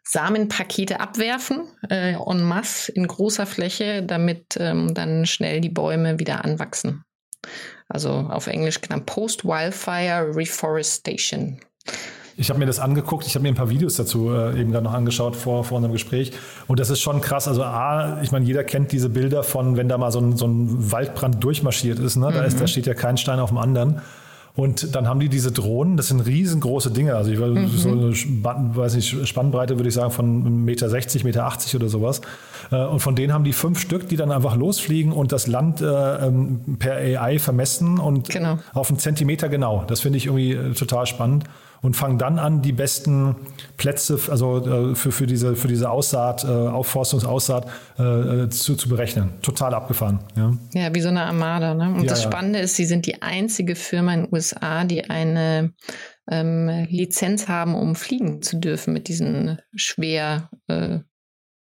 Samenpakete 0.06 1.00
abwerfen, 1.00 1.62
äh, 1.88 2.14
en 2.14 2.42
masse 2.42 2.92
in 2.92 3.06
großer 3.06 3.46
Fläche, 3.46 4.02
damit 4.02 4.56
ähm, 4.58 4.94
dann 4.94 5.26
schnell 5.26 5.60
die 5.60 5.70
Bäume 5.70 6.18
wieder 6.18 6.44
anwachsen. 6.44 7.04
Also 7.88 8.10
auf 8.10 8.46
Englisch 8.46 8.80
genannt 8.80 9.06
Post-Wildfire 9.06 10.34
Reforestation. 10.34 11.60
Ich 12.36 12.50
habe 12.50 12.58
mir 12.58 12.66
das 12.66 12.80
angeguckt, 12.80 13.26
ich 13.26 13.34
habe 13.34 13.44
mir 13.44 13.50
ein 13.50 13.54
paar 13.54 13.70
Videos 13.70 13.94
dazu 13.94 14.30
äh, 14.30 14.60
eben 14.60 14.72
gerade 14.72 14.84
noch 14.84 14.92
angeschaut 14.92 15.36
vor, 15.36 15.62
vor 15.64 15.76
unserem 15.76 15.92
Gespräch. 15.92 16.32
Und 16.66 16.80
das 16.80 16.90
ist 16.90 17.00
schon 17.00 17.20
krass. 17.20 17.46
Also 17.46 17.62
A, 17.62 18.20
ich 18.22 18.32
meine, 18.32 18.44
jeder 18.44 18.64
kennt 18.64 18.90
diese 18.92 19.08
Bilder 19.08 19.44
von, 19.44 19.76
wenn 19.76 19.88
da 19.88 19.98
mal 19.98 20.10
so 20.10 20.18
ein, 20.20 20.36
so 20.36 20.46
ein 20.46 20.90
Waldbrand 20.90 21.42
durchmarschiert 21.42 21.98
ist, 21.98 22.16
ne? 22.16 22.32
da, 22.32 22.42
ist, 22.42 22.58
da 22.58 22.62
mhm. 22.62 22.68
steht 22.68 22.86
ja 22.86 22.94
kein 22.94 23.16
Stein 23.16 23.38
auf 23.38 23.50
dem 23.50 23.58
anderen. 23.58 24.02
Und 24.56 24.94
dann 24.94 25.08
haben 25.08 25.18
die 25.18 25.28
diese 25.28 25.50
Drohnen, 25.50 25.96
das 25.96 26.08
sind 26.08 26.20
riesengroße 26.20 26.92
Dinge. 26.92 27.16
Also 27.16 27.32
ich 27.32 27.40
mhm. 27.40 27.68
so 27.70 27.88
eine 27.88 28.12
weiß 28.76 28.94
nicht, 28.94 29.26
Spannbreite 29.26 29.78
würde 29.78 29.88
ich 29.88 29.94
sagen 29.94 30.12
von 30.12 30.44
1,60 30.64 31.24
Meter, 31.24 31.46
1,80 31.48 31.64
Meter 31.64 31.76
oder 31.76 31.88
sowas. 31.88 32.20
Äh, 32.70 32.84
und 32.84 33.00
von 33.00 33.16
denen 33.16 33.32
haben 33.32 33.42
die 33.42 33.52
fünf 33.52 33.80
Stück, 33.80 34.08
die 34.08 34.16
dann 34.16 34.30
einfach 34.30 34.54
losfliegen 34.54 35.10
und 35.12 35.32
das 35.32 35.48
Land 35.48 35.80
äh, 35.80 35.86
ähm, 35.86 36.76
per 36.78 36.94
AI 36.94 37.40
vermessen 37.40 37.98
und 37.98 38.28
genau. 38.28 38.60
auf 38.74 38.90
einen 38.90 39.00
Zentimeter 39.00 39.48
genau. 39.48 39.84
Das 39.88 40.00
finde 40.00 40.18
ich 40.18 40.26
irgendwie 40.26 40.52
äh, 40.52 40.72
total 40.72 41.06
spannend 41.06 41.44
und 41.84 41.94
fangen 41.94 42.16
dann 42.16 42.38
an, 42.38 42.62
die 42.62 42.72
besten 42.72 43.36
Plätze 43.76 44.18
also 44.30 44.92
äh, 44.92 44.94
für, 44.94 45.12
für, 45.12 45.26
diese, 45.26 45.54
für 45.54 45.68
diese 45.68 45.90
Aussaat, 45.90 46.42
äh, 46.42 46.48
Aufforstungsaussaat 46.48 47.66
äh, 47.98 48.48
zu, 48.48 48.74
zu 48.74 48.88
berechnen. 48.88 49.34
Total 49.42 49.74
abgefahren. 49.74 50.20
Ja, 50.34 50.56
ja 50.72 50.94
wie 50.94 51.02
so 51.02 51.10
eine 51.10 51.24
Armada. 51.24 51.74
Ne? 51.74 51.94
Und 51.94 52.04
ja, 52.04 52.08
das 52.08 52.22
Spannende 52.22 52.60
ja. 52.60 52.64
ist, 52.64 52.76
sie 52.76 52.86
sind 52.86 53.04
die 53.04 53.20
einzige 53.20 53.76
Firma 53.76 54.14
in 54.14 54.22
den 54.22 54.32
USA, 54.32 54.84
die 54.84 55.10
eine 55.10 55.74
ähm, 56.30 56.86
Lizenz 56.88 57.48
haben, 57.48 57.74
um 57.74 57.94
fliegen 57.96 58.40
zu 58.40 58.56
dürfen 58.56 58.94
mit 58.94 59.08
diesen 59.08 59.58
schwer 59.76 60.48
äh, 60.68 61.00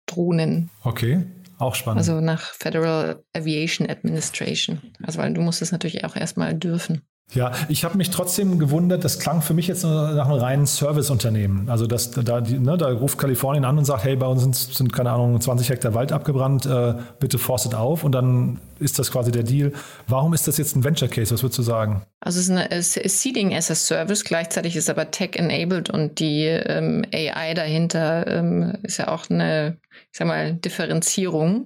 Drohnen. 0.05 0.69
Okay. 0.83 1.25
Auch 1.59 1.75
spannend. 1.75 1.97
Also 1.97 2.21
nach 2.21 2.53
Federal 2.53 3.23
Aviation 3.35 3.89
Administration. 3.89 4.79
Also 5.03 5.19
weil 5.19 5.33
du 5.33 5.41
musst 5.41 5.61
es 5.61 5.73
natürlich 5.73 6.05
auch 6.05 6.15
erstmal 6.15 6.53
dürfen. 6.53 7.01
Ja, 7.33 7.51
ich 7.67 7.83
habe 7.83 7.97
mich 7.97 8.09
trotzdem 8.09 8.57
gewundert, 8.57 9.03
das 9.03 9.19
klang 9.19 9.41
für 9.41 9.53
mich 9.53 9.67
jetzt 9.67 9.83
nach 9.83 10.29
einem 10.29 10.39
reinen 10.39 10.65
Serviceunternehmen. 10.65 11.69
Also 11.69 11.85
dass 11.85 12.11
da, 12.11 12.39
ne, 12.39 12.77
da 12.77 12.89
ruft 12.89 13.17
Kalifornien 13.17 13.65
an 13.65 13.77
und 13.77 13.83
sagt, 13.83 14.05
hey, 14.05 14.15
bei 14.15 14.27
uns 14.27 14.43
sind, 14.43 14.55
sind 14.55 14.93
keine 14.93 15.11
Ahnung, 15.11 15.39
20 15.39 15.69
Hektar 15.69 15.93
Wald 15.93 16.13
abgebrannt, 16.13 16.65
äh, 16.65 16.93
bitte 17.19 17.37
forstet 17.37 17.75
auf 17.75 18.05
und 18.05 18.13
dann 18.13 18.61
ist 18.79 18.97
das 18.97 19.11
quasi 19.11 19.31
der 19.31 19.43
Deal. 19.43 19.73
Warum 20.07 20.33
ist 20.33 20.47
das 20.47 20.57
jetzt 20.57 20.77
ein 20.77 20.85
Venture 20.85 21.09
Case? 21.09 21.33
Was 21.33 21.43
würdest 21.43 21.59
du 21.59 21.63
sagen? 21.63 22.03
Also 22.21 22.39
es 22.39 22.95
ist, 22.95 22.97
ist 22.97 23.21
Seeding 23.21 23.53
as 23.53 23.69
a 23.69 23.75
Service, 23.75 24.23
gleichzeitig 24.23 24.77
ist 24.77 24.89
aber 24.89 25.11
Tech-enabled 25.11 25.89
und 25.89 26.19
die 26.19 26.45
ähm, 26.45 27.03
AI 27.13 27.53
dahinter 27.55 28.25
ähm, 28.27 28.77
ist 28.83 28.99
ja 28.99 29.09
auch 29.09 29.29
eine, 29.29 29.77
ich 29.91 30.17
sag 30.17 30.27
mal, 30.27 30.53
Differenzierung. 30.53 31.65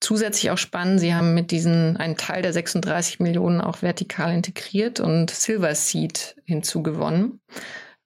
Zusätzlich 0.00 0.50
auch 0.50 0.58
spannend, 0.58 1.00
sie 1.00 1.14
haben 1.14 1.34
mit 1.34 1.50
diesen 1.50 1.96
einen 1.96 2.16
Teil 2.16 2.42
der 2.42 2.52
36 2.52 3.18
Millionen 3.18 3.60
auch 3.60 3.82
vertikal 3.82 4.32
integriert 4.32 5.00
und 5.00 5.30
Silver 5.30 5.74
Seed 5.74 6.36
hinzugewonnen. 6.44 7.40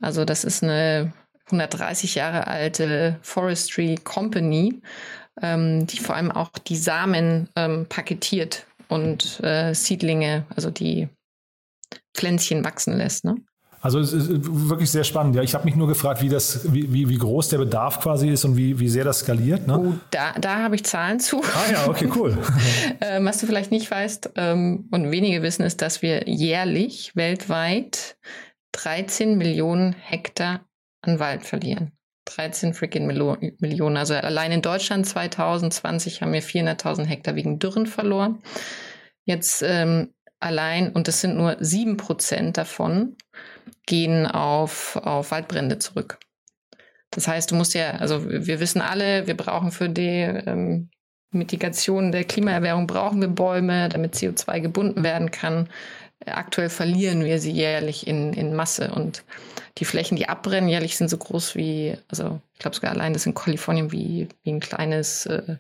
Also 0.01 0.25
das 0.25 0.45
ist 0.45 0.63
eine 0.63 1.13
130 1.47 2.15
Jahre 2.15 2.47
alte 2.47 3.19
Forestry 3.21 3.97
Company, 4.03 4.81
ähm, 5.41 5.87
die 5.87 5.99
vor 5.99 6.17
allem 6.17 6.33
auch 6.33 6.51
die 6.51 6.77
Samen 6.77 7.51
ähm, 7.57 7.87
paketiert 7.89 8.67
und 8.89 9.41
äh, 9.43 9.75
Seedlinge, 9.75 10.47
also 10.55 10.71
die 10.71 11.09
Pflänzchen 12.15 12.65
wachsen 12.65 12.97
lässt. 12.97 13.25
Ne? 13.25 13.37
Also 13.83 13.99
es 13.99 14.13
ist 14.13 14.29
wirklich 14.31 14.93
sehr 14.93 15.03
spannend. 15.03 15.35
Ja, 15.35 15.43
ich 15.43 15.55
habe 15.55 15.65
mich 15.65 15.75
nur 15.75 15.89
gefragt, 15.89 16.23
wie, 16.23 16.29
das, 16.29 16.73
wie, 16.73 16.93
wie, 16.93 17.09
wie 17.09 17.19
groß 17.19 17.49
der 17.49 17.59
Bedarf 17.59 18.01
quasi 18.01 18.29
ist 18.29 18.45
und 18.45 18.57
wie, 18.57 18.79
wie 18.79 18.89
sehr 18.89 19.05
das 19.05 19.19
skaliert. 19.19 19.67
Ne? 19.67 19.77
Oh, 19.77 19.95
da, 20.13 20.33
da 20.41 20.63
habe 20.63 20.77
ich 20.77 20.85
Zahlen 20.85 21.19
zu. 21.19 21.43
Ah 21.43 21.71
ja, 21.71 21.89
okay, 21.89 22.09
cool. 22.15 22.39
ähm, 23.01 23.25
was 23.25 23.39
du 23.39 23.47
vielleicht 23.47 23.73
nicht 23.73 23.91
weißt 23.91 24.31
ähm, 24.37 24.89
und 24.93 25.11
wenige 25.11 25.43
wissen, 25.43 25.65
ist, 25.65 25.83
dass 25.83 26.01
wir 26.01 26.29
jährlich 26.29 27.17
weltweit 27.17 28.17
13 28.71 29.37
Millionen 29.37 29.95
Hektar 29.95 30.61
an 31.03 31.19
Wald 31.19 31.45
verlieren. 31.45 31.91
13 32.27 32.75
freaking 32.75 33.07
Millionen. 33.07 33.97
Also 33.97 34.15
allein 34.15 34.53
in 34.53 34.63
Deutschland 34.63 35.07
2020 35.07 36.23
haben 36.23 36.33
wir 36.33 36.43
400.000 36.43 37.07
Hektar 37.07 37.35
wegen 37.35 37.59
Dürren 37.59 37.87
verloren. 37.87 38.43
Jetzt 39.25 39.63
ähm, 39.67 40.15
allein, 40.39 40.93
und 40.93 41.09
das 41.09 41.21
sind 41.21 41.37
nur 41.37 41.57
7 41.59 41.97
Prozent 41.97 42.57
davon, 42.57 43.17
gehen 43.87 44.27
auf, 44.27 44.97
auf 44.97 45.31
Waldbrände 45.31 45.79
zurück. 45.79 46.19
Das 47.11 47.29
heißt, 47.29 47.51
du 47.51 47.55
musst 47.55 47.75
ja, 47.75 47.93
also 47.93 48.29
wir 48.29 48.61
wissen 48.61 48.81
alle, 48.81 49.27
wir 49.27 49.37
brauchen 49.37 49.71
für 49.71 49.89
die 49.89 50.21
ähm, 50.21 50.89
Mitigation 51.33 52.13
der 52.13 52.25
Klimaerwärmung 52.25 52.87
brauchen 52.87 53.21
wir 53.21 53.29
Bäume, 53.29 53.89
damit 53.89 54.15
CO2 54.15 54.61
gebunden 54.61 55.03
werden 55.03 55.31
kann. 55.31 55.69
Aktuell 56.25 56.69
verlieren 56.69 57.25
wir 57.25 57.41
sie 57.41 57.51
jährlich 57.51 58.07
in, 58.07 58.33
in 58.35 58.55
Masse 58.55 58.93
und 58.95 59.25
die 59.79 59.85
Flächen, 59.85 60.17
die 60.17 60.29
abbrennen, 60.29 60.69
jährlich 60.69 60.97
sind 60.97 61.09
so 61.09 61.17
groß 61.17 61.57
wie, 61.57 61.97
also 62.09 62.41
ich 62.53 62.61
glaube 62.61 62.77
sogar 62.77 62.93
allein 62.93 63.13
das 63.13 63.27
in 63.27 63.35
Kalifornien 63.35 63.91
wie, 63.91 64.29
wie 64.43 64.53
ein 64.53 64.61
kleines 64.61 65.27
äh, 65.27 65.57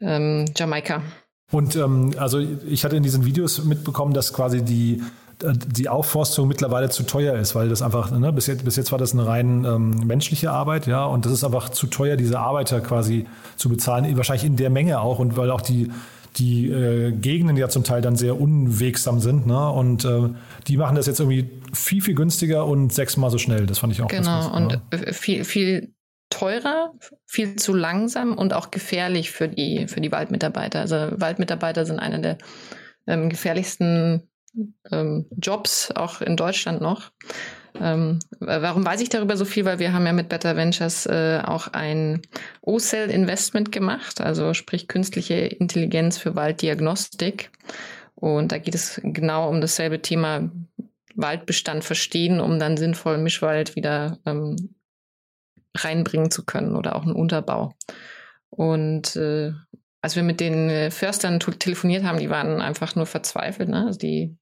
ähm, 0.00 0.46
Jamaika. 0.56 1.02
Und 1.50 1.76
ähm, 1.76 2.14
also 2.16 2.38
ich 2.38 2.84
hatte 2.84 2.96
in 2.96 3.02
diesen 3.02 3.24
Videos 3.24 3.64
mitbekommen, 3.64 4.14
dass 4.14 4.32
quasi 4.32 4.62
die 4.62 5.02
die 5.42 5.88
Aufforstung 5.88 6.48
mittlerweile 6.48 6.90
zu 6.90 7.02
teuer 7.02 7.36
ist, 7.36 7.54
weil 7.54 7.68
das 7.68 7.82
einfach, 7.82 8.10
ne, 8.10 8.32
bis, 8.32 8.46
jetzt, 8.46 8.64
bis 8.64 8.76
jetzt 8.76 8.92
war 8.92 8.98
das 8.98 9.12
eine 9.12 9.26
rein 9.26 9.64
ähm, 9.64 9.90
menschliche 10.04 10.50
Arbeit, 10.50 10.86
ja, 10.86 11.04
und 11.04 11.24
das 11.24 11.32
ist 11.32 11.44
einfach 11.44 11.68
zu 11.70 11.86
teuer, 11.86 12.16
diese 12.16 12.38
Arbeiter 12.38 12.80
quasi 12.80 13.26
zu 13.56 13.68
bezahlen, 13.68 14.16
wahrscheinlich 14.16 14.44
in 14.44 14.56
der 14.56 14.70
Menge 14.70 15.00
auch 15.00 15.18
und 15.18 15.36
weil 15.36 15.50
auch 15.50 15.60
die, 15.60 15.90
die 16.36 16.68
äh, 16.68 17.12
Gegenden 17.12 17.56
ja 17.56 17.68
zum 17.68 17.84
Teil 17.84 18.02
dann 18.02 18.16
sehr 18.16 18.40
unwegsam 18.40 19.20
sind, 19.20 19.46
ne, 19.46 19.70
und 19.70 20.04
äh, 20.04 20.30
die 20.66 20.76
machen 20.76 20.96
das 20.96 21.06
jetzt 21.06 21.20
irgendwie 21.20 21.50
viel, 21.72 22.02
viel 22.02 22.14
günstiger 22.14 22.66
und 22.66 22.92
sechsmal 22.92 23.30
so 23.30 23.38
schnell, 23.38 23.66
das 23.66 23.78
fand 23.78 23.92
ich 23.92 24.02
auch 24.02 24.08
Genau, 24.08 24.54
und 24.54 24.72
ja. 24.72 24.82
Äh, 24.90 25.12
viel, 25.12 25.44
viel 25.44 25.94
teurer, 26.30 26.92
viel 27.26 27.56
zu 27.56 27.74
langsam 27.74 28.36
und 28.36 28.54
auch 28.54 28.70
gefährlich 28.70 29.30
für 29.30 29.48
die, 29.48 29.86
für 29.88 30.00
die 30.00 30.10
Waldmitarbeiter. 30.10 30.80
Also 30.80 30.96
Waldmitarbeiter 31.12 31.86
sind 31.86 32.00
eine 32.00 32.20
der 32.20 32.38
ähm, 33.06 33.28
gefährlichsten 33.28 34.28
ähm, 34.90 35.26
Jobs, 35.36 35.90
auch 35.90 36.20
in 36.20 36.36
Deutschland 36.36 36.80
noch. 36.80 37.10
Ähm, 37.80 38.20
warum 38.38 38.86
weiß 38.86 39.00
ich 39.00 39.08
darüber 39.08 39.36
so 39.36 39.44
viel? 39.44 39.64
Weil 39.64 39.80
wir 39.80 39.92
haben 39.92 40.06
ja 40.06 40.12
mit 40.12 40.28
Better 40.28 40.56
Ventures 40.56 41.06
äh, 41.06 41.40
auch 41.44 41.68
ein 41.68 42.22
O-Cell-Investment 42.60 43.72
gemacht, 43.72 44.20
also 44.20 44.54
sprich 44.54 44.86
künstliche 44.86 45.34
Intelligenz 45.34 46.18
für 46.18 46.36
Walddiagnostik. 46.36 47.50
Und 48.14 48.52
da 48.52 48.58
geht 48.58 48.74
es 48.74 49.00
genau 49.02 49.48
um 49.48 49.60
dasselbe 49.60 50.00
Thema 50.00 50.50
Waldbestand 51.16 51.84
verstehen, 51.84 52.40
um 52.40 52.58
dann 52.58 52.76
sinnvoll 52.76 53.18
Mischwald 53.18 53.76
wieder 53.76 54.18
ähm, 54.24 54.74
reinbringen 55.76 56.30
zu 56.30 56.44
können 56.44 56.76
oder 56.76 56.94
auch 56.94 57.02
einen 57.02 57.16
Unterbau. 57.16 57.74
Und 58.50 59.16
äh, 59.16 59.52
als 60.04 60.16
wir 60.16 60.22
mit 60.22 60.38
den 60.38 60.68
äh, 60.68 60.90
Förstern 60.90 61.40
telefoniert 61.40 62.04
haben, 62.04 62.18
die 62.18 62.28
waren 62.28 62.60
einfach 62.60 62.94
nur 62.94 63.06
verzweifelt. 63.06 63.70
Ne? 63.70 63.86
Also 63.86 63.98
die 63.98 64.36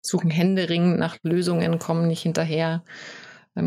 suchen 0.00 0.30
händeringend 0.30 1.00
nach 1.00 1.18
Lösungen, 1.24 1.80
kommen 1.80 2.06
nicht 2.06 2.22
hinterher 2.22 2.84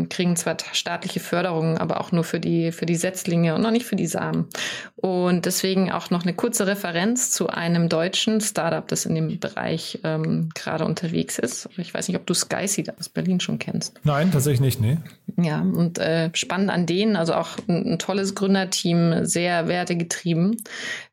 kriegen 0.08 0.34
zwar 0.36 0.56
staatliche 0.72 1.20
Förderungen, 1.20 1.78
aber 1.78 2.00
auch 2.00 2.10
nur 2.10 2.24
für 2.24 2.40
die, 2.40 2.72
für 2.72 2.86
die 2.86 2.96
Setzlinge 2.96 3.54
und 3.54 3.62
noch 3.62 3.70
nicht 3.70 3.86
für 3.86 3.96
die 3.96 4.06
Samen. 4.06 4.48
Und 4.96 5.46
deswegen 5.46 5.92
auch 5.92 6.10
noch 6.10 6.24
eine 6.24 6.34
kurze 6.34 6.66
Referenz 6.66 7.30
zu 7.30 7.48
einem 7.48 7.88
deutschen 7.88 8.40
Startup, 8.40 8.86
das 8.86 9.06
in 9.06 9.14
dem 9.14 9.38
Bereich 9.38 10.00
ähm, 10.02 10.48
gerade 10.54 10.84
unterwegs 10.84 11.38
ist. 11.38 11.68
Ich 11.76 11.94
weiß 11.94 12.08
nicht, 12.08 12.16
ob 12.16 12.26
du 12.26 12.34
SkySeed 12.34 12.98
aus 12.98 13.08
Berlin 13.08 13.38
schon 13.38 13.58
kennst. 13.58 14.00
Nein, 14.02 14.32
tatsächlich 14.32 14.60
nicht, 14.60 14.80
nee. 14.80 14.98
Ja, 15.36 15.60
und 15.60 15.98
äh, 15.98 16.30
spannend 16.34 16.70
an 16.70 16.86
denen, 16.86 17.14
also 17.14 17.34
auch 17.34 17.56
ein, 17.68 17.92
ein 17.92 17.98
tolles 17.98 18.34
Gründerteam, 18.34 19.24
sehr 19.24 19.68
wertegetrieben. 19.68 20.56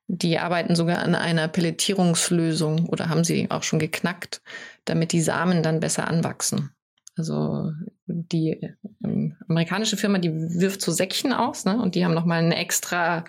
Die 0.07 0.39
arbeiten 0.39 0.75
sogar 0.75 0.99
an 0.99 1.15
einer 1.15 1.47
Pelletierungslösung 1.47 2.87
oder 2.87 3.09
haben 3.09 3.23
sie 3.23 3.49
auch 3.51 3.63
schon 3.63 3.79
geknackt, 3.79 4.41
damit 4.85 5.11
die 5.11 5.21
Samen 5.21 5.63
dann 5.63 5.79
besser 5.79 6.07
anwachsen. 6.07 6.71
Also 7.15 7.71
die 8.07 8.75
ähm, 9.03 9.37
amerikanische 9.47 9.97
Firma, 9.97 10.17
die 10.17 10.33
wirft 10.33 10.81
so 10.81 10.91
Säckchen 10.91 11.33
aus, 11.33 11.65
ne? 11.65 11.79
Und 11.81 11.95
die 11.95 12.03
haben 12.03 12.13
nochmal 12.13 12.39
einen 12.39 12.51
extra, 12.51 13.23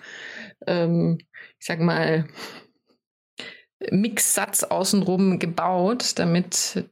ähm, 0.65 1.19
ich 1.59 1.65
sag 1.65 1.79
mal, 1.79 2.27
Mixsatz 3.91 4.63
außenrum 4.63 5.37
gebaut, 5.37 6.17
damit 6.17 6.89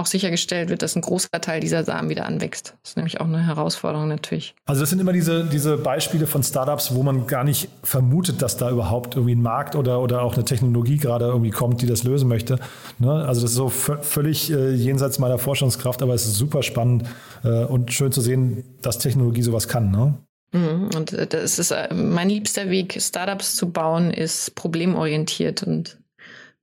auch 0.00 0.06
sichergestellt 0.06 0.70
wird, 0.70 0.82
dass 0.82 0.96
ein 0.96 1.02
großer 1.02 1.28
Teil 1.40 1.60
dieser 1.60 1.84
Samen 1.84 2.08
wieder 2.08 2.26
anwächst. 2.26 2.74
Das 2.82 2.92
ist 2.92 2.96
nämlich 2.96 3.20
auch 3.20 3.26
eine 3.26 3.46
Herausforderung 3.46 4.08
natürlich. 4.08 4.54
Also 4.66 4.80
das 4.80 4.90
sind 4.90 4.98
immer 4.98 5.12
diese, 5.12 5.44
diese 5.44 5.76
Beispiele 5.76 6.26
von 6.26 6.42
Startups, 6.42 6.94
wo 6.94 7.02
man 7.02 7.26
gar 7.26 7.44
nicht 7.44 7.68
vermutet, 7.82 8.42
dass 8.42 8.56
da 8.56 8.70
überhaupt 8.70 9.14
irgendwie 9.14 9.34
ein 9.34 9.42
Markt 9.42 9.76
oder, 9.76 10.00
oder 10.00 10.22
auch 10.22 10.34
eine 10.34 10.44
Technologie 10.44 10.96
gerade 10.96 11.26
irgendwie 11.26 11.50
kommt, 11.50 11.82
die 11.82 11.86
das 11.86 12.04
lösen 12.04 12.28
möchte. 12.28 12.58
Ne? 12.98 13.12
Also 13.12 13.42
das 13.42 13.50
ist 13.50 13.56
so 13.56 13.68
völlig 13.68 14.50
äh, 14.50 14.72
jenseits 14.72 15.18
meiner 15.18 15.38
Forschungskraft, 15.38 16.02
aber 16.02 16.14
es 16.14 16.26
ist 16.26 16.34
super 16.34 16.62
spannend 16.62 17.04
äh, 17.44 17.64
und 17.64 17.92
schön 17.92 18.10
zu 18.10 18.20
sehen, 18.20 18.64
dass 18.82 18.98
Technologie 18.98 19.42
sowas 19.42 19.68
kann. 19.68 19.90
Ne? 19.90 20.14
Mhm. 20.52 20.90
Und 20.96 21.12
äh, 21.12 21.26
das 21.26 21.58
ist 21.58 21.70
äh, 21.70 21.92
mein 21.94 22.28
liebster 22.28 22.70
Weg, 22.70 22.96
Startups 23.00 23.54
zu 23.56 23.70
bauen, 23.70 24.10
ist 24.10 24.54
problemorientiert 24.54 25.62
und 25.62 25.99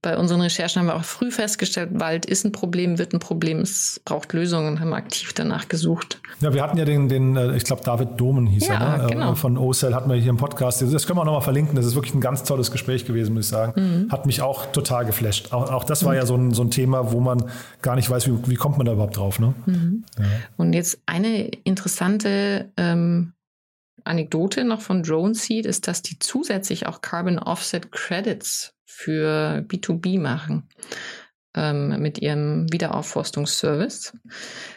bei 0.08 0.17
unseren 0.17 0.39
Recherchen 0.39 0.80
haben 0.80 0.88
wir 0.88 0.96
auch 0.96 1.04
früh 1.04 1.32
festgestellt, 1.32 1.89
Wald 1.91 2.26
ist 2.26 2.46
ein 2.46 2.54
Problem, 2.54 2.98
wird 2.98 3.12
ein 3.12 3.20
Problem, 3.20 3.60
es 3.60 4.00
braucht 4.06 4.32
Lösungen 4.32 4.80
haben 4.80 4.93
aktiv 4.93 5.34
danach 5.34 5.67
gesucht. 5.67 6.22
Ja, 6.39 6.54
wir 6.54 6.63
hatten 6.63 6.78
ja 6.78 6.86
den, 6.86 7.10
den 7.10 7.36
äh, 7.36 7.58
ich 7.58 7.65
glaube, 7.65 7.82
David 7.84 8.12
Domen 8.15 8.48
hieß 8.48 8.67
ja, 8.67 8.76
er, 8.76 8.98
ne? 9.00 9.08
genau. 9.10 9.36
von 9.36 9.58
OCell 9.58 9.93
hatten 9.93 10.10
wir 10.10 10.15
hier 10.15 10.30
im 10.30 10.38
Podcast. 10.38 10.82
Das 10.82 11.06
können 11.06 11.17
wir 11.17 11.24
auch 11.24 11.26
nochmal 11.26 11.41
verlinken. 11.41 11.76
Das 11.76 11.86
ist 11.86 11.96
wirklich 11.96 12.13
ein 12.13 12.22
ganz 12.22 12.46
tolles 12.46 12.72
Gespräch 12.72 13.04
gewesen, 13.04 13.34
muss 13.34 13.48
ich 13.48 13.50
sagen. 13.50 13.74
Mhm. 13.76 14.10
Hat 14.10 14.26
mich 14.26 14.41
auch 14.41 14.67
total 14.72 15.04
geflasht. 15.04 15.52
Auch, 15.52 15.74
auch 15.74 15.84
das 15.84 16.06
war 16.06 16.13
mhm. 16.13 16.20
ja 16.20 16.26
so 16.26 16.36
ein, 16.36 16.54
so 16.54 16.62
ein 16.62 16.72
Thema, 16.72 17.12
wo 17.12 17.20
man 17.20 17.43
gar 17.82 17.98
nicht 17.98 18.10
weiß, 18.10 18.28
wie, 18.30 18.48
wie 18.48 18.56
kommt 18.56 18.78
man 18.78 18.86
da 18.86 18.93
überhaupt 18.93 19.17
drauf. 19.17 19.39
Ne? 19.39 19.56
Mhm. 19.65 20.06
Ja. 20.17 20.26
Und 20.56 20.72
jetzt 20.72 21.02
eine 21.06 21.48
interessante 21.65 22.72
ähm, 22.78 23.34
Anekdote 24.06 24.63
noch 24.63 24.80
von 24.80 25.04
Drone 25.04 25.36
Seed 25.36 25.65
ist, 25.65 25.89
dass 25.89 26.02
die 26.02 26.17
zusätzlich 26.17 26.88
auch 26.88 27.02
Carbon 27.02 27.39
Offset 27.39 27.91
Credits 27.91 28.76
für 28.97 29.63
B2B 29.67 30.19
machen 30.19 30.63
ähm, 31.58 32.00
mit 32.00 32.20
ihrem 32.20 32.72
Wiederaufforstungsservice. 32.72 34.13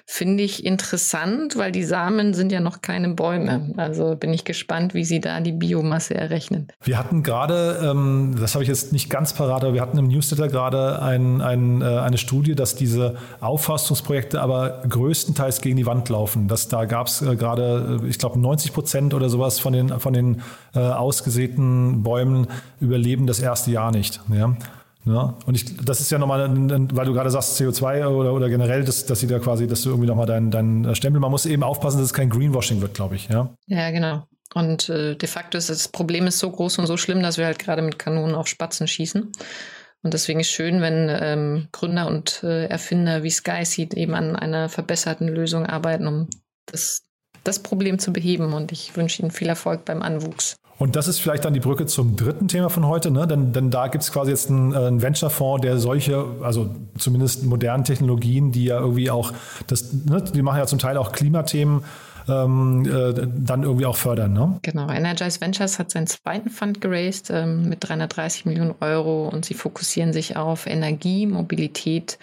Finde 0.07 0.43
ich 0.43 0.65
interessant, 0.65 1.57
weil 1.57 1.71
die 1.71 1.85
Samen 1.85 2.35
sind 2.35 2.51
ja 2.51 2.59
noch 2.59 2.81
keine 2.83 3.11
Bäume. 3.11 3.73
Also 3.77 4.17
bin 4.17 4.33
ich 4.33 4.45
gespannt, 4.45 4.95
wie 4.95 5.05
sie 5.05 5.21
da 5.21 5.41
die 5.41 5.53
Biomasse 5.53 6.15
errechnen. 6.15 6.67
Wir 6.83 6.99
hatten 6.99 7.23
gerade, 7.23 7.81
ähm, 7.85 8.35
das 8.41 8.55
habe 8.55 8.65
ich 8.65 8.69
jetzt 8.69 8.93
nicht 8.93 9.09
ganz 9.11 9.35
parat, 9.35 9.63
aber 9.63 9.75
wir 9.75 9.83
hatten 9.83 9.99
im 9.99 10.09
Newsletter 10.09 10.49
gerade 10.49 11.01
ein, 11.03 11.41
ein, 11.41 11.83
äh, 11.83 11.85
eine 11.85 12.19
Studie, 12.19 12.57
dass 12.57 12.75
diese 12.75 13.19
Aufforstungsprojekte 13.41 14.41
aber 14.41 14.83
größtenteils 14.89 15.61
gegen 15.61 15.77
die 15.77 15.87
Wand 15.87 16.09
laufen. 16.09 16.49
Dass 16.49 16.67
da 16.67 16.87
gab 16.87 17.07
es 17.07 17.23
äh, 17.23 17.37
gerade, 17.37 18.01
äh, 18.03 18.09
ich 18.09 18.19
glaube, 18.19 18.39
90 18.41 18.73
Prozent 18.73 19.15
oder 19.15 19.29
sowas 19.29 19.61
von 19.61 19.73
den, 19.73 20.01
von 20.01 20.13
den 20.13 20.43
äh, 20.75 20.81
ausgesäten 20.81 22.03
Bäumen 22.03 22.49
überleben 22.81 23.27
das 23.27 23.39
erste 23.39 23.71
Jahr 23.71 23.93
nicht. 23.93 24.21
Ja? 24.33 24.57
Ja, 25.07 25.39
und 25.47 25.55
ich, 25.55 25.77
das 25.77 26.01
ist 26.01 26.11
ja 26.11 26.19
nochmal, 26.19 26.51
weil 26.51 27.07
du 27.07 27.15
gerade 27.15 27.31
sagst 27.31 27.59
CO2 27.59 28.07
oder, 28.07 28.35
oder 28.35 28.49
generell, 28.51 28.85
dass, 28.85 29.07
dass 29.07 29.21
sie 29.21 29.27
da 29.27 29.39
quasi, 29.39 29.67
dass 29.67 29.83
du 29.83 29.89
irgendwie 29.89 30.07
nochmal 30.07 30.27
deinen 30.27 30.51
dein 30.51 30.95
Stempel, 30.95 31.21
man 31.21 31.31
muss 31.31 31.47
eben 31.47 31.63
aufpassen, 31.63 31.99
dass 31.99 32.07
es 32.07 32.15
kein 32.15 32.29
Greenwashing 32.29 32.83
wird, 32.83 32.95
glaube 32.95 33.17
ich. 33.17 33.29
Ja, 33.29 33.55
ja 33.67 33.91
genau. 33.91 34.25
Und 34.55 34.89
äh, 34.89 35.17
de 35.17 35.29
facto 35.29 35.57
ist 35.57 35.71
das 35.71 35.89
Problem 35.89 36.27
ist 36.27 36.39
so 36.39 36.51
groß 36.51 36.79
und 36.79 36.87
so 36.87 36.97
schlimm, 36.97 37.23
dass 37.23 37.39
wir 37.39 37.47
halt 37.47 37.59
gerade 37.59 37.83
mit 37.83 37.99
Kanonen 37.99 38.35
auf 38.35 38.49
Spatzen 38.49 38.89
schießen. 38.89 39.33
Und 40.03 40.15
deswegen 40.15 40.41
ist 40.41 40.51
schön, 40.51 40.81
wenn 40.81 41.09
ähm, 41.09 41.69
Gründer 41.73 42.07
und 42.07 42.43
äh, 42.43 42.67
Erfinder 42.67 43.23
wie 43.23 43.31
SkySeed 43.31 43.95
eben 43.95 44.15
an 44.15 44.35
einer 44.35 44.69
verbesserten 44.69 45.29
Lösung 45.29 45.67
arbeiten, 45.67 46.07
um 46.07 46.29
das, 46.67 47.03
das 47.45 47.63
Problem 47.63 47.99
zu 47.99 48.13
beheben. 48.13 48.53
Und 48.55 48.73
ich 48.73 48.97
wünsche 48.97 49.23
Ihnen 49.23 49.31
viel 49.31 49.49
Erfolg 49.49 49.85
beim 49.85 50.03
Anwuchs. 50.03 50.57
Und 50.81 50.97
das 50.97 51.09
ist 51.09 51.21
vielleicht 51.21 51.45
dann 51.45 51.53
die 51.53 51.61
Brücke 51.61 51.85
zum 51.85 52.17
dritten 52.17 52.49
Thema 52.49 52.71
von 52.71 52.87
heute, 52.87 53.11
ne? 53.11 53.27
denn, 53.27 53.53
denn 53.53 53.71
da 53.71 53.89
gibt 53.89 54.03
es 54.03 54.11
quasi 54.11 54.31
jetzt 54.31 54.49
einen, 54.49 54.73
äh, 54.73 54.79
einen 54.79 55.03
Venture-Fonds, 55.03 55.61
der 55.61 55.77
solche, 55.77 56.25
also 56.43 56.75
zumindest 56.97 57.45
modernen 57.45 57.85
Technologien, 57.85 58.51
die 58.51 58.65
ja 58.65 58.81
irgendwie 58.81 59.11
auch, 59.11 59.35
das, 59.67 59.93
ne? 59.93 60.23
die 60.23 60.41
machen 60.41 60.57
ja 60.57 60.67
zum 60.67 60.79
Teil 60.79 60.97
auch 60.97 61.13
Klimathemen, 61.13 61.85
ähm, 62.31 62.87
äh, 62.87 63.13
dann 63.13 63.63
irgendwie 63.63 63.85
auch 63.85 63.97
fördern. 63.97 64.33
Ne? 64.33 64.59
Genau, 64.63 64.89
Energize 64.89 65.43
Ventures 65.43 65.79
hat 65.79 65.91
seinen 65.91 66.07
zweiten 66.07 66.49
Fund 66.49 66.81
geraced 66.81 67.29
ähm, 67.29 67.69
mit 67.69 67.87
330 67.87 68.47
Millionen 68.47 68.75
Euro 68.81 69.29
und 69.29 69.45
sie 69.45 69.55
fokussieren 69.55 70.15
sich 70.15 70.39
auf 70.39 70.67
Energie, 70.67 71.27
Mobilität 71.27 72.19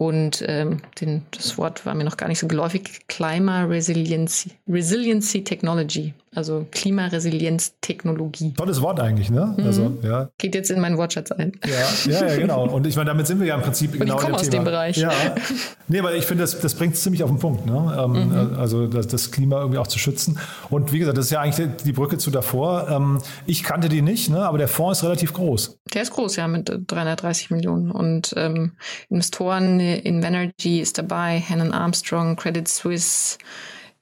und 0.00 0.44
ähm, 0.46 0.80
den, 1.00 1.24
das 1.32 1.58
Wort 1.58 1.84
war 1.84 1.92
mir 1.94 2.04
noch 2.04 2.16
gar 2.16 2.28
nicht 2.28 2.38
so 2.38 2.46
geläufig, 2.46 3.06
Climate 3.08 3.68
Resiliency, 3.68 4.52
Resiliency 4.68 5.42
Technology, 5.42 6.14
also 6.34 6.66
Klimaresilienz-Technologie. 6.70 8.54
Tolles 8.54 8.82
Wort 8.82 9.00
eigentlich, 9.00 9.30
ne? 9.30 9.54
Mhm. 9.56 9.64
Also, 9.64 9.98
ja. 10.02 10.28
Geht 10.38 10.54
jetzt 10.54 10.70
in 10.70 10.80
meinen 10.80 10.96
Wortschatz 10.98 11.32
ein. 11.32 11.52
Ja, 11.66 12.12
ja, 12.12 12.26
ja, 12.28 12.36
genau. 12.36 12.68
Und 12.68 12.86
ich 12.86 12.96
meine, 12.96 13.08
damit 13.08 13.26
sind 13.26 13.40
wir 13.40 13.46
ja 13.46 13.54
im 13.54 13.62
Prinzip 13.62 13.92
Und 13.94 14.00
genau 14.00 14.16
ich 14.16 14.20
komme 14.20 14.34
aus 14.34 14.42
Thema. 14.42 14.56
dem 14.56 14.64
Bereich. 14.64 14.96
Ja. 14.96 15.10
Nee, 15.88 16.00
aber 16.00 16.14
ich 16.14 16.26
finde, 16.26 16.42
das, 16.42 16.60
das 16.60 16.74
bringt 16.74 16.94
es 16.94 17.02
ziemlich 17.02 17.22
auf 17.22 17.30
den 17.30 17.38
Punkt, 17.38 17.66
ne? 17.66 17.96
Ähm, 17.98 18.28
mhm. 18.28 18.58
Also 18.58 18.86
das, 18.86 19.06
das, 19.06 19.30
Klima 19.30 19.60
irgendwie 19.60 19.78
auch 19.78 19.86
zu 19.86 19.98
schützen. 19.98 20.38
Und 20.70 20.92
wie 20.92 20.98
gesagt, 20.98 21.16
das 21.16 21.26
ist 21.26 21.30
ja 21.30 21.40
eigentlich 21.40 21.68
die 21.84 21.92
Brücke 21.92 22.18
zu 22.18 22.30
davor. 22.30 22.88
Ähm, 22.88 23.18
ich 23.46 23.62
kannte 23.62 23.88
die 23.88 24.02
nicht, 24.02 24.30
ne? 24.30 24.40
aber 24.40 24.58
der 24.58 24.68
Fonds 24.68 24.98
ist 24.98 25.04
relativ 25.04 25.32
groß. 25.32 25.78
Der 25.94 26.02
ist 26.02 26.10
groß, 26.12 26.36
ja, 26.36 26.48
mit 26.48 26.70
330 26.86 27.50
Millionen. 27.50 27.90
Und 27.90 28.34
ähm, 28.36 28.72
Investoren 29.08 29.80
in 29.80 30.22
Venergy 30.22 30.80
ist 30.80 30.98
dabei, 30.98 31.40
Hannon 31.40 31.72
Armstrong, 31.72 32.36
Credit 32.36 32.68
Suisse, 32.68 33.38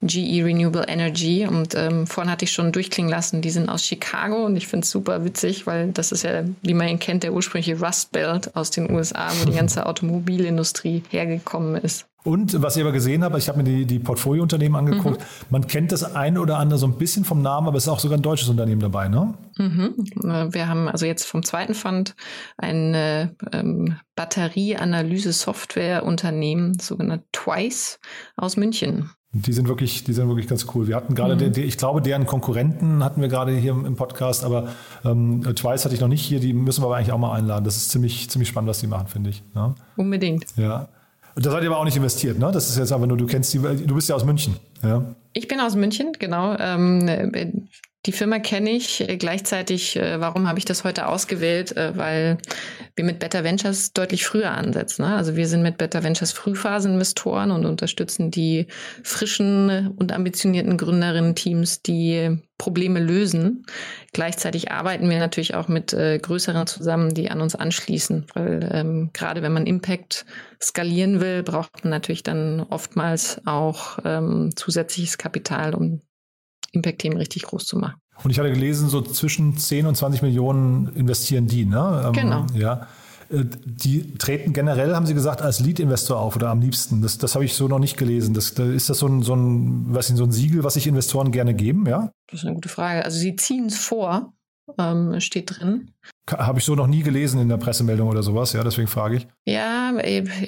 GE 0.02 0.44
Renewable 0.44 0.87
Energy. 0.88 1.46
Und 1.46 1.74
ähm, 1.74 2.06
vorhin 2.06 2.30
hatte 2.30 2.44
ich 2.44 2.52
schon 2.52 2.72
durchklingen 2.72 3.11
lassen, 3.11 3.42
die 3.42 3.50
sind 3.50 3.68
aus 3.68 3.85
Chicago 3.85 4.44
und 4.44 4.56
ich 4.56 4.66
finde 4.66 4.85
es 4.85 4.90
super 4.90 5.24
witzig, 5.24 5.66
weil 5.66 5.92
das 5.92 6.12
ist 6.12 6.22
ja, 6.22 6.44
wie 6.62 6.74
man 6.74 6.88
ihn 6.88 6.98
kennt, 6.98 7.22
der 7.22 7.32
ursprüngliche 7.32 7.80
Rust 7.80 8.12
Belt 8.12 8.54
aus 8.56 8.70
den 8.70 8.90
USA, 8.90 9.30
wo 9.40 9.46
die 9.46 9.56
ganze 9.56 9.87
Automobilindustrie 9.87 11.02
hergekommen 11.11 11.76
ist. 11.76 12.06
Und 12.26 12.61
was 12.61 12.76
ich 12.76 12.82
aber 12.82 12.90
gesehen 12.90 13.22
habe, 13.22 13.38
ich 13.38 13.48
habe 13.48 13.59
mir 13.59 13.64
die, 13.64 13.87
die 13.87 14.00
Portfoliounternehmen 14.00 14.76
angeguckt, 14.76 15.20
mhm. 15.20 15.46
man 15.50 15.68
kennt 15.68 15.92
das 15.92 16.16
eine 16.16 16.40
oder 16.40 16.59
andere 16.59 16.76
so 16.76 16.88
ein 16.88 16.98
bisschen 16.98 17.24
vom 17.24 17.40
Namen, 17.40 17.68
aber 17.68 17.76
es 17.76 17.85
ist 17.85 17.88
auch 17.88 18.00
sogar 18.00 18.18
ein 18.18 18.22
deutsches 18.22 18.48
Unternehmen 18.48 18.80
dabei, 18.80 19.06
ne? 19.06 19.35
Mhm. 19.59 19.94
Wir 20.52 20.66
haben 20.66 20.88
also 20.88 21.06
jetzt 21.06 21.24
vom 21.24 21.44
zweiten 21.44 21.74
Fund 21.74 22.16
ein 22.59 23.37
ähm, 23.52 23.94
Batterieanalyse-Software-Unternehmen, 24.16 26.80
sogenannt 26.80 27.22
Twice 27.30 28.00
aus 28.37 28.56
München. 28.56 29.12
Die 29.42 29.53
sind 29.53 29.68
wirklich, 29.68 30.05
die 30.05 30.12
sind 30.12 30.29
wirklich 30.29 30.46
ganz 30.46 30.66
cool. 30.75 30.87
Wir 30.87 30.96
hatten 30.96 31.14
gerade, 31.14 31.37
mhm. 31.37 31.53
ich 31.57 31.77
glaube, 31.77 32.01
deren 32.01 32.27
Konkurrenten 32.27 33.05
hatten 33.05 33.20
wir 33.20 33.29
gerade 33.29 33.53
hier 33.53 33.72
im, 33.72 33.96
Podcast, 33.96 34.44
aber 34.44 34.68
ähm, 35.05 35.42
Twice 35.42 35.85
hatte 35.85 35.94
ich 35.94 36.01
noch 36.01 36.09
nicht 36.09 36.25
hier. 36.25 36.40
Die 36.40 36.53
müssen 36.53 36.83
wir 36.83 36.87
aber 36.87 36.96
eigentlich 36.96 37.12
auch 37.12 37.18
mal 37.18 37.33
einladen. 37.33 37.64
Das 37.64 37.77
ist 37.77 37.90
ziemlich, 37.90 38.31
ziemlich 38.31 38.49
spannend, 38.49 38.70
was 38.70 38.81
die 38.81 38.87
machen, 38.87 39.09
finde 39.09 39.31
ich. 39.31 39.42
Ja? 39.55 39.75
Unbedingt. 39.96 40.46
Ja. 40.57 40.88
Und 41.35 41.44
da 41.44 41.51
seid 41.51 41.62
ihr 41.62 41.70
aber 41.70 41.79
auch 41.79 41.85
nicht 41.85 41.96
investiert, 41.96 42.38
ne? 42.38 42.51
Das 42.51 42.70
ist 42.70 42.79
jetzt 42.79 42.92
einfach 42.92 43.07
nur, 43.07 43.18
du 43.18 43.27
kennst 43.27 43.53
die, 43.53 43.59
du 43.59 43.94
bist 43.94 44.09
ja 44.09 44.14
aus 44.14 44.25
München, 44.25 44.57
ja? 44.83 45.14
Ich 45.35 45.49
bin 45.49 45.61
aus 45.61 45.77
München, 45.77 46.12
genau. 46.18 46.57
Ähm, 46.59 47.68
die 48.06 48.12
Firma 48.12 48.38
kenne 48.38 48.70
ich. 48.70 49.06
Äh, 49.08 49.16
gleichzeitig, 49.16 49.96
äh, 49.96 50.20
warum 50.20 50.48
habe 50.48 50.58
ich 50.58 50.64
das 50.64 50.84
heute 50.84 51.08
ausgewählt? 51.08 51.76
Äh, 51.76 51.96
weil 51.96 52.38
wir 52.94 53.04
mit 53.04 53.18
Better 53.18 53.44
Ventures 53.44 53.92
deutlich 53.92 54.24
früher 54.24 54.52
ansetzen. 54.52 55.02
Ne? 55.02 55.14
Also 55.14 55.36
wir 55.36 55.48
sind 55.48 55.62
mit 55.62 55.76
Better 55.76 56.02
Ventures 56.02 56.32
Frühphaseninvestoren 56.32 57.50
und 57.50 57.66
unterstützen 57.66 58.30
die 58.30 58.66
frischen 59.02 59.88
und 59.96 60.12
ambitionierten 60.12 60.78
Gründerinnen-Teams, 60.78 61.82
die 61.82 62.38
Probleme 62.58 63.00
lösen. 63.00 63.66
Gleichzeitig 64.12 64.70
arbeiten 64.70 65.10
wir 65.10 65.18
natürlich 65.18 65.54
auch 65.54 65.68
mit 65.68 65.90
größeren 65.90 66.66
zusammen, 66.66 67.12
die 67.12 67.30
an 67.30 67.42
uns 67.42 67.54
anschließen, 67.54 68.28
weil 68.32 68.66
ähm, 68.72 69.10
gerade 69.12 69.42
wenn 69.42 69.52
man 69.52 69.66
Impact 69.66 70.24
skalieren 70.62 71.20
will, 71.20 71.42
braucht 71.42 71.84
man 71.84 71.90
natürlich 71.90 72.22
dann 72.22 72.60
oftmals 72.60 73.42
auch 73.44 73.98
ähm, 74.06 74.52
zusätzliches 74.56 75.18
Kapital, 75.18 75.74
um 75.74 76.00
Impact-Themen 76.76 77.16
richtig 77.16 77.42
groß 77.42 77.64
zu 77.64 77.78
machen. 77.78 77.96
Und 78.22 78.30
ich 78.30 78.38
hatte 78.38 78.50
gelesen, 78.50 78.88
so 78.88 79.02
zwischen 79.02 79.56
10 79.56 79.86
und 79.86 79.96
20 79.96 80.22
Millionen 80.22 80.94
investieren 80.94 81.46
die, 81.46 81.66
ne? 81.66 82.04
Ähm, 82.06 82.12
genau. 82.12 82.46
Ja. 82.54 82.86
Äh, 83.28 83.44
die 83.64 84.14
treten 84.14 84.52
generell, 84.52 84.94
haben 84.94 85.06
Sie 85.06 85.14
gesagt, 85.14 85.42
als 85.42 85.60
Lead-Investor 85.60 86.18
auf 86.18 86.36
oder 86.36 86.48
am 86.48 86.60
liebsten. 86.60 87.02
Das, 87.02 87.18
das 87.18 87.34
habe 87.34 87.44
ich 87.44 87.54
so 87.54 87.68
noch 87.68 87.78
nicht 87.78 87.96
gelesen. 87.96 88.34
Das, 88.34 88.54
da 88.54 88.64
ist 88.64 88.88
das 88.88 88.98
so 88.98 89.06
ein, 89.06 89.22
so, 89.22 89.34
ein, 89.34 89.86
was, 89.94 90.08
so 90.08 90.24
ein 90.24 90.32
Siegel, 90.32 90.64
was 90.64 90.74
sich 90.74 90.86
Investoren 90.86 91.32
gerne 91.32 91.54
geben, 91.54 91.86
ja? 91.86 92.10
Das 92.28 92.40
ist 92.40 92.46
eine 92.46 92.54
gute 92.54 92.68
Frage. 92.68 93.04
Also 93.04 93.18
Sie 93.18 93.36
ziehen 93.36 93.66
es 93.66 93.76
vor, 93.76 94.32
ähm, 94.78 95.20
steht 95.20 95.58
drin. 95.58 95.92
Habe 96.28 96.58
ich 96.58 96.64
so 96.64 96.74
noch 96.74 96.88
nie 96.88 97.04
gelesen 97.04 97.40
in 97.40 97.48
der 97.48 97.56
Pressemeldung 97.56 98.08
oder 98.08 98.24
sowas, 98.24 98.52
ja, 98.52 98.64
deswegen 98.64 98.88
frage 98.88 99.16
ich. 99.16 99.28
Ja, 99.44 99.94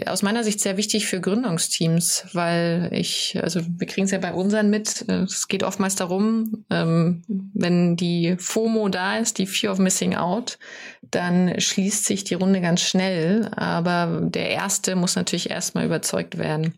aus 0.07 0.23
meiner 0.23 0.43
Sicht 0.43 0.59
sehr 0.61 0.77
wichtig 0.77 1.07
für 1.07 1.21
Gründungsteams, 1.21 2.27
weil 2.33 2.89
ich, 2.93 3.39
also 3.41 3.61
wir 3.65 3.87
kriegen 3.87 4.07
es 4.07 4.11
ja 4.11 4.19
bei 4.19 4.33
unseren 4.33 4.71
mit, 4.71 5.09
äh, 5.09 5.23
es 5.23 5.47
geht 5.47 5.63
oftmals 5.63 5.95
darum, 5.95 6.65
ähm, 6.71 7.23
wenn 7.29 7.95
die 7.95 8.35
FOMO 8.39 8.89
da 8.89 9.19
ist, 9.19 9.39
die 9.39 9.47
Fear 9.47 9.73
of 9.73 9.79
Missing 9.79 10.17
Out, 10.17 10.59
dann 11.03 11.61
schließt 11.61 12.05
sich 12.05 12.25
die 12.25 12.35
Runde 12.35 12.61
ganz 12.61 12.81
schnell, 12.81 13.49
aber 13.55 14.23
der 14.23 14.51
Erste 14.51 14.97
muss 14.97 15.15
natürlich 15.15 15.49
erstmal 15.49 15.87
überzeugt 15.87 16.39
werden. 16.39 16.75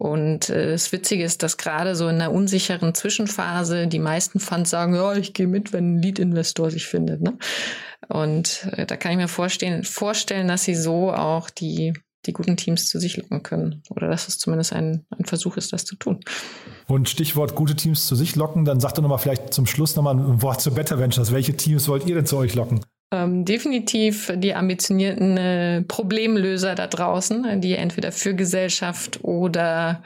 Und 0.00 0.48
äh, 0.48 0.70
das 0.70 0.92
Witzige 0.92 1.24
ist, 1.24 1.42
dass 1.42 1.58
gerade 1.58 1.94
so 1.94 2.08
in 2.08 2.14
einer 2.22 2.32
unsicheren 2.32 2.94
Zwischenphase 2.94 3.86
die 3.86 3.98
meisten 3.98 4.40
Funds 4.40 4.70
sagen, 4.70 4.94
ja, 4.94 5.14
ich 5.14 5.34
gehe 5.34 5.46
mit, 5.46 5.74
wenn 5.74 5.96
ein 5.96 6.02
Lead-Investor 6.02 6.70
sich 6.70 6.86
findet. 6.86 7.20
Ne? 7.20 7.36
Und 8.08 8.68
äh, 8.72 8.86
da 8.86 8.96
kann 8.96 9.12
ich 9.12 9.18
mir 9.18 9.28
vorstellen, 9.28 9.84
vorstellen, 9.84 10.48
dass 10.48 10.64
sie 10.64 10.74
so 10.74 11.12
auch 11.12 11.50
die 11.50 11.92
die 12.26 12.32
guten 12.32 12.56
Teams 12.56 12.88
zu 12.88 12.98
sich 12.98 13.16
locken 13.16 13.42
können. 13.42 13.82
Oder 13.90 14.08
dass 14.08 14.28
es 14.28 14.38
zumindest 14.38 14.72
ein, 14.72 15.04
ein 15.16 15.24
Versuch 15.24 15.56
ist, 15.56 15.72
das 15.72 15.84
zu 15.84 15.96
tun. 15.96 16.20
Und 16.86 17.08
Stichwort 17.08 17.54
gute 17.54 17.74
Teams 17.74 18.06
zu 18.06 18.14
sich 18.14 18.36
locken, 18.36 18.64
dann 18.64 18.80
sagt 18.80 18.98
doch 18.98 19.02
nochmal 19.02 19.18
vielleicht 19.18 19.54
zum 19.54 19.66
Schluss 19.66 19.96
nochmal 19.96 20.16
ein 20.16 20.42
Wort 20.42 20.60
zu 20.60 20.72
Better 20.72 20.98
Ventures. 20.98 21.32
Welche 21.32 21.56
Teams 21.56 21.88
wollt 21.88 22.06
ihr 22.06 22.14
denn 22.14 22.26
zu 22.26 22.36
euch 22.36 22.54
locken? 22.54 22.80
Ähm, 23.12 23.44
definitiv 23.44 24.32
die 24.36 24.54
ambitionierten 24.54 25.36
äh, 25.36 25.82
Problemlöser 25.82 26.74
da 26.74 26.86
draußen, 26.86 27.60
die 27.60 27.74
entweder 27.74 28.12
für 28.12 28.34
Gesellschaft 28.34 29.24
oder 29.24 30.02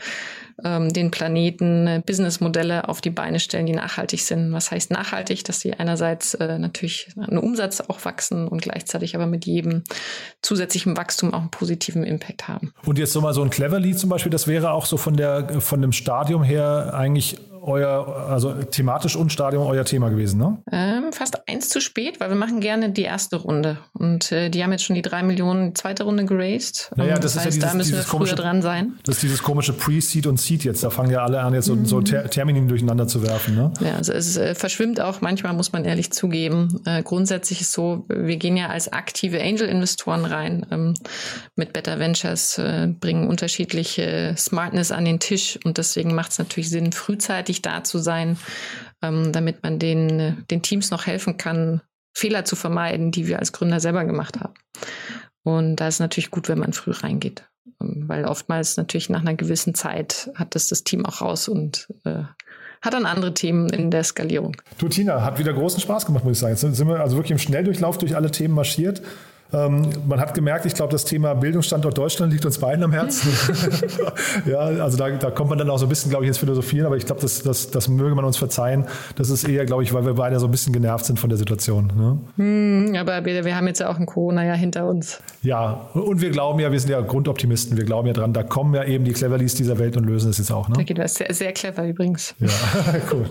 ähm, 0.63 0.93
den 0.93 1.11
Planeten 1.11 1.87
äh, 1.87 2.03
Businessmodelle 2.05 2.89
auf 2.89 3.01
die 3.01 3.11
Beine 3.11 3.41
stellen, 3.41 3.67
die 3.67 3.73
nachhaltig 3.73 4.23
sind. 4.23 4.53
Was 4.53 4.71
heißt 4.71 4.91
nachhaltig? 4.91 5.45
Dass 5.45 5.61
sie 5.61 5.75
einerseits 5.75 6.35
äh, 6.35 6.59
natürlich 6.59 7.09
an 7.17 7.39
Umsatz 7.39 7.81
auch 7.81 8.05
wachsen 8.05 8.47
und 8.47 8.63
gleichzeitig 8.63 9.15
aber 9.15 9.27
mit 9.27 9.47
jedem 9.47 9.83
zusätzlichen 10.43 10.97
Wachstum 10.97 11.35
auch 11.35 11.41
einen 11.41 11.51
positiven 11.51 12.05
Impact 12.05 12.49
haben. 12.49 12.73
Und 12.85 12.99
jetzt 12.99 13.13
so 13.13 13.21
mal 13.21 13.35
so 13.35 13.43
ein 13.43 13.51
Cleverly 13.51 13.97
zum 13.97 14.11
Beispiel, 14.11 14.31
das 14.31 14.47
wäre 14.47 14.71
auch 14.73 14.87
so 14.87 14.97
von 14.97 15.17
der 15.17 15.61
von 15.61 15.81
dem 15.81 15.93
Stadium 15.93 16.43
her 16.43 16.93
eigentlich 16.95 17.37
euer, 17.65 18.27
also 18.29 18.53
thematisch 18.53 19.17
und 19.17 19.33
Stadion 19.33 19.67
euer 19.67 19.85
Thema 19.85 20.11
gewesen, 20.11 20.39
ne? 20.39 20.59
Ähm, 20.71 21.13
fast 21.13 21.49
eins 21.49 21.69
zu 21.69 21.81
spät, 21.81 22.21
weil 22.21 22.29
wir 22.29 22.37
machen 22.37 22.61
gerne 22.61 22.91
die 22.91 23.03
erste 23.03 23.37
Runde. 23.37 23.79
Und 23.93 24.31
äh, 24.33 24.51
die 24.51 24.63
haben 24.63 24.73
jetzt 24.73 24.85
schon 24.85 24.95
die 24.95 25.03
drei 25.03 25.23
Millionen 25.23 25.75
zweite 25.75 26.05
Runde 26.05 26.25
geraced. 26.25 26.91
Naja, 26.97 27.15
das, 27.15 27.35
das 27.35 27.47
heißt, 27.47 27.47
ja 27.47 27.51
dieses, 27.51 27.71
da 27.71 27.77
müssen 27.77 27.93
wir 27.93 28.03
früher 28.03 28.19
komische, 28.19 28.35
dran 28.35 28.63
sein. 28.63 28.95
Das 29.05 29.17
ist 29.17 29.23
dieses 29.23 29.43
komische 29.43 29.73
Pre-Seed 29.73 30.27
und 30.27 30.39
Seed 30.39 30.65
jetzt. 30.65 30.85
Da 30.85 30.91
fangen 30.91 31.11
ja 31.11 31.25
alle 31.25 31.41
an, 31.41 31.55
jetzt 31.55 31.67
so, 31.67 31.75
mhm. 31.75 31.87
so 31.87 32.01
Ter 32.01 32.29
Termini 32.29 32.67
durcheinander 32.67 33.07
zu 33.07 33.23
werfen, 33.23 33.55
ne? 33.55 33.73
Ja, 33.81 33.97
also 33.97 34.13
es 34.13 34.37
äh, 34.37 34.55
verschwimmt 34.55 35.01
auch 35.01 35.21
manchmal, 35.21 35.55
muss 35.55 35.73
man 35.73 35.85
ehrlich 35.85 36.13
zugeben. 36.13 36.81
Äh, 36.85 37.03
grundsätzlich 37.03 37.63
ist 37.63 37.73
so, 37.73 38.05
wir 38.09 38.37
gehen 38.37 38.57
ja 38.57 38.69
als 38.69 38.93
aktive 38.93 39.41
Angel-Investoren 39.41 40.25
rein 40.25 40.67
ähm, 40.71 40.95
mit 41.57 41.73
Better 41.73 41.99
Ventures, 41.99 42.59
äh, 42.59 42.89
bringen 42.89 43.27
unterschiedliche 43.27 44.35
Smartness 44.37 44.93
an 44.93 45.05
den 45.05 45.19
Tisch 45.19 45.59
und 45.65 45.79
deswegen 45.79 46.15
macht 46.15 46.33
es 46.33 46.39
natürlich 46.39 46.71
Sinn, 46.71 46.93
frühzeitig 46.93 47.54
tätig 47.55 47.63
da 47.63 47.85
zu 47.85 47.99
sein, 47.99 48.37
ähm, 49.03 49.33
damit 49.33 49.63
man 49.63 49.79
den, 49.79 50.45
den 50.51 50.63
Teams 50.63 50.91
noch 50.91 51.07
helfen 51.07 51.37
kann, 51.37 51.81
Fehler 52.17 52.45
zu 52.45 52.57
vermeiden, 52.57 53.11
die 53.11 53.27
wir 53.27 53.39
als 53.39 53.53
Gründer 53.53 53.81
selber 53.81 54.05
gemacht 54.05 54.41
haben. 54.41 54.55
Und 55.43 55.77
da 55.77 55.89
ist 55.89 55.99
natürlich 55.99 56.31
gut, 56.31 56.49
wenn 56.49 56.59
man 56.59 56.73
früh 56.73 56.93
reingeht, 56.93 57.45
ähm, 57.81 58.05
weil 58.07 58.25
oftmals 58.25 58.77
natürlich 58.77 59.11
nach 59.11 59.21
einer 59.21 59.35
gewissen 59.35 59.75
Zeit 59.75 60.31
hat 60.35 60.55
das 60.55 60.69
das 60.69 60.85
Team 60.85 61.05
auch 61.07 61.21
raus 61.21 61.49
und 61.49 61.89
äh, 62.05 62.25
hat 62.83 62.93
dann 62.93 63.07
andere 63.07 63.33
Themen 63.33 63.71
in 63.71 63.91
der 63.91 64.05
Skalierung. 64.05 64.57
Du, 64.79 64.89
Tina, 64.89 65.23
hat 65.23 65.39
wieder 65.39 65.55
großen 65.55 65.81
Spaß 65.81 66.05
gemacht, 66.07 66.25
muss 66.25 66.35
ich 66.35 66.39
sagen. 66.39 66.53
Jetzt 66.53 66.77
sind 66.77 66.89
wir 66.89 67.01
also 67.01 67.17
wirklich 67.17 67.33
im 67.33 67.39
Schnelldurchlauf 67.39 67.97
durch 67.99 68.15
alle 68.15 68.31
Themen 68.31 68.55
marschiert. 68.55 69.03
Ähm, 69.55 69.89
man 70.07 70.21
hat 70.21 70.35
gemerkt, 70.35 70.67
ich 70.67 70.75
glaube, 70.75 70.91
das 70.91 71.05
Thema 71.05 71.35
Bildungsstandort 71.35 71.97
Deutschland 71.97 72.33
liegt 72.33 72.45
uns 72.45 72.59
beiden 72.59 72.83
am 72.83 72.93
Herzen. 72.93 73.31
ja, 74.47 74.59
also 74.59 74.97
da, 74.97 75.11
da, 75.11 75.31
kommt 75.31 75.51
man 75.51 75.59
dann 75.59 75.71
auch 75.71 75.79
so 75.79 75.87
ein 75.87 75.89
bisschen, 75.89 76.11
glaube 76.11 76.25
ich, 76.25 76.29
ins 76.29 76.39
Philosophieren, 76.39 76.87
aber 76.87 76.97
ich 76.97 77.07
glaube, 77.07 77.21
das, 77.21 77.43
das, 77.43 77.71
das 77.71 77.89
möge 77.89 78.15
man 78.15 78.25
uns 78.25 78.37
verzeihen. 78.37 78.87
Das 79.15 79.31
ist 79.31 79.49
eher, 79.49 79.65
glaube 79.65 79.85
ich, 79.85 79.95
weil 79.95 80.05
wir 80.05 80.15
beide 80.15 80.41
so 80.41 80.47
ein 80.47 80.51
bisschen 80.51 80.73
genervt 80.73 81.05
sind 81.05 81.21
von 81.21 81.31
der 81.31 81.39
Situation. 81.39 81.93
Ne? 81.97 82.19
Hm, 82.37 82.97
aber 82.97 83.25
wir, 83.25 83.45
wir 83.45 83.57
haben 83.57 83.69
jetzt 83.69 83.79
ja 83.81 83.89
auch 83.89 83.99
ein 83.99 84.07
Corona-Jahr 84.07 84.57
hinter 84.57 84.89
uns. 84.89 85.21
Ja, 85.43 85.89
und 85.95 86.21
wir 86.21 86.31
glauben 86.31 86.59
ja, 86.59 86.73
wir 86.73 86.81
sind 86.81 86.91
ja 86.91 87.01
Grundoptimisten. 87.01 87.77
Wir 87.77 87.85
glauben 87.85 88.09
ja 88.09 88.15
dran, 88.15 88.33
da 88.33 88.43
kommen 88.43 88.75
ja 88.75 88.85
eben 88.85 89.05
die 89.05 89.13
Cleverlies 89.13 89.55
dieser 89.55 89.79
Welt 89.79 89.97
und 89.97 90.05
lösen 90.05 90.31
es 90.31 90.39
jetzt 90.39 90.51
auch. 90.51 90.69
Ne? 90.69 90.75
Da 90.77 90.83
geht 90.83 90.99
das 90.99 91.15
sehr, 91.15 91.33
sehr 91.33 91.53
clever 91.53 91.87
übrigens. 91.87 92.35
Ja, 92.41 92.49
cool. 93.13 93.27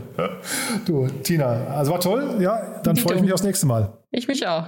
Du, 0.86 1.08
Tina, 1.24 1.66
also 1.68 1.92
war 1.92 2.00
toll. 2.00 2.38
Ja, 2.40 2.80
dann 2.84 2.96
freue 2.96 3.18
ich 3.18 3.22
mich 3.22 3.34
aufs 3.34 3.44
nächste 3.44 3.66
Mal. 3.66 3.92
Ich 4.12 4.28
mich 4.28 4.48
auch. 4.48 4.68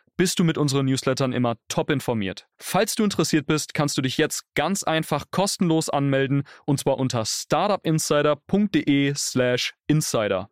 bist 0.17 0.39
du 0.39 0.43
mit 0.43 0.57
unseren 0.57 0.85
Newslettern 0.85 1.31
immer 1.33 1.55
top 1.67 1.89
informiert. 1.89 2.47
Falls 2.57 2.95
du 2.95 3.03
interessiert 3.03 3.45
bist, 3.47 3.73
kannst 3.73 3.97
du 3.97 4.01
dich 4.01 4.17
jetzt 4.17 4.43
ganz 4.55 4.83
einfach 4.83 5.25
kostenlos 5.31 5.89
anmelden 5.89 6.43
und 6.65 6.79
zwar 6.79 6.99
unter 6.99 7.25
startupinsider.de/slash 7.25 9.73
insider. 9.87 10.49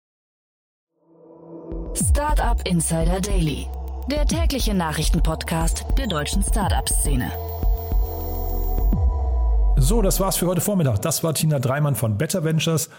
Startup 1.96 2.62
Insider 2.68 3.22
Daily, 3.22 3.68
der 4.10 4.26
tägliche 4.26 4.74
Nachrichtenpodcast 4.74 5.86
der 5.98 6.08
deutschen 6.08 6.44
Startup-Szene. 6.44 7.32
So, 9.78 10.02
das 10.02 10.20
war's 10.20 10.36
für 10.38 10.48
heute 10.48 10.62
Vormittag. 10.62 11.02
Das 11.02 11.24
war 11.24 11.34
Tina 11.34 11.60
Dreimann 11.60 11.96
von 11.96 12.18
Better 12.18 12.44
Ventures. 12.44 12.90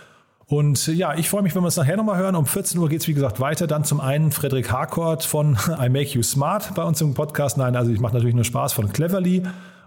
Und 0.50 0.88
ja, 0.88 1.14
ich 1.14 1.30
freue 1.30 1.42
mich, 1.42 1.54
wenn 1.54 1.62
wir 1.62 1.68
es 1.68 1.76
nachher 1.76 1.96
nochmal 1.96 2.18
hören. 2.18 2.34
Um 2.34 2.44
14 2.44 2.76
Uhr 2.80 2.88
geht 2.88 3.02
es, 3.02 3.06
wie 3.06 3.14
gesagt, 3.14 3.38
weiter. 3.38 3.68
Dann 3.68 3.84
zum 3.84 4.00
einen 4.00 4.32
Frederik 4.32 4.72
Harcourt 4.72 5.22
von 5.22 5.56
I 5.80 5.88
Make 5.88 6.10
You 6.10 6.24
Smart 6.24 6.74
bei 6.74 6.82
uns 6.82 7.00
im 7.00 7.14
Podcast. 7.14 7.56
Nein, 7.56 7.76
also 7.76 7.92
ich 7.92 8.00
mache 8.00 8.14
natürlich 8.14 8.34
nur 8.34 8.42
Spaß 8.42 8.72
von 8.72 8.92
Cleverly. 8.92 9.44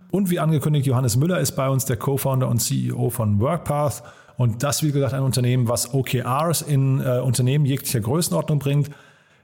Und 0.10 0.30
wie 0.30 0.40
angekündigt, 0.40 0.86
Johannes 0.88 1.18
Müller 1.18 1.42
ist 1.42 1.52
bei 1.58 1.68
uns 1.68 1.84
der 1.84 1.98
Co-Founder 1.98 2.48
und 2.48 2.60
CEO 2.60 3.10
von 3.10 3.42
WorkPath. 3.42 4.04
Und 4.38 4.64
das, 4.64 4.84
wie 4.84 4.94
gesagt, 4.94 5.14
ein 5.14 5.24
Unternehmen, 5.24 5.68
was 5.68 5.94
OKRs 5.94 6.62
in 6.62 7.02
äh, 7.02 7.20
Unternehmen 7.20 7.66
jeglicher 7.66 8.00
Größenordnung 8.00 8.60
bringt. 8.60 8.90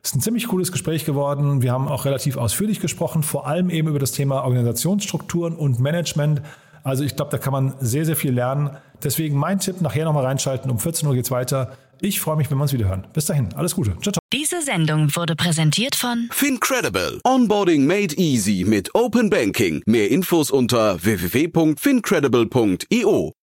Ist 0.02 0.16
ein 0.16 0.22
ziemlich 0.22 0.48
cooles 0.48 0.72
Gespräch 0.72 1.04
geworden. 1.04 1.62
Wir 1.62 1.74
haben 1.74 1.90
auch 1.90 2.06
relativ 2.06 2.38
ausführlich 2.38 2.80
gesprochen, 2.80 3.24
vor 3.24 3.46
allem 3.46 3.70
eben 3.70 3.90
über 3.90 4.00
das 4.00 4.14
Thema 4.14 4.46
Organisationsstrukturen 4.46 5.58
und 5.58 5.82
Management. 5.82 6.42
Also 6.84 7.04
ich 7.04 7.16
glaube, 7.16 7.32
da 7.32 7.38
kann 7.38 7.54
man 7.54 7.74
sehr, 7.80 8.06
sehr 8.06 8.16
viel 8.16 8.34
lernen. 8.34 8.72
Deswegen 9.04 9.38
mein 9.38 9.60
Tipp, 9.60 9.82
nachher 9.82 10.06
nochmal 10.06 10.26
reinschalten. 10.26 10.72
Um 10.72 10.80
14 10.80 11.08
Uhr 11.08 11.14
geht's 11.16 11.32
weiter. 11.32 11.78
Ich 12.02 12.20
freue 12.20 12.36
mich, 12.38 12.50
wenn 12.50 12.58
wir 12.58 12.64
uns 12.64 12.74
wieder 12.74 12.88
hören. 12.88 13.06
Bis 13.14 13.26
dahin, 13.26 13.54
alles 13.56 13.76
Gute. 13.76 13.92
Ciao, 14.02 14.14
ciao. 14.14 14.20
Diese 14.32 14.62
Sendung 14.62 15.14
wurde 15.16 15.36
präsentiert 15.36 15.96
von 15.96 16.30
FinCredible. 16.32 17.20
Onboarding 17.26 17.86
made 17.86 18.16
easy 18.16 18.64
mit 18.66 18.96
Open 18.96 19.30
Banking. 19.30 19.82
Mehr 19.86 20.10
Infos 20.12 20.50
unter 20.52 21.04
www.fincredible.io. 21.04 23.39